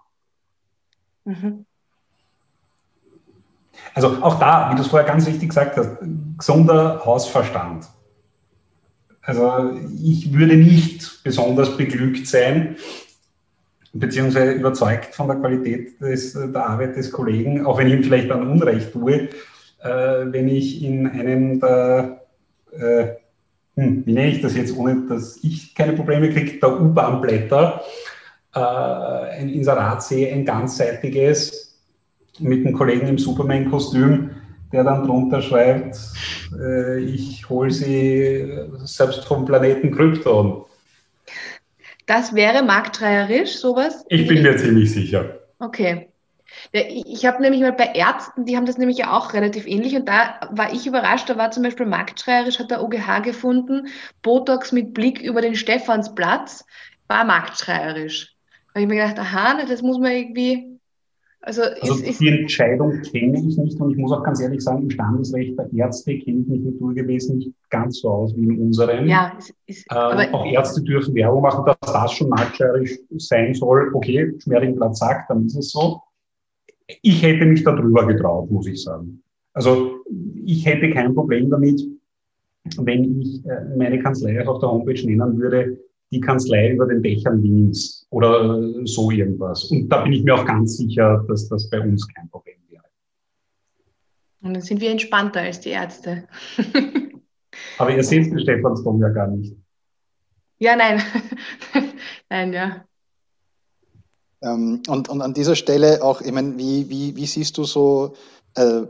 Mhm. 1.24 1.64
Also 3.94 4.08
auch 4.22 4.38
da, 4.38 4.70
wie 4.70 4.76
du 4.76 4.82
es 4.82 4.88
vorher 4.88 5.08
ganz 5.08 5.26
richtig 5.26 5.48
gesagt 5.48 5.76
hast, 5.76 5.96
gesunder 6.36 7.04
Hausverstand. 7.04 7.86
Also 9.28 9.78
ich 10.02 10.32
würde 10.32 10.56
nicht 10.56 11.22
besonders 11.22 11.76
beglückt 11.76 12.26
sein, 12.26 12.76
beziehungsweise 13.92 14.52
überzeugt 14.52 15.14
von 15.14 15.28
der 15.28 15.36
Qualität 15.36 16.00
des, 16.00 16.32
der 16.32 16.66
Arbeit 16.66 16.96
des 16.96 17.12
Kollegen, 17.12 17.66
auch 17.66 17.76
wenn 17.76 17.88
ich 17.88 17.92
ihm 17.92 18.04
vielleicht 18.04 18.30
dann 18.30 18.48
Unrecht 18.48 18.90
tue, 18.90 19.28
äh, 19.82 19.88
wenn 20.32 20.48
ich 20.48 20.82
in 20.82 21.06
einem 21.06 21.60
der, 21.60 22.22
äh, 22.72 23.08
hm, 23.74 24.06
wie 24.06 24.12
nenne 24.14 24.30
ich 24.30 24.40
das 24.40 24.56
jetzt, 24.56 24.74
ohne 24.74 25.06
dass 25.06 25.36
ich 25.44 25.74
keine 25.74 25.92
Probleme 25.92 26.30
kriege, 26.30 26.58
der 26.58 26.80
U-Bahn-Blätter 26.80 27.82
äh, 28.54 28.60
ein 28.60 29.50
Inserat 29.50 30.02
sehe, 30.02 30.32
ein 30.32 30.46
ganzseitiges, 30.46 31.78
mit 32.38 32.64
einem 32.64 32.74
Kollegen 32.74 33.08
im 33.08 33.18
Superman-Kostüm, 33.18 34.27
der 34.72 34.84
dann 34.84 35.06
drunter 35.06 35.42
schreibt, 35.42 35.96
äh, 36.58 36.98
ich 37.00 37.48
hole 37.48 37.70
sie 37.70 38.68
selbst 38.84 39.24
vom 39.24 39.44
Planeten 39.44 39.94
Krypton. 39.94 40.64
Das 42.06 42.34
wäre 42.34 42.62
marktschreierisch, 42.62 43.58
sowas? 43.58 44.04
Ich 44.08 44.26
bin 44.26 44.42
mir 44.42 44.56
ziemlich 44.56 44.92
sicher. 44.92 45.40
Okay. 45.58 46.08
Ich 46.72 47.26
habe 47.26 47.42
nämlich 47.42 47.60
mal 47.60 47.72
bei 47.72 47.92
Ärzten, 47.94 48.46
die 48.46 48.56
haben 48.56 48.64
das 48.64 48.78
nämlich 48.78 48.98
ja 48.98 49.16
auch 49.16 49.34
relativ 49.34 49.66
ähnlich 49.66 49.94
und 49.94 50.08
da 50.08 50.40
war 50.50 50.72
ich 50.72 50.86
überrascht, 50.86 51.28
da 51.28 51.36
war 51.36 51.50
zum 51.50 51.62
Beispiel 51.62 51.86
marktschreierisch, 51.86 52.58
hat 52.58 52.70
der 52.70 52.82
OGH 52.82 53.22
gefunden, 53.22 53.88
Botox 54.22 54.72
mit 54.72 54.94
Blick 54.94 55.20
über 55.20 55.42
den 55.42 55.54
Stephansplatz 55.54 56.64
war 57.06 57.24
marktschreierisch. 57.24 58.34
Da 58.68 58.80
habe 58.80 58.82
ich 58.82 58.88
mir 58.88 58.96
gedacht, 58.96 59.18
aha, 59.18 59.62
das 59.66 59.82
muss 59.82 59.98
man 59.98 60.12
irgendwie 60.12 60.77
also, 61.40 61.62
also 61.62 62.02
ist, 62.02 62.20
die 62.20 62.28
Entscheidung 62.28 63.00
kenne 63.02 63.38
ich 63.38 63.56
nicht 63.56 63.80
und 63.80 63.92
ich 63.92 63.96
muss 63.96 64.10
auch 64.10 64.24
ganz 64.24 64.40
ehrlich 64.40 64.60
sagen, 64.60 64.82
im 64.82 64.90
Standesrecht 64.90 65.56
der 65.56 65.72
Ärzte 65.72 66.18
kenne 66.18 66.40
ich 66.40 66.48
mich 66.48 66.60
naturgemäß 66.62 67.28
nicht 67.30 67.52
ganz 67.70 68.00
so 68.00 68.10
aus 68.10 68.36
wie 68.36 68.42
in 68.42 68.60
unserem. 68.60 69.06
Ja, 69.06 69.32
ist, 69.38 69.54
ist, 69.66 69.86
ähm, 69.90 70.34
auch 70.34 70.44
Ärzte 70.46 70.82
dürfen 70.82 71.14
Werbung 71.14 71.42
machen, 71.42 71.64
dass 71.64 71.92
das 71.92 72.12
schon 72.12 72.28
marktschreierisch 72.30 72.98
sein 73.18 73.54
soll. 73.54 73.92
Okay, 73.94 74.32
Schmeringblatt 74.42 74.96
sagt, 74.96 75.30
dann 75.30 75.46
ist 75.46 75.56
es 75.56 75.70
so. 75.70 76.02
Ich 77.02 77.22
hätte 77.22 77.46
mich 77.46 77.62
darüber 77.62 78.06
getraut, 78.06 78.50
muss 78.50 78.66
ich 78.66 78.82
sagen. 78.82 79.22
Also 79.52 79.98
ich 80.44 80.66
hätte 80.66 80.90
kein 80.90 81.14
Problem 81.14 81.50
damit, 81.50 81.82
wenn 82.78 83.20
ich 83.20 83.44
äh, 83.46 83.76
meine 83.76 84.00
Kanzlei 84.00 84.46
auf 84.46 84.58
der 84.58 84.70
Homepage 84.70 85.06
nennen 85.06 85.38
würde, 85.38 85.78
die 86.10 86.20
Kanzlei 86.20 86.72
über 86.72 86.86
den 86.86 87.02
Dächern 87.02 87.42
Wiens 87.42 88.06
oder 88.10 88.62
so 88.84 89.10
irgendwas. 89.10 89.64
Und 89.64 89.88
da 89.88 90.02
bin 90.02 90.12
ich 90.12 90.24
mir 90.24 90.34
auch 90.34 90.44
ganz 90.44 90.76
sicher, 90.76 91.24
dass 91.28 91.48
das 91.48 91.68
bei 91.68 91.80
uns 91.80 92.06
kein 92.14 92.28
Problem 92.30 92.56
wäre. 92.68 92.84
Und 94.40 94.54
dann 94.54 94.62
sind 94.62 94.80
wir 94.80 94.90
entspannter 94.90 95.40
als 95.40 95.60
die 95.60 95.70
Ärzte. 95.70 96.26
Aber 97.78 97.94
ihr 97.94 98.04
seht 98.04 98.26
den 98.26 98.40
Stephansdom 98.40 99.00
ja 99.00 99.08
gar 99.10 99.28
nicht. 99.28 99.54
Ja, 100.58 100.76
nein. 100.76 101.02
nein, 102.30 102.52
ja. 102.52 102.84
Ähm, 104.42 104.82
und, 104.88 105.08
und 105.08 105.20
an 105.20 105.34
dieser 105.34 105.56
Stelle 105.56 106.02
auch, 106.02 106.20
ich 106.20 106.32
meine, 106.32 106.56
wie, 106.58 106.88
wie, 106.88 107.16
wie 107.16 107.26
siehst 107.26 107.58
du 107.58 107.64
so, 107.64 108.14
äh, 108.54 108.82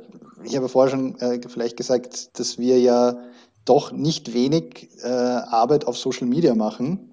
ich 0.44 0.56
habe 0.56 0.68
vorher 0.68 0.90
schon 0.90 1.18
äh, 1.20 1.40
vielleicht 1.46 1.76
gesagt, 1.76 2.38
dass 2.38 2.58
wir 2.58 2.78
ja 2.78 3.16
doch 3.64 3.92
nicht 3.92 4.32
wenig 4.32 4.88
äh, 5.02 5.08
Arbeit 5.08 5.86
auf 5.86 5.96
Social 5.98 6.26
Media 6.26 6.54
machen. 6.54 7.07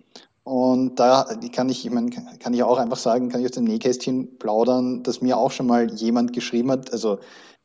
Und 0.45 0.99
da 0.99 1.25
kann 1.53 1.69
ich, 1.69 1.83
ich 1.87 1.91
meine, 1.91 2.11
kann 2.11 2.53
ich 2.53 2.61
auch 2.61 2.77
einfach 2.77 2.97
sagen, 2.97 3.29
kann 3.29 3.41
ich 3.41 3.47
aus 3.47 3.53
dem 3.53 3.63
Nähkästchen 3.63 4.37
plaudern, 4.37 5.01
dass 5.01 5.19
mir 5.19 5.37
auch 5.37 5.49
schon 5.49 5.65
mal 5.65 5.91
jemand 5.91 6.33
geschrieben 6.33 6.69
hat, 6.69 6.93
also 6.93 7.17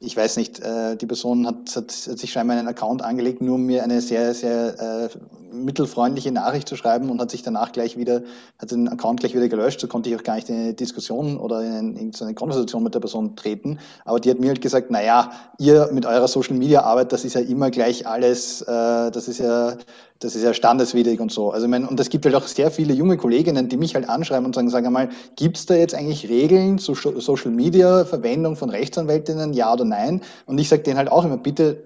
ich 0.02 0.16
weiß 0.16 0.38
nicht, 0.38 0.60
äh, 0.60 0.96
die 0.96 1.04
Person 1.04 1.46
hat, 1.46 1.76
hat, 1.76 1.92
hat 1.92 2.18
sich 2.18 2.32
scheinbar 2.32 2.56
einen 2.56 2.68
Account 2.68 3.02
angelegt, 3.02 3.42
nur 3.42 3.56
um 3.56 3.66
mir 3.66 3.84
eine 3.84 4.00
sehr, 4.00 4.32
sehr 4.32 4.80
äh, 4.80 5.08
mittelfreundliche 5.52 6.32
Nachricht 6.32 6.66
zu 6.68 6.76
schreiben 6.76 7.10
und 7.10 7.20
hat 7.20 7.30
sich 7.30 7.42
danach 7.42 7.70
gleich 7.70 7.98
wieder, 7.98 8.22
hat 8.58 8.70
den 8.70 8.88
Account 8.88 9.20
gleich 9.20 9.34
wieder 9.34 9.48
gelöscht, 9.48 9.78
so 9.78 9.88
konnte 9.88 10.08
ich 10.08 10.16
auch 10.16 10.22
gar 10.22 10.36
nicht 10.36 10.48
in 10.48 10.56
eine 10.56 10.74
Diskussion 10.74 11.36
oder 11.36 11.60
in 11.60 11.96
irgendeine 11.96 12.32
Konversation 12.32 12.82
mit 12.82 12.94
der 12.94 13.00
Person 13.00 13.36
treten. 13.36 13.78
Aber 14.06 14.20
die 14.20 14.30
hat 14.30 14.40
mir 14.40 14.48
halt 14.48 14.62
gesagt, 14.62 14.90
naja, 14.90 15.32
ihr 15.58 15.90
mit 15.92 16.06
eurer 16.06 16.28
Social 16.28 16.56
Media 16.56 16.80
Arbeit, 16.82 17.12
das 17.12 17.26
ist 17.26 17.34
ja 17.34 17.42
immer 17.42 17.70
gleich 17.70 18.06
alles, 18.06 18.62
äh, 18.62 19.10
das 19.10 19.28
ist 19.28 19.38
ja 19.38 19.76
das 20.20 20.36
ist 20.36 20.42
ja 20.42 20.52
standeswidrig 20.52 21.18
und 21.18 21.32
so. 21.32 21.50
Also 21.50 21.64
ich 21.64 21.70
meine, 21.70 21.88
und 21.88 21.98
es 21.98 22.10
gibt 22.10 22.26
halt 22.26 22.34
auch 22.34 22.46
sehr 22.46 22.70
viele 22.70 22.92
junge 22.92 23.16
Kolleginnen, 23.16 23.70
die 23.70 23.78
mich 23.78 23.94
halt 23.94 24.06
anschreiben 24.08 24.44
und 24.44 24.54
sagen, 24.54 24.68
sag 24.68 24.84
einmal, 24.84 25.08
gibt 25.36 25.56
es 25.56 25.64
da 25.64 25.74
jetzt 25.74 25.94
eigentlich 25.94 26.28
Regeln 26.28 26.78
zur 26.78 26.94
Social 26.94 27.50
Media 27.50 28.04
Verwendung 28.04 28.54
von 28.54 28.68
Rechtsanwältinnen, 28.68 29.54
ja 29.54 29.72
oder 29.72 29.86
nein? 29.90 30.22
Und 30.46 30.58
ich 30.58 30.68
sage 30.68 30.82
denen 30.82 30.96
halt 30.96 31.12
auch 31.12 31.24
immer, 31.24 31.36
bitte 31.36 31.84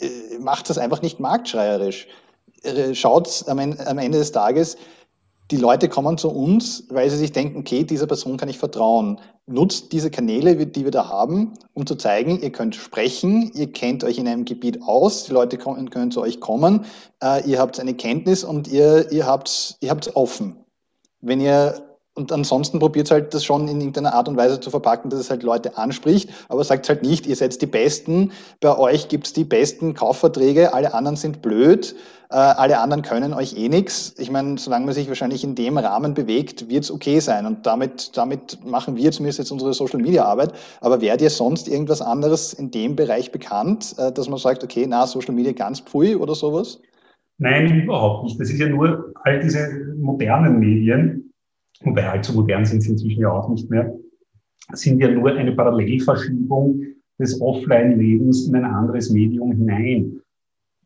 äh, 0.00 0.38
macht 0.40 0.70
das 0.70 0.78
einfach 0.78 1.02
nicht 1.02 1.20
marktschreierisch. 1.20 2.06
Äh, 2.62 2.94
Schaut 2.94 3.44
am 3.48 3.58
Ende 3.58 4.18
des 4.18 4.32
Tages, 4.32 4.76
die 5.50 5.56
Leute 5.56 5.88
kommen 5.88 6.18
zu 6.18 6.30
uns, 6.30 6.84
weil 6.90 7.08
sie 7.08 7.16
sich 7.16 7.32
denken, 7.32 7.58
okay, 7.58 7.82
dieser 7.82 8.06
Person 8.06 8.36
kann 8.36 8.50
ich 8.50 8.58
vertrauen. 8.58 9.18
Nutzt 9.46 9.92
diese 9.92 10.10
Kanäle, 10.10 10.66
die 10.66 10.84
wir 10.84 10.90
da 10.90 11.08
haben, 11.08 11.54
um 11.72 11.86
zu 11.86 11.94
zeigen, 11.94 12.40
ihr 12.42 12.52
könnt 12.52 12.74
sprechen, 12.74 13.50
ihr 13.54 13.72
kennt 13.72 14.04
euch 14.04 14.18
in 14.18 14.28
einem 14.28 14.44
Gebiet 14.44 14.82
aus, 14.82 15.24
die 15.24 15.32
Leute 15.32 15.56
können, 15.56 15.88
können 15.88 16.10
zu 16.10 16.20
euch 16.20 16.40
kommen, 16.40 16.84
äh, 17.22 17.48
ihr 17.48 17.58
habt 17.58 17.80
eine 17.80 17.94
Kenntnis 17.94 18.44
und 18.44 18.68
ihr, 18.68 19.10
ihr 19.10 19.26
habt 19.26 19.78
ihr 19.80 19.96
offen. 20.14 20.56
Wenn 21.20 21.40
ihr 21.40 21.87
und 22.18 22.32
ansonsten 22.32 22.80
probiert 22.80 23.10
halt 23.10 23.32
das 23.32 23.44
schon 23.44 23.68
in 23.68 23.78
irgendeiner 23.78 24.12
Art 24.12 24.28
und 24.28 24.36
Weise 24.36 24.58
zu 24.58 24.70
verpacken, 24.70 25.08
dass 25.08 25.20
es 25.20 25.30
halt 25.30 25.44
Leute 25.44 25.78
anspricht, 25.78 26.28
aber 26.48 26.64
sagt 26.64 26.88
halt 26.88 27.02
nicht, 27.02 27.26
ihr 27.26 27.36
seid 27.36 27.60
die 27.62 27.66
Besten, 27.66 28.32
bei 28.60 28.76
euch 28.76 29.08
gibt's 29.08 29.32
die 29.32 29.44
besten 29.44 29.94
Kaufverträge, 29.94 30.74
alle 30.74 30.92
anderen 30.94 31.16
sind 31.16 31.40
blöd, 31.42 31.94
äh, 32.30 32.34
alle 32.34 32.80
anderen 32.80 33.02
können 33.02 33.32
euch 33.32 33.56
eh 33.56 33.68
nichts. 33.68 34.14
Ich 34.18 34.30
meine, 34.30 34.58
solange 34.58 34.84
man 34.84 34.94
sich 34.94 35.08
wahrscheinlich 35.08 35.44
in 35.44 35.54
dem 35.54 35.78
Rahmen 35.78 36.12
bewegt, 36.12 36.68
wird's 36.68 36.90
okay 36.90 37.20
sein. 37.20 37.46
Und 37.46 37.64
damit, 37.64 38.16
damit 38.16 38.58
machen 38.66 38.96
wir 38.96 39.10
zumindest 39.12 39.38
jetzt 39.38 39.50
unsere 39.50 39.72
Social 39.72 40.00
Media 40.00 40.24
Arbeit. 40.24 40.52
Aber 40.82 41.00
wäre 41.00 41.16
dir 41.16 41.30
sonst 41.30 41.68
irgendwas 41.68 42.02
anderes 42.02 42.52
in 42.52 42.70
dem 42.70 42.96
Bereich 42.96 43.32
bekannt, 43.32 43.94
äh, 43.96 44.12
dass 44.12 44.28
man 44.28 44.38
sagt, 44.38 44.62
okay, 44.62 44.86
na, 44.86 45.06
Social 45.06 45.34
Media 45.34 45.52
ganz 45.52 45.80
pfui 45.80 46.16
oder 46.16 46.34
sowas? 46.34 46.80
Nein, 47.38 47.82
überhaupt 47.82 48.24
nicht. 48.24 48.38
Das 48.38 48.50
ist 48.50 48.58
ja 48.58 48.68
nur 48.68 49.14
all 49.22 49.40
diese 49.40 49.94
modernen 49.96 50.58
Medien, 50.58 51.27
wobei 51.82 52.08
allzu 52.08 52.32
modern 52.34 52.64
sind 52.64 52.82
sie 52.82 52.90
inzwischen 52.90 53.20
ja 53.20 53.30
auch 53.30 53.48
nicht 53.48 53.68
mehr, 53.70 53.94
sind 54.72 55.00
ja 55.00 55.10
nur 55.10 55.30
eine 55.30 55.52
Parallelverschiebung 55.52 56.82
des 57.18 57.40
Offline-Lebens 57.40 58.48
in 58.48 58.56
ein 58.56 58.64
anderes 58.64 59.10
Medium 59.10 59.52
hinein. 59.52 60.20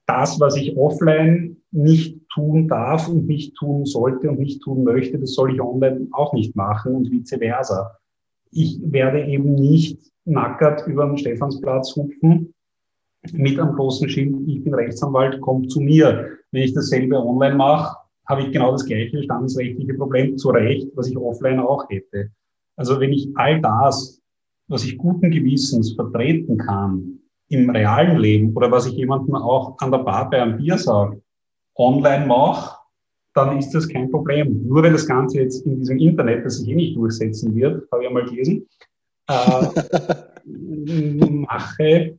Das, 0.07 0.41
was 0.41 0.57
ich 0.57 0.77
offline 0.77 1.57
nicht 1.71 2.19
tun 2.31 2.69
darf 2.69 3.09
und 3.09 3.27
nicht 3.27 3.55
tun 3.57 3.85
sollte 3.85 4.31
und 4.31 4.39
nicht 4.39 4.63
tun 4.63 4.85
möchte, 4.85 5.19
das 5.19 5.35
soll 5.35 5.55
ich 5.55 5.61
online 5.61 6.09
auch 6.13 6.33
nicht 6.33 6.55
machen 6.57 6.95
und 6.95 7.11
vice 7.11 7.37
versa. 7.39 7.97
Ich 8.51 8.79
werde 8.83 9.25
eben 9.25 9.55
nicht 9.55 9.99
nackert 10.25 10.87
über 10.87 11.07
den 11.07 11.19
Stephansplatz 11.19 11.97
hupfen 11.97 12.53
mit 13.33 13.59
einem 13.59 13.75
großen 13.75 14.09
Schild, 14.09 14.35
ich 14.47 14.65
bin 14.65 14.75
Rechtsanwalt, 14.75 15.41
kommt 15.41 15.71
zu 15.71 15.81
mir. 15.81 16.39
Wenn 16.51 16.63
ich 16.63 16.75
dasselbe 16.75 17.17
online 17.17 17.55
mache, 17.55 17.97
habe 18.27 18.43
ich 18.43 18.53
genau 18.53 18.73
das 18.73 18.85
gleiche 18.85 19.23
standesrechtliche 19.23 19.95
Problem 19.95 20.39
zu 20.39 20.51
Recht, 20.51 20.89
was 20.95 21.09
ich 21.09 21.17
offline 21.17 21.61
auch 21.61 21.89
hätte. 21.89 22.31
Also 22.77 23.01
wenn 23.01 23.13
ich 23.13 23.29
all 23.35 23.61
das, 23.61 24.21
was 24.69 24.85
ich 24.85 24.97
guten 24.97 25.31
Gewissens 25.31 25.95
vertreten 25.95 26.57
kann 26.57 27.19
im 27.49 27.69
realen 27.71 28.19
Leben 28.19 28.55
oder 28.55 28.71
was 28.71 28.87
ich 28.87 28.95
jemandem 28.95 29.35
auch 29.35 29.77
an 29.79 29.91
der 29.91 29.99
Bar 29.99 30.31
bei 30.31 30.41
einem 30.41 30.57
Bier 30.57 30.79
sage, 30.79 31.21
online 31.77 32.27
mache, 32.27 32.79
dann 33.35 33.59
ist 33.59 33.71
das 33.71 33.89
kein 33.89 34.11
Problem. 34.11 34.67
Nur 34.67 34.83
wenn 34.83 34.93
das 34.93 35.07
Ganze 35.07 35.41
jetzt 35.41 35.67
in 35.67 35.79
diesem 35.79 35.99
Internet, 35.99 36.45
das 36.45 36.59
sich 36.59 36.69
eh 36.69 36.75
nicht 36.75 36.97
durchsetzen 36.97 37.55
wird, 37.55 37.91
habe 37.91 38.03
ich 38.03 38.09
einmal 38.09 38.25
gelesen, 38.25 38.67
äh, 39.29 39.67
mache, 41.29 42.19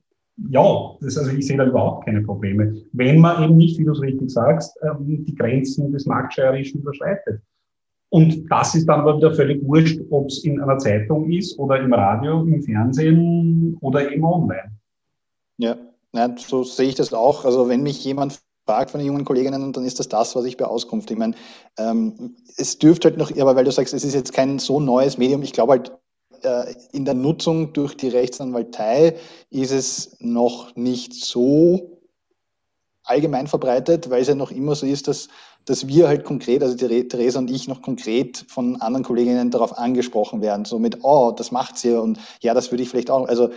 ja, 0.50 0.96
das, 1.02 1.18
also 1.18 1.32
ich 1.32 1.46
sehe 1.46 1.58
da 1.58 1.66
überhaupt 1.66 2.06
keine 2.06 2.22
Probleme. 2.22 2.82
Wenn 2.92 3.20
man 3.20 3.44
eben 3.44 3.58
nicht, 3.58 3.78
wie 3.78 3.86
du 3.86 3.92
es 3.92 4.02
richtig 4.02 4.32
sagst, 4.32 4.78
ähm, 4.82 5.24
die 5.26 5.36
Grenzen 5.36 5.92
des 5.92 6.06
Marktschreierischen 6.06 6.82
überschreitet. 6.82 7.42
Und 8.10 8.46
das 8.50 8.76
ist 8.76 8.88
dann 8.88 9.02
aber 9.02 9.18
wieder 9.18 9.34
völlig 9.34 9.66
wurscht, 9.66 10.00
ob 10.12 10.28
es 10.28 10.44
in 10.44 10.62
einer 10.62 10.78
Zeitung 10.78 11.32
ist 11.32 11.58
oder 11.58 11.80
im 11.80 11.94
Radio, 11.94 12.42
im 12.44 12.62
Fernsehen 12.62 13.78
oder 13.82 14.12
eben 14.12 14.24
online. 14.24 14.72
Ja, 15.58 15.78
ja 16.14 16.36
so 16.38 16.64
sehe 16.64 16.90
ich 16.90 16.96
das 16.96 17.14
auch. 17.14 17.46
Also 17.46 17.70
wenn 17.70 17.82
mich 17.82 18.04
jemand 18.06 18.40
fragt 18.66 18.92
von 18.92 19.00
den 19.00 19.08
jungen 19.08 19.26
Kolleginnen, 19.26 19.74
dann 19.74 19.86
ist 19.86 20.00
das 20.00 20.10
das, 20.10 20.36
was 20.36 20.46
ich 20.46 20.58
bei 20.58 20.66
Auskunft. 20.66 21.10
Ich 21.12 21.18
meine, 21.18 21.34
ähm, 21.78 22.36
es 22.58 22.78
dürfte 22.78 23.10
halt 23.10 23.18
noch, 23.18 23.32
aber 23.38 23.56
weil 23.56 23.66
du 23.66 23.72
sagst, 23.72 23.94
es 23.94 24.04
ist 24.04 24.14
jetzt 24.14 24.34
kein 24.34 24.60
so 24.60 24.80
neues 24.80 25.18
Medium, 25.18 25.42
ich 25.42 25.54
glaube 25.54 25.72
halt, 25.74 25.92
in 26.92 27.06
der 27.06 27.14
Nutzung 27.14 27.74
durch 27.74 27.96
die 27.96 28.10
Rechtsanwaltei 28.10 29.16
ist 29.50 29.72
es 29.72 30.18
noch 30.20 30.76
nicht 30.76 31.14
so 31.14 32.02
allgemein 33.04 33.48
verbreitet, 33.48 34.10
weil 34.10 34.22
es 34.22 34.28
ja 34.28 34.36
noch 34.36 34.52
immer 34.52 34.76
so 34.76 34.86
ist, 34.86 35.08
dass, 35.08 35.28
dass 35.66 35.88
wir 35.88 36.08
halt 36.08 36.24
konkret, 36.24 36.64
also 36.64 36.76
die 36.76 37.08
Theresa 37.08 37.40
und 37.40 37.52
ich 37.52 37.68
noch 37.68 37.82
konkret 37.82 38.46
von 38.48 38.82
anderen 38.82 39.04
Kolleginnen 39.04 39.52
darauf 39.52 39.78
angesprochen 39.78 40.42
werden, 40.42 40.66
so 40.66 40.80
mit, 40.80 41.00
oh, 41.04 41.34
das 41.36 41.52
macht 41.52 41.78
sie 41.78 41.94
und 41.94 42.20
ja, 42.42 42.54
das 42.54 42.72
würde 42.72 42.84
ich 42.84 42.90
vielleicht 42.90 43.12
auch. 43.12 43.28
Also 43.28 43.50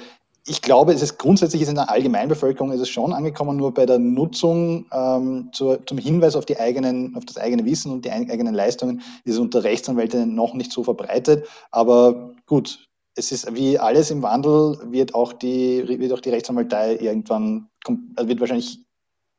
ich 0.49 0.63
glaube, 0.63 0.93
es 0.93 1.03
ist 1.03 1.19
grundsätzlich 1.19 1.63
ist 1.63 1.69
in 1.69 1.75
der 1.75 1.91
Allgemeinbevölkerung 1.91 2.71
ist 2.71 2.81
es 2.81 2.89
schon 2.89 3.13
angekommen, 3.13 3.57
nur 3.57 3.75
bei 3.75 3.85
der 3.85 3.99
Nutzung 3.99 4.87
ähm, 4.93 5.51
zur, 5.53 5.85
zum 5.87 5.99
Hinweis 5.99 6.37
auf 6.37 6.47
die 6.47 6.59
eigenen, 6.59 7.17
auf 7.17 7.25
das 7.25 7.37
eigene 7.37 7.65
Wissen 7.65 7.93
und 7.93 8.05
die 8.05 8.13
eigenen 8.13 8.55
Leistungen 8.55 9.03
ist 9.25 9.35
es 9.35 9.39
unter 9.39 9.65
Rechtsanwälten 9.65 10.35
noch 10.35 10.55
nicht 10.55 10.71
so 10.71 10.85
verbreitet. 10.85 11.49
Aber 11.73 12.33
gut, 12.47 12.87
es 13.17 13.33
ist 13.33 13.55
wie 13.57 13.79
alles 13.79 14.11
im 14.11 14.23
Wandel, 14.23 14.79
wird 14.91 15.15
auch 15.15 15.33
die, 15.33 15.85
wird 15.87 16.13
auch 16.13 16.21
die 16.21 16.31
Rechtsanwaltei 16.31 16.97
irgendwann, 16.97 17.69
also 18.15 18.29
wird 18.29 18.41
wahrscheinlich 18.41 18.79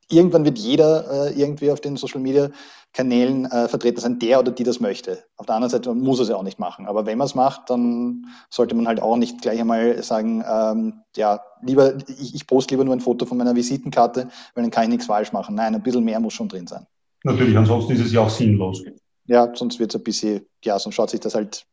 irgendwann 0.10 0.46
wird 0.46 0.58
jeder 0.58 1.30
äh, 1.30 1.40
irgendwie 1.40 1.72
auf 1.72 1.82
den 1.82 1.98
Social 1.98 2.22
Media 2.22 2.50
Kanälen 2.98 3.46
äh, 3.46 3.68
vertreten 3.68 4.02
sein, 4.02 4.18
der 4.18 4.40
oder 4.40 4.52
die 4.52 4.64
das 4.64 4.80
möchte. 4.80 5.24
Auf 5.36 5.46
der 5.46 5.54
anderen 5.54 5.70
Seite 5.70 5.94
muss 5.94 6.20
es 6.20 6.30
ja 6.30 6.36
auch 6.36 6.42
nicht 6.42 6.58
machen. 6.58 6.88
Aber 6.88 7.06
wenn 7.06 7.20
man 7.20 7.26
es 7.26 7.36
macht, 7.36 7.70
dann 7.70 8.26
sollte 8.50 8.74
man 8.74 8.88
halt 8.88 9.04
auch 9.04 9.18
nicht 9.18 9.40
gleich 9.40 9.60
einmal 9.62 10.02
sagen, 10.02 10.44
ähm, 10.52 10.94
ja, 11.16 11.40
lieber, 11.62 11.94
ich, 12.08 12.34
ich 12.34 12.48
poste 12.48 12.74
lieber 12.74 12.86
nur 12.86 12.96
ein 12.96 13.00
Foto 13.00 13.28
von 13.28 13.38
meiner 13.38 13.56
Visitenkarte, 13.56 14.30
weil 14.56 14.64
dann 14.64 14.72
kann 14.72 14.86
ich 14.86 14.90
nichts 14.90 15.06
falsch 15.06 15.32
machen. 15.32 15.54
Nein, 15.54 15.76
ein 15.76 15.84
bisschen 15.84 16.04
mehr 16.04 16.20
muss 16.20 16.34
schon 16.34 16.50
drin 16.50 16.66
sein. 16.66 16.88
Natürlich, 17.24 17.56
ansonsten 17.56 17.94
ist 17.94 18.04
es 18.04 18.14
ja 18.14 18.22
auch 18.22 18.32
sinnlos. 18.32 18.84
Ja, 19.28 19.48
sonst 19.54 19.80
wird 19.80 19.94
es 19.94 20.02
ein 20.02 20.04
bisschen, 20.04 20.48
ja, 20.66 20.80
sonst 20.80 20.96
schaut 20.96 21.12
sich 21.12 21.20
das 21.20 21.36
halt 21.36 21.68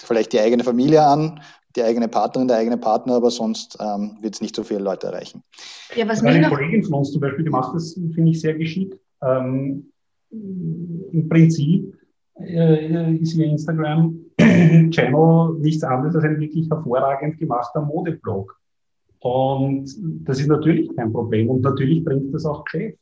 vielleicht 0.00 0.32
die 0.32 0.40
eigene 0.40 0.64
Familie 0.64 1.06
an, 1.06 1.40
die 1.76 1.84
eigene 1.84 2.08
Partnerin, 2.08 2.48
der 2.48 2.56
eigene 2.56 2.76
Partner, 2.76 3.14
aber 3.14 3.30
sonst 3.30 3.78
ähm, 3.80 4.18
wird 4.20 4.34
es 4.34 4.40
nicht 4.40 4.56
so 4.56 4.64
viele 4.64 4.80
Leute 4.80 5.06
erreichen. 5.06 5.44
Ja, 5.94 6.08
was 6.08 6.24
Eine 6.24 6.48
Kollegin 6.48 6.82
von 6.82 6.94
uns 6.94 7.12
zum 7.12 7.20
Beispiel 7.20 7.44
gemacht 7.44 7.72
hat, 7.72 7.82
finde 8.14 8.32
ich 8.32 8.40
sehr 8.40 8.54
geschickt. 8.54 8.98
Ähm, 9.22 9.92
Im 10.30 11.28
Prinzip 11.28 11.94
äh, 12.40 13.16
ist 13.16 13.36
ihr 13.36 13.46
Instagram-Channel 13.46 15.54
nichts 15.60 15.84
anderes 15.84 16.16
als 16.16 16.24
ein 16.24 16.40
wirklich 16.40 16.70
hervorragend 16.70 17.38
gemachter 17.38 17.82
Modeblog. 17.82 18.58
Und 19.20 19.88
das 20.24 20.40
ist 20.40 20.48
natürlich 20.48 20.94
kein 20.94 21.12
Problem 21.12 21.48
und 21.48 21.62
natürlich 21.62 22.04
bringt 22.04 22.34
das 22.34 22.44
auch 22.44 22.64
Geschäft. 22.64 22.98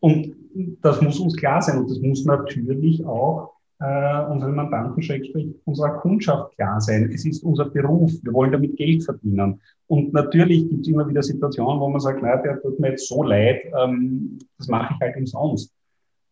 Und 0.00 0.34
das 0.82 1.00
muss 1.02 1.20
uns 1.20 1.36
klar 1.36 1.60
sein 1.60 1.78
und 1.78 1.90
das 1.90 2.00
muss 2.00 2.24
natürlich 2.24 3.04
auch 3.04 3.52
äh, 3.80 4.24
unseren 4.26 4.54
Mandanten, 4.54 5.02
Schrägstrich, 5.02 5.54
unserer 5.64 5.98
Kundschaft 6.00 6.54
klar 6.56 6.80
sein. 6.80 7.10
Es 7.12 7.24
ist 7.24 7.42
unser 7.42 7.66
Beruf. 7.66 8.12
Wir 8.22 8.32
wollen 8.32 8.52
damit 8.52 8.76
Geld 8.76 9.02
verdienen. 9.02 9.60
Und 9.86 10.12
natürlich 10.12 10.68
gibt 10.68 10.82
es 10.82 10.88
immer 10.88 11.08
wieder 11.08 11.22
Situationen, 11.22 11.80
wo 11.80 11.88
man 11.88 12.00
sagt, 12.00 12.22
naja, 12.22 12.40
der 12.42 12.60
tut 12.60 12.78
mir 12.78 12.90
jetzt 12.90 13.08
so 13.08 13.22
leid, 13.22 13.62
ähm, 13.82 14.38
das 14.58 14.68
mache 14.68 14.94
ich 14.94 15.00
halt 15.00 15.16
umsonst. 15.16 15.74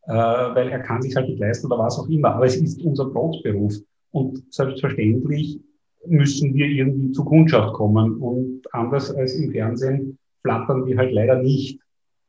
Äh, 0.08 0.12
weil 0.12 0.70
er 0.70 0.80
kann 0.80 1.02
sich 1.02 1.14
halt 1.14 1.28
nicht 1.28 1.38
leisten 1.38 1.66
oder 1.66 1.78
was 1.78 1.98
auch 1.98 2.08
immer. 2.08 2.34
Aber 2.34 2.46
es 2.46 2.56
ist 2.56 2.82
unser 2.82 3.04
Brotberuf. 3.06 3.74
Und 4.10 4.42
selbstverständlich 4.52 5.60
müssen 6.06 6.54
wir 6.54 6.66
irgendwie 6.66 7.12
zur 7.12 7.26
Kundschaft 7.26 7.74
kommen. 7.74 8.16
Und 8.16 8.62
anders 8.72 9.14
als 9.14 9.34
im 9.34 9.52
Fernsehen 9.52 10.18
flattern 10.42 10.86
wir 10.86 10.96
halt 10.96 11.12
leider 11.12 11.42
nicht 11.42 11.78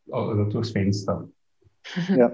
äh, 0.08 0.46
durchs 0.50 0.72
Fenster. 0.72 1.30
Ja. 2.10 2.32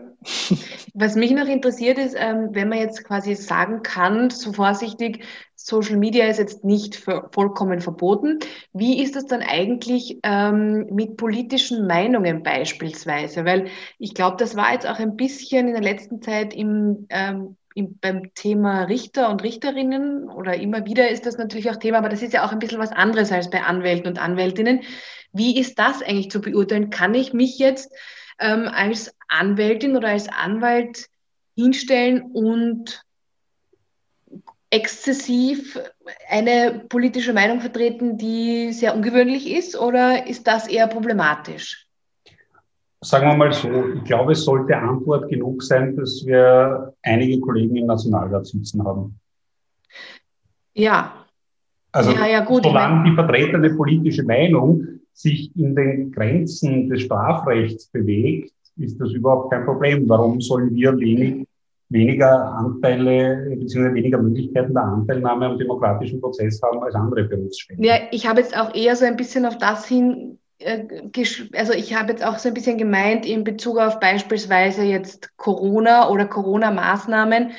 Was 0.93 1.15
mich 1.15 1.31
noch 1.31 1.47
interessiert 1.47 1.97
ist, 1.97 2.15
ähm, 2.17 2.49
wenn 2.51 2.69
man 2.69 2.79
jetzt 2.79 3.03
quasi 3.03 3.35
sagen 3.35 3.83
kann, 3.83 4.29
so 4.29 4.53
vorsichtig, 4.53 5.23
Social 5.55 5.97
Media 5.97 6.25
ist 6.27 6.37
jetzt 6.37 6.63
nicht 6.63 6.95
vollkommen 6.95 7.81
verboten. 7.81 8.39
Wie 8.71 9.01
ist 9.01 9.15
es 9.15 9.25
dann 9.25 9.41
eigentlich 9.41 10.19
ähm, 10.23 10.87
mit 10.91 11.17
politischen 11.17 11.87
Meinungen 11.87 12.43
beispielsweise? 12.43 13.45
Weil 13.45 13.67
ich 13.97 14.13
glaube, 14.13 14.37
das 14.37 14.55
war 14.55 14.73
jetzt 14.73 14.87
auch 14.87 14.99
ein 14.99 15.15
bisschen 15.15 15.67
in 15.67 15.73
der 15.73 15.83
letzten 15.83 16.21
Zeit 16.21 16.53
im, 16.53 17.07
ähm, 17.09 17.57
im, 17.73 17.97
beim 17.99 18.33
Thema 18.35 18.83
Richter 18.83 19.29
und 19.29 19.43
Richterinnen 19.43 20.29
oder 20.29 20.55
immer 20.55 20.85
wieder 20.85 21.09
ist 21.09 21.25
das 21.25 21.37
natürlich 21.37 21.69
auch 21.69 21.77
Thema, 21.77 21.97
aber 21.97 22.09
das 22.09 22.21
ist 22.21 22.33
ja 22.33 22.45
auch 22.45 22.51
ein 22.51 22.59
bisschen 22.59 22.79
was 22.79 22.91
anderes 22.91 23.31
als 23.31 23.49
bei 23.49 23.63
Anwälten 23.63 24.07
und 24.07 24.21
Anwältinnen. 24.21 24.81
Wie 25.33 25.59
ist 25.59 25.79
das 25.79 26.01
eigentlich 26.01 26.31
zu 26.31 26.41
beurteilen? 26.41 26.89
Kann 26.89 27.13
ich 27.15 27.33
mich 27.33 27.57
jetzt 27.57 27.91
ähm, 28.39 28.67
als 28.67 29.13
Anwältin 29.27 29.95
oder 29.95 30.09
als 30.09 30.27
Anwalt 30.29 31.07
hinstellen 31.55 32.23
und 32.33 33.01
exzessiv 34.69 35.79
eine 36.29 36.85
politische 36.89 37.33
Meinung 37.33 37.61
vertreten, 37.61 38.17
die 38.17 38.73
sehr 38.73 38.95
ungewöhnlich 38.95 39.49
ist, 39.51 39.79
oder 39.79 40.27
ist 40.27 40.47
das 40.47 40.67
eher 40.67 40.87
problematisch? 40.87 41.87
Sagen 43.01 43.27
wir 43.27 43.35
mal 43.35 43.53
so, 43.53 43.69
ich 43.93 44.03
glaube, 44.03 44.33
es 44.33 44.43
sollte 44.43 44.75
Antwort 44.75 45.29
genug 45.29 45.61
sein, 45.63 45.95
dass 45.95 46.25
wir 46.25 46.93
einige 47.03 47.39
Kollegen 47.39 47.75
im 47.75 47.85
Nationalrat 47.85 48.47
sitzen 48.47 48.83
haben. 48.83 49.19
Ja. 50.73 51.25
Also, 51.91 52.11
ja, 52.11 52.25
ja, 52.27 52.39
gut, 52.41 52.63
solange 52.63 53.09
die 53.09 53.15
vertretene 53.15 53.73
politische 53.75 54.23
Meinung 54.23 54.99
sich 55.15 55.55
in 55.55 55.75
den 55.75 56.11
Grenzen 56.11 56.89
des 56.89 57.03
Strafrechts 57.03 57.87
bewegt, 57.87 58.51
ist 58.77 58.99
das 58.99 59.11
überhaupt 59.11 59.51
kein 59.51 59.65
Problem. 59.65 60.07
Warum 60.09 60.41
sollen 60.41 60.75
wir 60.75 60.97
wenig, 60.97 61.47
weniger 61.89 62.53
Anteile 62.53 63.55
bzw. 63.55 63.93
weniger 63.93 64.21
Möglichkeiten 64.21 64.73
der 64.73 64.83
Anteilnahme 64.83 65.45
am 65.45 65.57
demokratischen 65.57 66.19
Prozess 66.19 66.61
haben 66.61 66.83
als 66.83 66.95
andere 66.95 67.23
Berufsstände? 67.23 67.87
Ja, 67.87 67.95
ich 68.11 68.27
habe 68.27 68.41
jetzt 68.41 68.57
auch 68.57 68.75
eher 68.75 68.95
so 68.97 69.05
ein 69.05 69.15
bisschen 69.15 69.45
auf 69.45 69.57
das 69.57 69.87
hin, 69.87 70.37
äh, 70.59 70.83
also 71.53 71.71
ich 71.71 71.95
habe 71.95 72.11
jetzt 72.11 72.25
auch 72.25 72.37
so 72.37 72.49
ein 72.49 72.53
bisschen 72.53 72.77
gemeint 72.77 73.25
in 73.25 73.45
Bezug 73.45 73.77
auf 73.77 74.01
beispielsweise 74.01 74.83
jetzt 74.83 75.37
Corona 75.37 76.09
oder 76.09 76.25
Corona-Maßnahmen, 76.25 77.51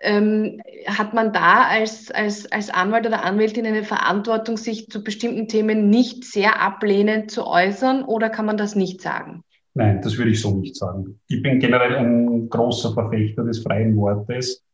ähm, 0.00 0.60
hat 0.86 1.14
man 1.14 1.32
da 1.32 1.64
als, 1.68 2.10
als, 2.10 2.50
als 2.50 2.70
Anwalt 2.70 3.06
oder 3.06 3.24
Anwältin 3.24 3.66
eine 3.66 3.84
Verantwortung, 3.84 4.56
sich 4.56 4.88
zu 4.88 5.04
bestimmten 5.04 5.46
Themen 5.48 5.90
nicht 5.90 6.24
sehr 6.24 6.60
ablehnend 6.60 7.30
zu 7.30 7.46
äußern 7.46 8.04
oder 8.04 8.30
kann 8.30 8.46
man 8.46 8.56
das 8.56 8.74
nicht 8.74 9.02
sagen? 9.02 9.44
Nein, 9.74 10.00
das 10.02 10.18
würde 10.18 10.30
ich 10.30 10.40
so 10.40 10.56
nicht 10.56 10.76
sagen. 10.76 11.20
Ich 11.28 11.42
bin 11.42 11.60
generell 11.60 11.96
ein 11.96 12.48
großer 12.48 12.92
Verfechter 12.92 13.44
des 13.44 13.62
freien 13.62 13.96
Wortes 13.96 14.64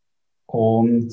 und 0.47 1.12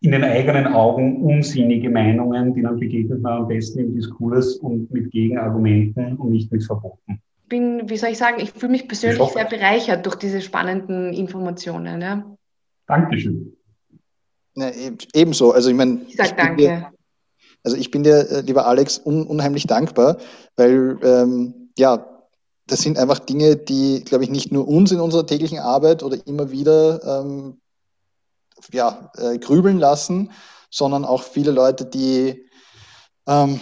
in 0.00 0.12
den 0.12 0.22
eigenen 0.22 0.66
Augen 0.66 1.22
unsinnige 1.22 1.88
Meinungen, 1.88 2.52
denen 2.52 2.78
begegnet 2.78 3.22
man 3.22 3.42
am 3.42 3.48
besten 3.48 3.78
im 3.78 3.94
Diskurs 3.94 4.56
und 4.56 4.90
mit 4.92 5.10
Gegenargumenten 5.10 6.16
und 6.16 6.30
nicht 6.30 6.52
mit 6.52 6.62
Verboten. 6.62 7.22
Bin, 7.48 7.88
wie 7.88 7.96
soll 7.96 8.10
ich 8.10 8.18
sagen, 8.18 8.38
ich 8.38 8.50
fühle 8.50 8.72
mich 8.72 8.86
persönlich 8.86 9.22
sehr 9.28 9.46
bereichert 9.46 10.04
durch 10.04 10.16
diese 10.16 10.42
spannenden 10.42 11.14
Informationen. 11.14 12.02
Ja. 12.02 12.36
Dankeschön. 12.86 13.56
Ja, 14.54 14.70
ebenso. 15.12 15.52
Also 15.52 15.70
ich 15.70 15.76
meine. 15.76 16.02
Ich 16.08 16.16
sag 16.16 16.36
danke. 16.36 16.56
Dir, 16.56 16.92
also 17.64 17.76
ich 17.76 17.90
bin 17.90 18.02
dir, 18.02 18.30
äh, 18.30 18.40
lieber 18.42 18.66
Alex, 18.66 18.98
un 18.98 19.26
unheimlich 19.26 19.66
dankbar, 19.66 20.18
weil 20.56 20.98
ähm, 21.02 21.70
ja, 21.76 22.06
das 22.66 22.80
sind 22.80 22.98
einfach 22.98 23.18
Dinge, 23.18 23.56
die, 23.56 24.04
glaube 24.04 24.24
ich, 24.24 24.30
nicht 24.30 24.52
nur 24.52 24.68
uns 24.68 24.92
in 24.92 25.00
unserer 25.00 25.26
täglichen 25.26 25.58
Arbeit 25.58 26.02
oder 26.02 26.18
immer 26.26 26.50
wieder 26.50 27.22
ähm, 27.22 27.60
ja, 28.72 29.10
äh, 29.16 29.38
grübeln 29.38 29.78
lassen, 29.78 30.30
sondern 30.70 31.04
auch 31.04 31.22
viele 31.22 31.50
Leute, 31.50 31.84
die 31.84 32.48
ähm, 33.26 33.60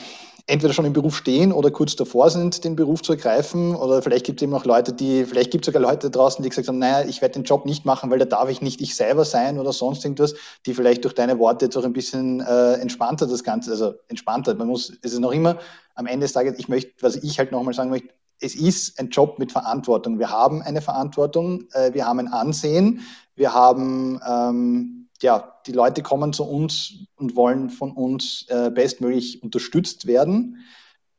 entweder 0.52 0.74
schon 0.74 0.84
im 0.84 0.92
Beruf 0.92 1.16
stehen 1.16 1.50
oder 1.50 1.70
kurz 1.70 1.96
davor 1.96 2.28
sind, 2.28 2.62
den 2.62 2.76
Beruf 2.76 3.00
zu 3.00 3.12
ergreifen. 3.12 3.74
Oder 3.74 4.02
vielleicht 4.02 4.26
gibt 4.26 4.40
es 4.40 4.44
eben 4.44 4.54
auch 4.54 4.66
Leute, 4.66 4.92
die, 4.92 5.24
vielleicht 5.24 5.50
gibt 5.50 5.64
es 5.64 5.72
sogar 5.72 5.80
Leute 5.80 6.10
draußen, 6.10 6.42
die 6.42 6.48
gesagt 6.50 6.68
haben, 6.68 6.78
naja, 6.78 7.08
ich 7.08 7.22
werde 7.22 7.34
den 7.34 7.44
Job 7.44 7.64
nicht 7.64 7.86
machen, 7.86 8.10
weil 8.10 8.18
da 8.18 8.26
darf 8.26 8.50
ich 8.50 8.60
nicht 8.60 8.82
ich 8.82 8.94
selber 8.94 9.24
sein 9.24 9.58
oder 9.58 9.72
sonst 9.72 10.04
irgendwas, 10.04 10.34
die 10.66 10.74
vielleicht 10.74 11.04
durch 11.04 11.14
deine 11.14 11.38
Worte 11.38 11.64
jetzt 11.64 11.76
auch 11.78 11.84
ein 11.84 11.94
bisschen 11.94 12.40
äh, 12.40 12.74
entspannter 12.74 13.26
das 13.26 13.42
Ganze, 13.42 13.70
also 13.70 13.94
entspannter. 14.08 14.54
Man 14.54 14.68
muss, 14.68 14.92
es 15.00 15.14
ist 15.14 15.20
noch 15.20 15.32
immer 15.32 15.58
am 15.94 16.06
Ende 16.06 16.24
des 16.24 16.34
Tages, 16.34 16.58
ich 16.58 16.68
möchte, 16.68 16.92
was 17.00 17.16
ich 17.16 17.38
halt 17.38 17.50
nochmal 17.50 17.72
sagen 17.72 17.88
möchte, 17.88 18.08
es 18.38 18.54
ist 18.54 19.00
ein 19.00 19.08
Job 19.08 19.38
mit 19.38 19.52
Verantwortung. 19.52 20.18
Wir 20.18 20.28
haben 20.28 20.60
eine 20.60 20.82
Verantwortung, 20.82 21.64
äh, 21.72 21.94
wir 21.94 22.06
haben 22.06 22.18
ein 22.18 22.28
Ansehen, 22.28 23.00
wir 23.36 23.54
haben 23.54 24.20
ähm, 24.28 25.01
ja, 25.22 25.60
die 25.66 25.72
Leute 25.72 26.02
kommen 26.02 26.32
zu 26.32 26.44
uns 26.44 27.06
und 27.16 27.36
wollen 27.36 27.70
von 27.70 27.92
uns 27.92 28.46
äh, 28.48 28.70
bestmöglich 28.70 29.42
unterstützt 29.42 30.06
werden. 30.06 30.64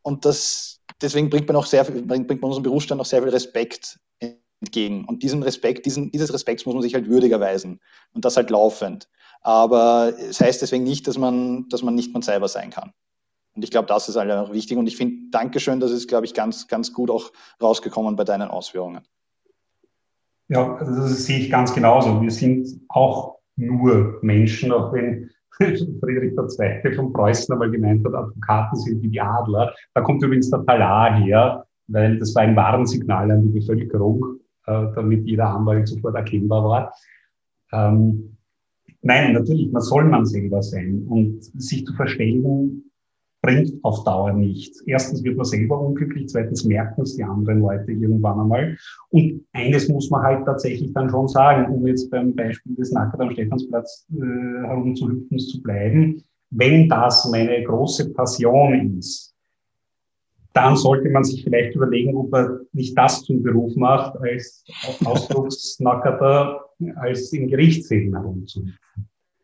Und 0.01 0.25
das, 0.25 0.81
deswegen 1.01 1.29
bringt 1.29 1.47
man 1.47 1.55
auch 1.55 1.65
sehr 1.65 1.83
bringt, 1.83 2.27
bringt 2.27 2.41
man 2.41 2.49
unserem 2.49 2.63
Berufsstand 2.63 2.99
auch 2.99 3.05
sehr 3.05 3.21
viel 3.21 3.31
Respekt 3.31 3.99
entgegen. 4.59 5.05
Und 5.05 5.23
diesen 5.23 5.43
Respekt, 5.43 5.85
diesen, 5.85 6.11
dieses 6.11 6.33
Respekts 6.33 6.65
muss 6.65 6.75
man 6.75 6.83
sich 6.83 6.93
halt 6.93 7.07
würdig 7.07 7.31
erweisen. 7.31 7.79
Und 8.13 8.25
das 8.25 8.37
halt 8.37 8.49
laufend. 8.49 9.09
Aber 9.41 10.13
es 10.17 10.39
heißt 10.39 10.61
deswegen 10.61 10.83
nicht, 10.83 11.07
dass 11.07 11.17
man, 11.17 11.67
dass 11.69 11.83
man 11.83 11.95
nicht 11.95 12.13
man 12.13 12.21
selber 12.21 12.47
sein 12.47 12.69
kann. 12.69 12.93
Und 13.55 13.63
ich 13.63 13.71
glaube, 13.71 13.87
das 13.87 14.09
ist 14.09 14.15
halt 14.15 14.31
auch 14.31 14.51
wichtig. 14.51 14.77
Und 14.77 14.87
ich 14.87 14.97
finde, 14.97 15.29
Dankeschön, 15.31 15.79
das 15.79 15.91
ist, 15.91 16.07
glaube 16.07 16.25
ich, 16.25 16.33
ganz, 16.33 16.67
ganz 16.67 16.93
gut 16.93 17.11
auch 17.11 17.31
rausgekommen 17.61 18.15
bei 18.15 18.23
deinen 18.23 18.49
Ausführungen. 18.49 19.05
Ja, 20.47 20.75
also 20.75 21.01
das 21.01 21.25
sehe 21.25 21.39
ich 21.39 21.51
ganz 21.51 21.73
genauso. 21.73 22.21
Wir 22.21 22.31
sind 22.31 22.81
auch 22.89 23.39
nur 23.55 24.19
Menschen, 24.21 24.71
auch 24.71 24.93
wenn 24.93 25.29
Friedrich 25.51 26.33
II. 26.33 26.95
von 26.95 27.13
Preußen 27.13 27.53
einmal 27.53 27.69
gemeint 27.69 28.05
hat, 28.05 28.13
Advokaten 28.13 28.79
sind 28.79 29.01
wie 29.01 29.09
die 29.09 29.21
Adler. 29.21 29.73
Da 29.93 30.01
kommt 30.01 30.23
übrigens 30.23 30.49
der 30.49 30.65
Talar 30.65 31.21
her, 31.21 31.65
weil 31.87 32.17
das 32.17 32.33
war 32.35 32.43
ein 32.43 32.55
Warnsignal 32.55 33.29
an 33.31 33.43
die 33.43 33.59
Bevölkerung, 33.59 34.39
äh, 34.65 34.87
damit 34.95 35.25
jeder 35.25 35.49
Anwalt 35.49 35.87
sofort 35.87 36.15
erkennbar 36.15 36.63
war. 36.63 36.93
Ähm, 37.71 38.37
nein, 39.01 39.33
natürlich, 39.33 39.71
man 39.71 39.81
soll 39.81 40.05
man 40.05 40.25
selber 40.25 40.63
sein 40.63 41.05
und 41.07 41.43
sich 41.43 41.85
zu 41.85 41.93
verstellen, 41.93 42.83
bringt 43.43 43.73
auf 43.83 44.05
Dauer 44.05 44.31
nichts. 44.31 44.81
Erstens 44.87 45.21
wird 45.23 45.35
man 45.35 45.45
selber 45.45 45.79
unglücklich, 45.79 46.29
zweitens 46.29 46.63
merken 46.63 47.01
es 47.01 47.17
die 47.17 47.23
anderen 47.23 47.59
Leute 47.59 47.91
irgendwann 47.91 48.39
einmal. 48.39 48.77
Und 49.09 49.45
eines 49.51 49.89
muss 49.89 50.09
man 50.09 50.23
halt 50.23 50.45
tatsächlich 50.45 50.93
dann 50.93 51.09
schon 51.09 51.27
sagen, 51.27 51.71
um 51.71 51.85
jetzt 51.85 52.09
beim 52.09 52.33
Beispiel 52.33 52.73
des 52.75 52.93
Nackert 52.93 53.19
am 53.19 53.31
Stephansplatz 53.31 54.07
äh, 54.13 54.65
herumzuhüpfen 54.65 55.37
zu 55.37 55.61
bleiben, 55.61 56.23
wenn 56.51 56.87
das 56.87 57.29
meine 57.29 57.61
große 57.63 58.13
Passion 58.13 58.97
ist, 58.97 59.35
dann 60.53 60.77
sollte 60.77 61.09
man 61.09 61.25
sich 61.25 61.43
vielleicht 61.43 61.75
überlegen, 61.75 62.15
ob 62.15 62.33
er 62.33 62.61
nicht 62.71 62.97
das 62.97 63.23
zum 63.23 63.43
Beruf 63.43 63.75
macht, 63.75 64.15
als 64.21 64.63
Ausdrucksnackerter, 65.03 66.61
als 66.95 67.33
in 67.33 67.49
Gerichtssälen 67.49 68.15
herumzuhüpfen. 68.15 68.77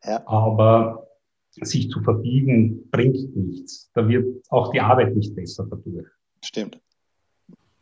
Ja. 0.05 0.21
Aber 0.25 1.08
sich 1.51 1.89
zu 1.89 2.01
verbiegen 2.01 2.89
bringt 2.91 3.35
nichts. 3.35 3.89
Da 3.93 4.07
wird 4.07 4.25
auch 4.49 4.71
die 4.71 4.79
Arbeit 4.79 5.15
nicht 5.15 5.35
besser 5.35 5.67
dadurch. 5.69 6.07
Stimmt. 6.43 6.79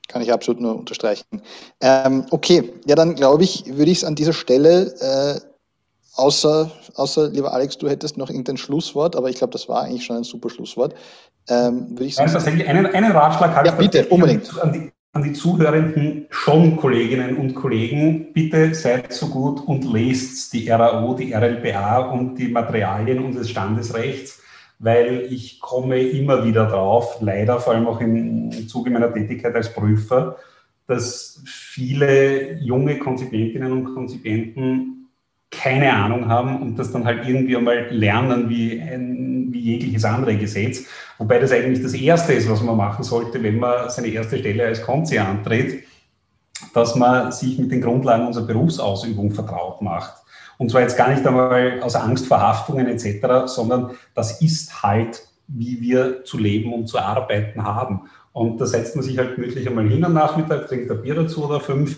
Kann 0.07 0.21
ich 0.21 0.31
absolut 0.31 0.61
nur 0.61 0.77
unterstreichen. 0.77 1.41
Ähm, 1.81 2.25
okay, 2.31 2.73
ja, 2.85 2.95
dann 2.95 3.15
glaube 3.15 3.43
ich, 3.43 3.65
würde 3.67 3.91
ich 3.91 3.99
es 3.99 4.03
an 4.03 4.15
dieser 4.15 4.33
Stelle, 4.33 4.93
äh, 5.01 5.39
außer, 6.15 6.71
außer, 6.95 7.29
lieber 7.29 7.53
Alex, 7.53 7.77
du 7.77 7.89
hättest 7.89 8.17
noch 8.17 8.29
irgendein 8.29 8.57
Schlusswort, 8.57 9.15
aber 9.15 9.29
ich 9.29 9.37
glaube, 9.37 9.51
das 9.51 9.67
war 9.67 9.83
eigentlich 9.83 10.05
schon 10.05 10.17
ein 10.17 10.23
super 10.23 10.49
Schlusswort. 10.49 10.95
Ähm, 11.49 11.89
würde 11.91 12.05
ich 12.05 12.15
sagen. 12.15 12.31
Tatsächlich 12.31 12.67
einen, 12.67 12.85
einen 12.85 13.11
Ratschlag 13.11 13.55
habe 13.55 13.67
ja, 13.67 13.75
bitte, 13.75 14.07
unbedingt. 14.07 14.61
An 14.61 14.73
die, 14.73 14.91
an 15.17 15.23
die 15.23 15.33
zuhörenden 15.33 16.27
schon 16.29 16.77
Kolleginnen 16.77 17.37
und 17.37 17.55
Kollegen, 17.55 18.33
bitte 18.33 18.73
seid 18.73 19.11
so 19.11 19.27
gut 19.27 19.59
und 19.67 19.83
lest 19.91 20.53
die 20.53 20.69
RAO, 20.69 21.15
die 21.15 21.33
RLBA 21.33 22.11
und 22.11 22.35
die 22.35 22.47
Materialien 22.47 23.23
unseres 23.23 23.49
Standesrechts 23.49 24.41
weil 24.79 25.27
ich 25.31 25.59
komme 25.59 25.99
immer 25.99 26.45
wieder 26.45 26.67
drauf, 26.67 27.17
leider 27.21 27.59
vor 27.59 27.73
allem 27.73 27.87
auch 27.87 27.99
im 27.99 28.51
Zuge 28.67 28.91
meiner 28.91 29.11
Tätigkeit 29.11 29.55
als 29.55 29.73
Prüfer, 29.73 30.37
dass 30.85 31.41
viele 31.45 32.59
junge 32.59 32.99
Konzipentinnen 32.99 33.71
und 33.71 33.95
Konzipenten 33.95 34.96
keine 35.57 35.93
Ahnung 35.93 36.27
haben 36.27 36.61
und 36.61 36.77
das 36.77 36.91
dann 36.91 37.05
halt 37.05 37.27
irgendwie 37.27 37.57
einmal 37.57 37.87
lernen 37.89 38.49
wie, 38.49 38.79
ein, 38.79 39.47
wie 39.51 39.59
jegliches 39.59 40.05
andere 40.05 40.35
Gesetz. 40.35 40.85
Wobei 41.17 41.39
das 41.39 41.51
eigentlich 41.51 41.81
das 41.81 41.93
Erste 41.93 42.33
ist, 42.33 42.49
was 42.49 42.61
man 42.61 42.77
machen 42.77 43.03
sollte, 43.03 43.41
wenn 43.41 43.59
man 43.59 43.89
seine 43.89 44.07
erste 44.07 44.37
Stelle 44.37 44.65
als 44.65 44.81
Konzi 44.81 45.17
antritt, 45.17 45.83
dass 46.73 46.95
man 46.95 47.31
sich 47.31 47.57
mit 47.57 47.71
den 47.71 47.81
Grundlagen 47.81 48.27
unserer 48.27 48.45
Berufsausübung 48.45 49.31
vertraut 49.31 49.81
macht. 49.81 50.13
Und 50.57 50.71
zwar 50.71 50.81
jetzt 50.81 50.97
gar 50.97 51.09
nicht 51.09 51.25
einmal 51.25 51.81
aus 51.81 51.95
Angst 51.95 52.27
vor 52.27 52.41
Haftungen 52.41 52.87
etc., 52.87 53.45
sondern 53.45 53.91
das 54.15 54.41
ist 54.41 54.83
halt, 54.83 55.27
wie 55.47 55.81
wir 55.81 56.23
zu 56.23 56.37
leben 56.37 56.73
und 56.73 56.87
zu 56.87 56.99
arbeiten 56.99 57.63
haben. 57.63 58.01
Und 58.33 58.59
da 58.59 58.65
setzt 58.65 58.95
man 58.95 59.03
sich 59.03 59.17
halt 59.17 59.35
gemütlich 59.35 59.67
einmal 59.67 59.87
hin 59.87 60.03
am 60.03 60.13
Nachmittag, 60.13 60.67
trinkt 60.67 60.91
ein 60.91 61.01
Bier 61.01 61.15
dazu 61.15 61.45
oder 61.45 61.59
fünf 61.59 61.97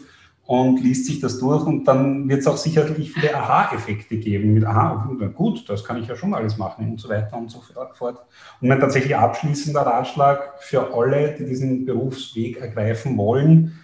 und 0.50 0.82
liest 0.82 1.06
sich 1.06 1.20
das 1.20 1.38
durch 1.38 1.64
und 1.68 1.86
dann 1.86 2.28
wird 2.28 2.40
es 2.40 2.48
auch 2.48 2.58
sicherlich 2.58 3.12
viele 3.14 3.36
Aha-Effekte 3.36 4.18
geben 4.18 4.56
mit, 4.56 4.66
aha, 4.66 5.08
gut, 5.36 5.70
das 5.70 5.84
kann 5.84 6.02
ich 6.02 6.08
ja 6.08 6.16
schon 6.16 6.34
alles 6.34 6.58
machen 6.58 6.90
und 6.90 7.00
so 7.00 7.08
weiter 7.08 7.38
und 7.38 7.52
so 7.52 7.62
fort. 7.62 8.26
Und 8.60 8.68
mein 8.68 8.80
tatsächlich 8.80 9.16
abschließender 9.16 9.82
Ratschlag 9.82 10.56
für 10.64 10.92
alle, 10.92 11.36
die 11.38 11.46
diesen 11.46 11.86
Berufsweg 11.86 12.58
ergreifen 12.58 13.16
wollen, 13.16 13.80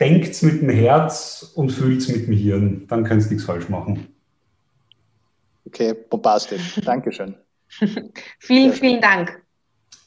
denkt's 0.00 0.40
mit 0.40 0.62
dem 0.62 0.70
Herz 0.70 1.52
und 1.54 1.68
fühlt's 1.68 2.08
mit 2.08 2.26
dem 2.26 2.32
Hirn. 2.32 2.86
Dann 2.88 3.04
könnt 3.04 3.24
ihr 3.24 3.28
nichts 3.28 3.44
falsch 3.44 3.68
machen. 3.68 4.06
Okay, 5.66 5.92
bombastisch. 6.08 6.80
Dankeschön. 6.86 7.34
vielen, 8.38 8.72
vielen 8.72 9.02
Dank. 9.02 9.42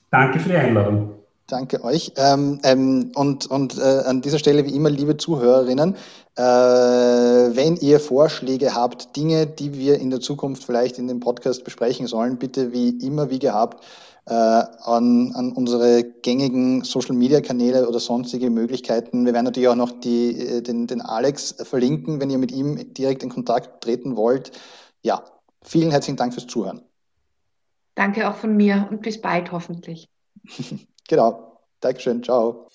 Danke 0.10 0.40
für 0.40 0.50
die 0.50 0.56
Einladung. 0.56 1.19
Danke 1.50 1.84
euch. 1.84 2.14
Ähm, 2.16 2.60
ähm, 2.64 3.12
und 3.16 3.48
und 3.48 3.78
äh, 3.78 3.82
an 3.82 4.22
dieser 4.22 4.38
Stelle, 4.38 4.66
wie 4.66 4.76
immer, 4.76 4.92
liebe 4.92 5.18
Zuhörerinnen, 5.18 5.96
äh, 6.36 6.42
wenn 6.42 7.76
ihr 7.78 8.00
Vorschläge 8.00 8.76
habt, 8.76 9.16
Dinge, 9.18 9.48
die 9.48 9.74
wir 9.74 10.00
in 10.00 10.12
der 10.12 10.20
Zukunft 10.20 10.64
vielleicht 10.64 11.00
in 11.00 11.08
dem 11.08 11.20
Podcast 11.20 11.64
besprechen 11.64 12.06
sollen, 12.06 12.38
bitte 12.38 12.72
wie 12.72 12.90
immer, 13.00 13.32
wie 13.32 13.40
gehabt, 13.40 13.84
äh, 14.28 14.34
an, 14.34 15.34
an 15.34 15.52
unsere 15.54 16.04
gängigen 16.04 16.84
Social-Media-Kanäle 16.84 17.90
oder 17.90 18.00
sonstige 18.00 18.52
Möglichkeiten. 18.52 19.26
Wir 19.26 19.34
werden 19.34 19.46
natürlich 19.46 19.70
auch 19.70 19.76
noch 19.76 19.92
die, 20.00 20.40
äh, 20.40 20.62
den, 20.62 20.86
den 20.86 21.02
Alex 21.02 21.56
verlinken, 21.64 22.22
wenn 22.22 22.30
ihr 22.30 22.38
mit 22.38 22.52
ihm 22.52 22.94
direkt 22.94 23.24
in 23.24 23.30
Kontakt 23.30 23.84
treten 23.84 24.16
wollt. 24.16 24.52
Ja, 25.02 25.24
vielen 25.64 25.90
herzlichen 25.90 26.18
Dank 26.18 26.36
fürs 26.36 26.46
Zuhören. 26.46 26.84
Danke 27.96 28.30
auch 28.30 28.36
von 28.36 28.56
mir 28.56 28.88
und 28.92 29.02
bis 29.02 29.20
bald 29.20 29.52
hoffentlich. 29.52 30.08
genau. 31.10 31.58
Dankeschön. 31.82 32.24
Ciao. 32.24 32.68